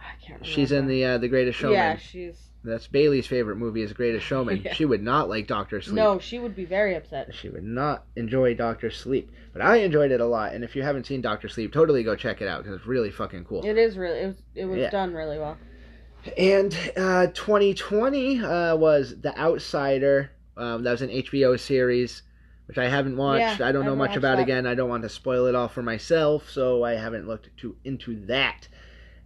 [0.00, 0.44] I can't remember.
[0.46, 1.74] She's in the uh, the Greatest Showman.
[1.74, 2.50] Yeah, she's.
[2.66, 4.56] That's Bailey's favorite movie is Greatest Showman.
[4.64, 4.72] Yeah.
[4.72, 5.96] She would not like Doctor Sleep.
[5.96, 7.34] No, she would be very upset.
[7.34, 10.54] She would not enjoy Doctor Sleep, but I enjoyed it a lot.
[10.54, 13.10] And if you haven't seen Doctor Sleep, totally go check it out because it's really
[13.10, 13.66] fucking cool.
[13.66, 14.18] It is really.
[14.20, 14.36] It was.
[14.54, 14.88] It was Yeah.
[14.90, 15.58] done really well.
[16.36, 20.30] And uh, 2020 uh, was The Outsider.
[20.56, 22.22] Um, that was an HBO series,
[22.66, 23.60] which I haven't watched.
[23.60, 24.42] Yeah, I don't know much about that.
[24.42, 24.66] again.
[24.66, 28.24] I don't want to spoil it all for myself, so I haven't looked too into
[28.26, 28.68] that.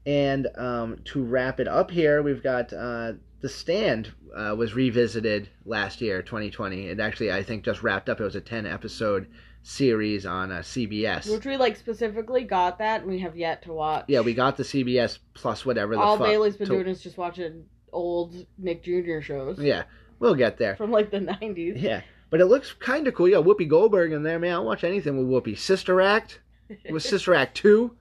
[0.06, 5.48] And um, to wrap it up here, we've got uh, The Stand uh, was revisited
[5.64, 6.88] last year, 2020.
[6.88, 8.20] It actually, I think, just wrapped up.
[8.20, 9.28] It was a 10 episode
[9.62, 11.30] series on uh, CBS.
[11.30, 14.06] Which we like specifically got that, and we have yet to watch.
[14.08, 16.18] yeah, we got the CBS plus whatever the All.
[16.18, 19.20] Bailey's been to- doing is just watching old Nick Jr.
[19.20, 19.84] shows Yeah,
[20.18, 20.76] we'll get there.
[20.76, 21.80] from like the '90s.
[21.80, 23.28] Yeah, but it looks kind of cool.
[23.28, 24.54] Yeah, Whoopi Goldberg in there, man.
[24.54, 25.56] I'll watch anything with Whoopi.
[25.58, 26.40] Sister Act
[26.90, 27.96] was Sister Act two,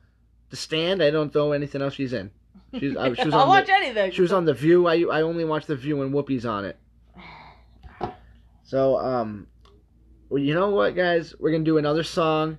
[0.49, 1.01] The Stand.
[1.03, 2.31] I don't know anything else she's in.
[2.79, 4.11] She's uh, she was I'll on watch the, anything.
[4.11, 4.87] she was on The View.
[4.87, 6.77] I I only watch The View and Whoopi's on it.
[8.63, 9.47] So um,
[10.29, 11.33] well, you know what, guys?
[11.39, 12.57] We're gonna do another song.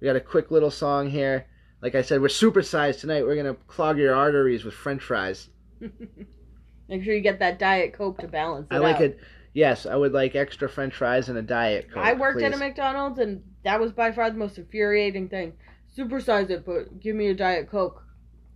[0.00, 1.46] We got a quick little song here.
[1.82, 3.24] Like I said, we're supersized tonight.
[3.24, 5.48] We're gonna clog your arteries with French fries.
[6.88, 9.02] Make sure you get that Diet Coke to balance it I like out.
[9.02, 9.20] it.
[9.54, 12.04] Yes, I would like extra French fries and a diet coke.
[12.04, 12.58] I worked at a.
[12.58, 15.54] McDonald's, and that was by far the most infuriating thing.
[15.96, 18.02] Supersize it, but give me a Diet Coke.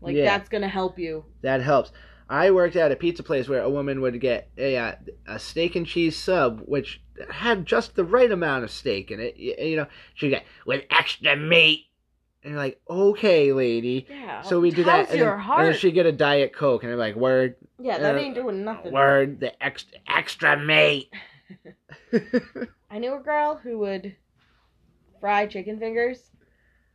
[0.00, 0.24] Like, Yeah.
[0.24, 1.24] that's going to help you.
[1.42, 1.92] That helps.
[2.28, 4.92] I worked at a pizza place where a woman would get a uh,
[5.26, 9.36] a steak and cheese sub, which had just the right amount of steak in it.
[9.36, 11.86] You, you know, she'd get with extra meat,
[12.44, 14.06] and you're like, okay, lady.
[14.08, 14.42] Yeah.
[14.42, 15.60] So we do that, and your then, heart?
[15.60, 18.36] and then she'd get a diet coke, and I'm like, word, yeah, that uh, ain't
[18.36, 18.92] doing nothing.
[18.92, 21.10] word, the extra extra meat.
[22.90, 24.14] I knew a girl who would
[25.20, 26.30] fry chicken fingers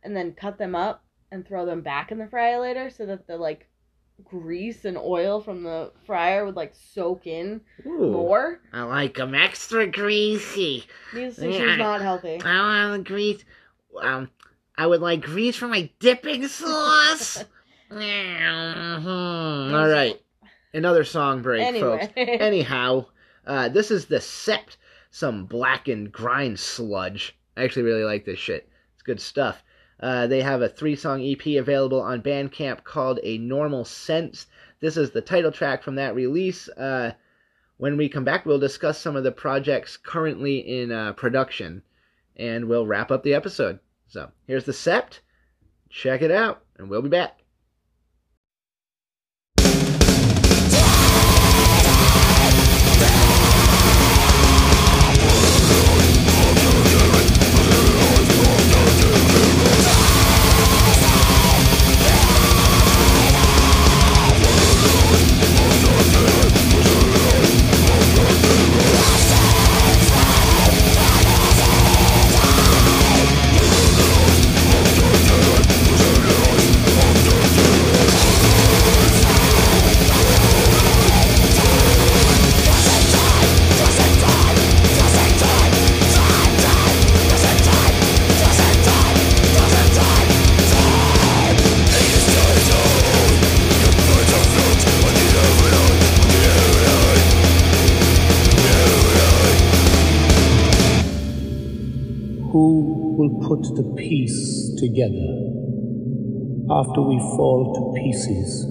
[0.02, 3.26] and then cut them up and throw them back in the fryer later so that
[3.26, 3.68] the like
[4.24, 8.60] grease and oil from the fryer would like soak in Ooh, more.
[8.72, 10.84] I like 'em extra greasy.
[11.12, 11.68] Needless to say, she Yeah.
[11.70, 12.40] was not healthy.
[12.42, 12.58] I
[12.88, 13.44] want the grease.
[14.00, 14.30] Um,
[14.78, 17.44] I would like grease for my dipping sauce.
[17.90, 19.72] Mhm.
[19.72, 20.20] All right,
[20.74, 22.06] another song break, folks.
[22.16, 23.06] Anyhow,
[23.46, 24.76] uh, this is the Sept,
[25.12, 27.38] some blackened grind sludge.
[27.56, 28.68] I actually really like this shit.
[28.94, 29.62] It's good stuff.
[30.00, 34.46] Uh, they have a three-song EP available on Bandcamp called "A Normal Sense."
[34.80, 36.68] This is the title track from that release.
[36.68, 37.12] Uh,
[37.78, 41.82] when we come back, we'll discuss some of the projects currently in uh, production,
[42.36, 43.78] and we'll wrap up the episode.
[44.06, 45.20] So here's the Sept.
[45.88, 47.40] Check it out, and we'll be back.
[104.96, 105.32] Together
[106.70, 108.64] after we fall to pieces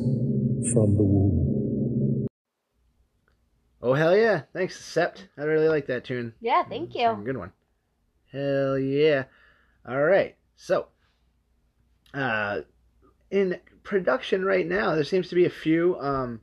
[0.74, 2.28] from the womb?
[3.82, 4.42] Oh hell yeah!
[4.54, 5.28] Thanks, Sept.
[5.38, 6.34] I really like that tune.
[6.42, 7.24] yeah, thank It's a you.
[7.24, 7.52] Good one.
[8.32, 9.26] Hell yeah.
[9.88, 10.36] All right.
[10.56, 10.88] So,
[12.14, 12.62] uh,
[13.30, 16.00] in production right now, there seems to be a few.
[16.00, 16.42] Um,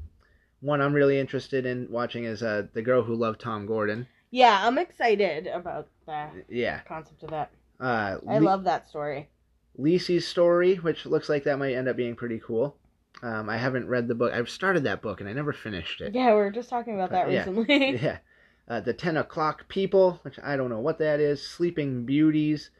[0.61, 4.07] one I'm really interested in watching is uh, The Girl Who Loved Tom Gordon.
[4.31, 6.81] Yeah, I'm excited about the Yeah.
[6.87, 7.51] concept of that.
[7.81, 9.29] Uh, I Le- love that story.
[9.79, 12.77] Lisey's story, which looks like that might end up being pretty cool.
[13.23, 14.33] Um, I haven't read the book.
[14.33, 16.15] I've started that book and I never finished it.
[16.15, 17.39] Yeah, we were just talking about that Yeah.
[17.39, 17.97] recently.
[18.03, 18.19] Yeah.
[18.69, 21.45] Uh, the 10 o'clock people, which I don't know what that is.
[21.45, 22.71] Sleeping Beauties,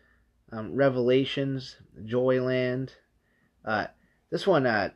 [0.53, 2.91] um, Revelations, Joyland.
[3.65, 3.87] Uh,
[4.31, 4.91] this one, uh,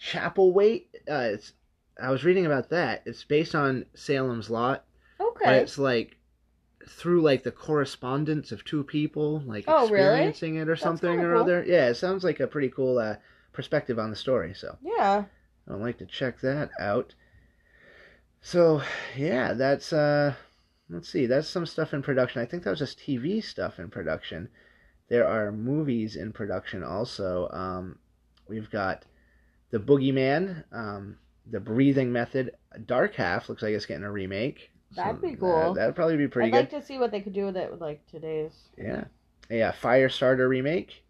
[0.00, 0.86] Chapelwaite.
[1.08, 1.52] Uh, it's,
[2.00, 3.02] I was reading about that.
[3.06, 4.84] It's based on Salem's Lot,
[5.18, 5.58] but okay.
[5.58, 6.16] it's like
[6.88, 10.04] through like the correspondence of two people, like Oh, really?
[10.28, 11.42] experiencing it or something or cool.
[11.42, 11.64] other.
[11.66, 13.16] Yeah, it sounds like a pretty cool uh,
[13.52, 14.54] perspective on the story.
[14.54, 14.76] So.
[14.82, 15.24] Yeah.
[15.68, 17.14] I'd like to check that out.
[18.42, 18.82] So,
[19.16, 20.34] yeah, that's uh
[20.90, 22.42] let's see, that's some stuff in production.
[22.42, 24.48] I think that was just TV stuff in production.
[25.08, 27.48] There are movies in production also.
[27.50, 27.98] Um
[28.48, 29.04] we've got
[29.70, 31.16] The Boogeyman, um
[31.50, 32.50] The Breathing Method,
[32.84, 34.70] Dark Half looks like it's getting a remake.
[34.96, 35.74] That'd be cool.
[35.74, 36.58] that'd probably be pretty cool.
[36.58, 36.72] I'd good.
[36.74, 39.04] like to see what they could do with it with like today's, Yeah.
[39.50, 41.02] Yeah, Firestarter remake.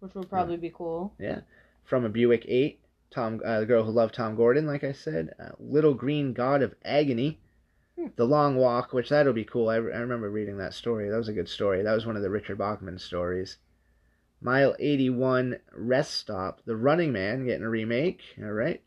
[0.00, 1.12] which would probably be cool.
[1.18, 1.40] Yeah,
[1.84, 2.80] from a Buick 8.
[3.10, 5.30] Tom, uh, the girl who loved Tom Gordon, like I said.
[5.38, 7.38] Uh, Little Green God of Agony.
[7.98, 8.08] Hmm.
[8.16, 9.68] The Long Walk, which that'll be cool.
[9.68, 11.08] I, I remember reading that story.
[11.08, 11.82] That was a good story.
[11.82, 13.58] That was one of the Richard Bachman stories.
[14.40, 16.60] Mile 81 Rest Stop.
[16.64, 18.20] The Running Man getting a remake.
[18.42, 18.82] All right.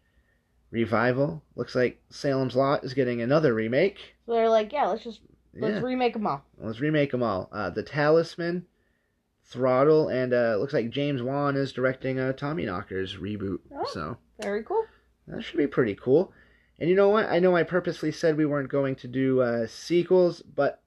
[0.71, 1.41] Revival.
[1.55, 4.15] Looks like Salem's Lot is getting another remake.
[4.25, 5.21] So they're like, yeah, let's just
[5.55, 5.81] let's Yeah.
[5.81, 6.43] remake them all.
[6.57, 7.49] Let's remake them all.
[7.51, 8.65] Uh, the Talisman,
[9.45, 13.59] Throttle, and uh, looks like James Wan is directing a Tommyknockers reboot.
[13.73, 13.85] Oh.
[13.93, 14.83] So Very cool.
[15.27, 16.33] that should be pretty cool.
[16.79, 17.27] And you know what?
[17.29, 20.83] I know I purposely said we weren't going to do uh, sequels, but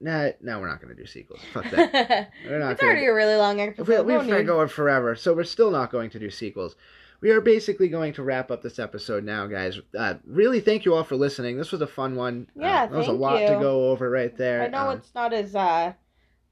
[0.00, 1.40] nah, now we're not going to do sequels.
[1.52, 2.30] Fuck that.
[2.46, 3.88] We're not it's already do- a really long episode.
[4.06, 6.76] we, we've no been going forever, so we're still not going to do sequels.
[7.20, 9.80] We are basically going to wrap up this episode now, guys.
[9.96, 11.56] Uh, really, thank you all for listening.
[11.56, 12.48] This was a fun one.
[12.54, 14.62] Yeah, Uh, Yeah, that was a lot to go over right there.
[14.62, 15.92] I know Um, it's not as uh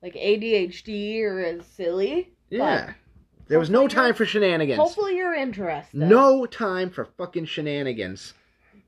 [0.02, 2.32] like ADHD or as silly.
[2.50, 2.92] yeah.
[3.46, 4.78] There was no time for shenanigans.
[4.78, 5.94] Hopefully you're interested.
[5.98, 8.32] No time for fucking shenanigans.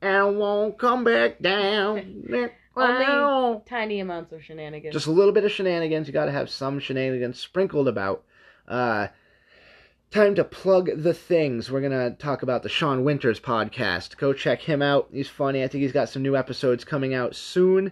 [0.01, 2.23] And I won't come back down.
[2.75, 4.93] Only tiny amounts of shenanigans.
[4.93, 6.07] Just a little bit of shenanigans.
[6.07, 8.23] You got to have some shenanigans sprinkled about.
[8.67, 9.07] Uh,
[10.11, 11.71] time to plug the things.
[11.71, 14.17] We're gonna talk about the Sean Winters podcast.
[14.17, 15.09] Go check him out.
[15.11, 15.63] He's funny.
[15.63, 17.91] I think he's got some new episodes coming out soon.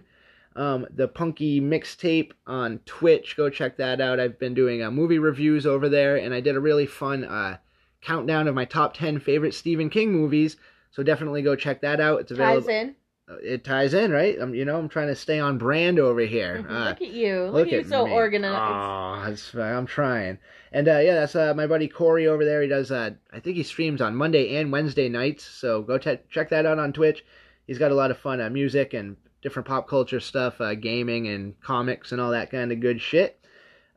[0.54, 3.36] Um, the Punky mixtape on Twitch.
[3.36, 4.18] Go check that out.
[4.18, 7.58] I've been doing uh, movie reviews over there, and I did a really fun uh,
[8.00, 10.56] countdown of my top ten favorite Stephen King movies.
[10.92, 12.20] So definitely go check that out.
[12.20, 12.62] It's available.
[12.62, 12.96] ties in.
[13.28, 14.36] Uh, It ties in, right?
[14.40, 16.64] I'm, you know, I'm trying to stay on brand over here.
[16.68, 17.42] Uh, look at you.
[17.44, 18.12] Look, at you so me.
[18.12, 19.54] organized.
[19.54, 20.38] It's- I'm trying.
[20.72, 22.62] And uh, yeah, that's uh, my buddy Corey over there.
[22.62, 22.90] He does.
[22.90, 25.44] Uh, I think he streams on Monday and Wednesday nights.
[25.44, 27.24] So go te- check that out on Twitch.
[27.66, 31.28] He's got a lot of fun uh, music and different pop culture stuff, uh, gaming
[31.28, 33.38] and comics and all that kind of good shit.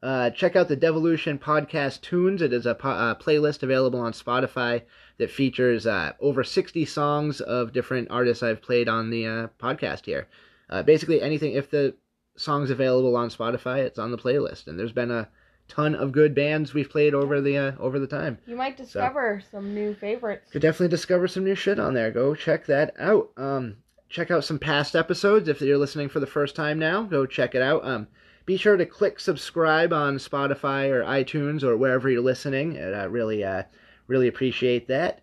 [0.02, 2.42] Uh, check out the Devolution podcast tunes.
[2.42, 4.84] It is a po- uh, playlist available on Spotify
[5.20, 10.06] that features uh, over 60 songs of different artists I've played on the uh, podcast
[10.06, 10.28] here.
[10.70, 11.94] Uh, basically, anything, if the
[12.38, 14.68] song's available on Spotify, it's on the playlist.
[14.68, 15.30] And there's been a
[15.68, 18.40] ton of good bands we've played over the uh, over the time.
[18.48, 20.52] You might discover some new favorites.
[20.52, 22.12] Could definitely discover some new shit on there.
[22.12, 23.30] Go check that out.
[23.38, 23.78] Um,
[24.10, 27.04] check out some past episodes if you're listening for the first time now.
[27.04, 27.86] Go check it out.
[27.86, 28.08] Um,
[28.46, 32.78] be sure to click subscribe on Spotify or iTunes or wherever you're listening.
[32.78, 33.64] And I really, uh,
[34.10, 35.22] really appreciate that.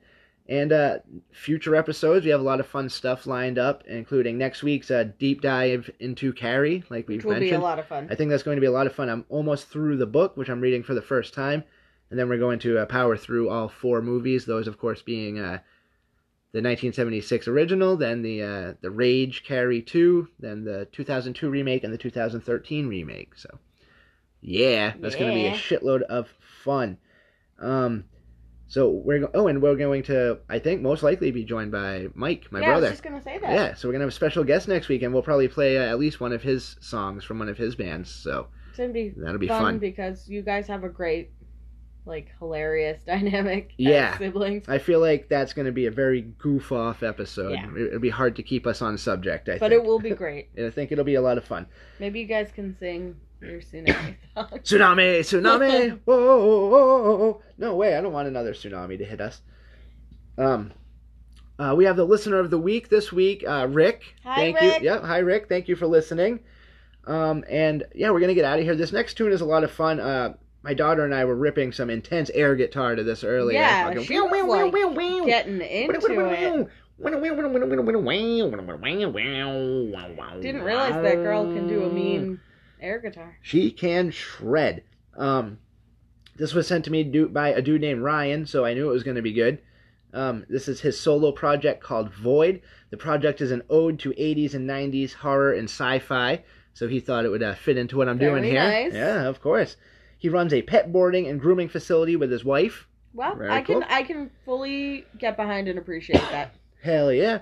[0.49, 0.99] And uh,
[1.33, 5.09] future episodes, we have a lot of fun stuff lined up, including next week's uh,
[5.19, 7.51] deep dive into Carrie, like we've Which will mentioned.
[7.51, 8.07] be a lot of fun.
[8.11, 9.09] I think that's going to be a lot of fun.
[9.09, 11.65] I'm almost through the book, which I'm reading for the first time,
[12.11, 14.47] and then we're going to uh, power through all four movies.
[14.47, 15.59] Those, of course, being uh,
[16.53, 21.93] the 1976 original, then the uh, the Rage Carrie 2, then the 2002 remake, and
[21.93, 23.33] the 2013 remake.
[23.37, 23.59] So,
[24.43, 26.33] yeah, that's going to be a shitload of
[26.63, 26.99] fun.
[27.59, 28.05] Um,
[28.69, 32.09] so we're go- oh, and we're going to I think most likely be joined by
[32.15, 32.87] Mike, my yeah, I brother.
[32.87, 33.51] was just gonna say that.
[33.53, 35.83] Yeah, so we're gonna have a special guest next week, and we'll probably play uh,
[35.91, 38.11] at least one of his songs from one of his bands.
[38.11, 39.79] So It's gonna be that'll be fun, fun.
[39.79, 41.31] because you guys have a great,
[42.07, 43.73] like, hilarious dynamic.
[43.79, 44.17] Yeah.
[44.19, 44.69] siblings.
[44.69, 47.53] I feel like that's gonna be a very goof off episode.
[47.53, 47.71] Yeah.
[47.77, 49.49] It- It'll be hard to keep us on subject.
[49.49, 49.83] I But think.
[49.83, 50.49] it will be great.
[50.59, 51.67] I think it'll be a lot of fun.
[52.01, 54.49] Maybe you guys can sing your tsunami song.
[54.63, 57.43] Tsunami, tsunami, whoa, whoa, whoa, whoa.
[57.59, 59.41] No way, I don't want another tsunami to hit us.
[60.39, 60.73] Um,
[61.59, 64.03] uh, we have the listener of the week this week, uh, Rick.
[64.25, 64.83] Hi, Thank Rick.
[64.83, 64.89] you.
[64.91, 65.49] Yeah, hi Rick.
[65.49, 66.41] Thank you for listening.
[67.07, 68.75] Um, and yeah, we're gonna get out of here.
[68.75, 70.01] This next tune is a lot of fun.
[70.01, 73.59] Uh, my daughter and I were ripping some intense air guitar to this earlier.
[73.61, 74.31] Yeah, Fucking- she was,
[74.65, 74.73] like,
[75.27, 75.95] Getting into
[76.33, 76.69] it.
[80.43, 82.41] Didn't realize that girl can do a mean
[82.81, 83.39] air guitar.
[83.43, 84.83] She can shred.
[85.17, 85.59] Um,
[86.37, 88.93] this was sent to me do, by a dude named Ryan, so I knew it
[88.93, 89.59] was going to be good.
[90.13, 92.63] Um, this is his solo project called Void.
[92.91, 96.43] The project is an ode to 80s and 90s horror and sci-fi,
[96.75, 98.63] so he thought it would uh, fit into what I'm doing here.
[98.63, 98.93] nice.
[98.93, 99.77] Yeah, of course.
[100.19, 102.87] He runs a pet boarding and grooming facility with his wife.
[103.13, 103.83] Well, Very I can.
[103.85, 106.55] I can fully get behind and appreciate that.
[106.83, 107.41] Hell yeah.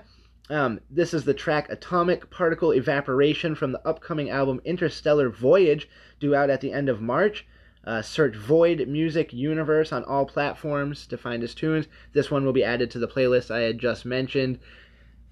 [0.49, 5.89] Um, this is the track Atomic Particle Evaporation from the upcoming album Interstellar Voyage,
[6.19, 7.45] due out at the end of March.
[7.83, 11.87] Uh, search Void Music Universe on all platforms to find his tunes.
[12.13, 14.59] This one will be added to the playlist I had just mentioned.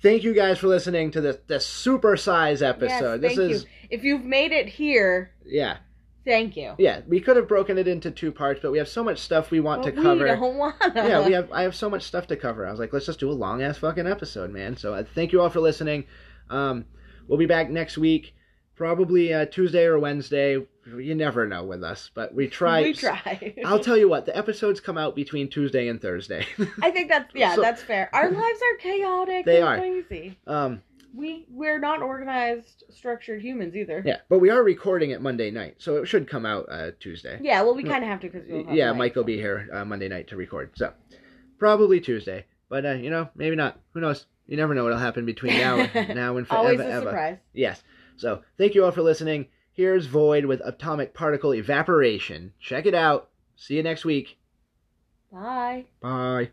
[0.04, 3.24] Thank you guys for listening to this this super size episode.
[3.24, 3.70] yes, this is you.
[3.90, 5.78] If you've made it here, yeah.
[6.26, 6.74] Thank you.
[6.78, 9.52] Yeah, we could have broken it into two parts, but we have so much stuff
[9.52, 10.28] we want to we cover.
[10.28, 10.76] don't wanna.
[10.96, 11.52] yeah, we have.
[11.52, 12.66] I have so much stuff to cover.
[12.68, 14.76] I was like, let's just do a long ass fucking episode, man.
[14.78, 16.06] So uh, thank you all for listening.
[16.50, 16.86] Um,
[17.28, 18.36] we'll be back next week,
[18.76, 20.66] probably uh, Tuesday or Wednesday.
[20.86, 22.82] You never know with us, but we try.
[22.84, 23.54] We try.
[23.66, 26.46] I'll tell you what, the episodes come out between Tuesday and Thursday.
[26.82, 28.10] I think that's yeah, So- that's fair.
[28.14, 29.46] Our lives are chaotic.
[29.46, 29.78] They and are.
[29.78, 30.38] crazy.
[30.46, 30.82] um,
[31.16, 34.02] We we're not organized, structured humans either.
[34.06, 37.40] yeah, but we are recording it Monday night, so it should come out uh, Tuesday.
[37.42, 40.08] Yeah, well, we kind of have to because yeah, Mike will be here uh, Monday
[40.08, 40.92] night to record, so
[41.60, 42.46] probably Tuesday.
[42.68, 43.80] But uh, you know, maybe not.
[43.94, 44.26] Who knows?
[44.48, 47.06] You never know what'll happen between now and now and forever Always a ever.
[47.06, 47.38] surprise.
[47.54, 47.84] Yes.
[48.18, 49.48] So thank you all for listening.
[49.72, 52.54] Here's Void with Atomic Particle Evaporation.
[52.60, 53.30] Check it out.
[53.56, 54.38] See you next week.
[55.32, 55.86] Bye.
[56.02, 56.52] Bye.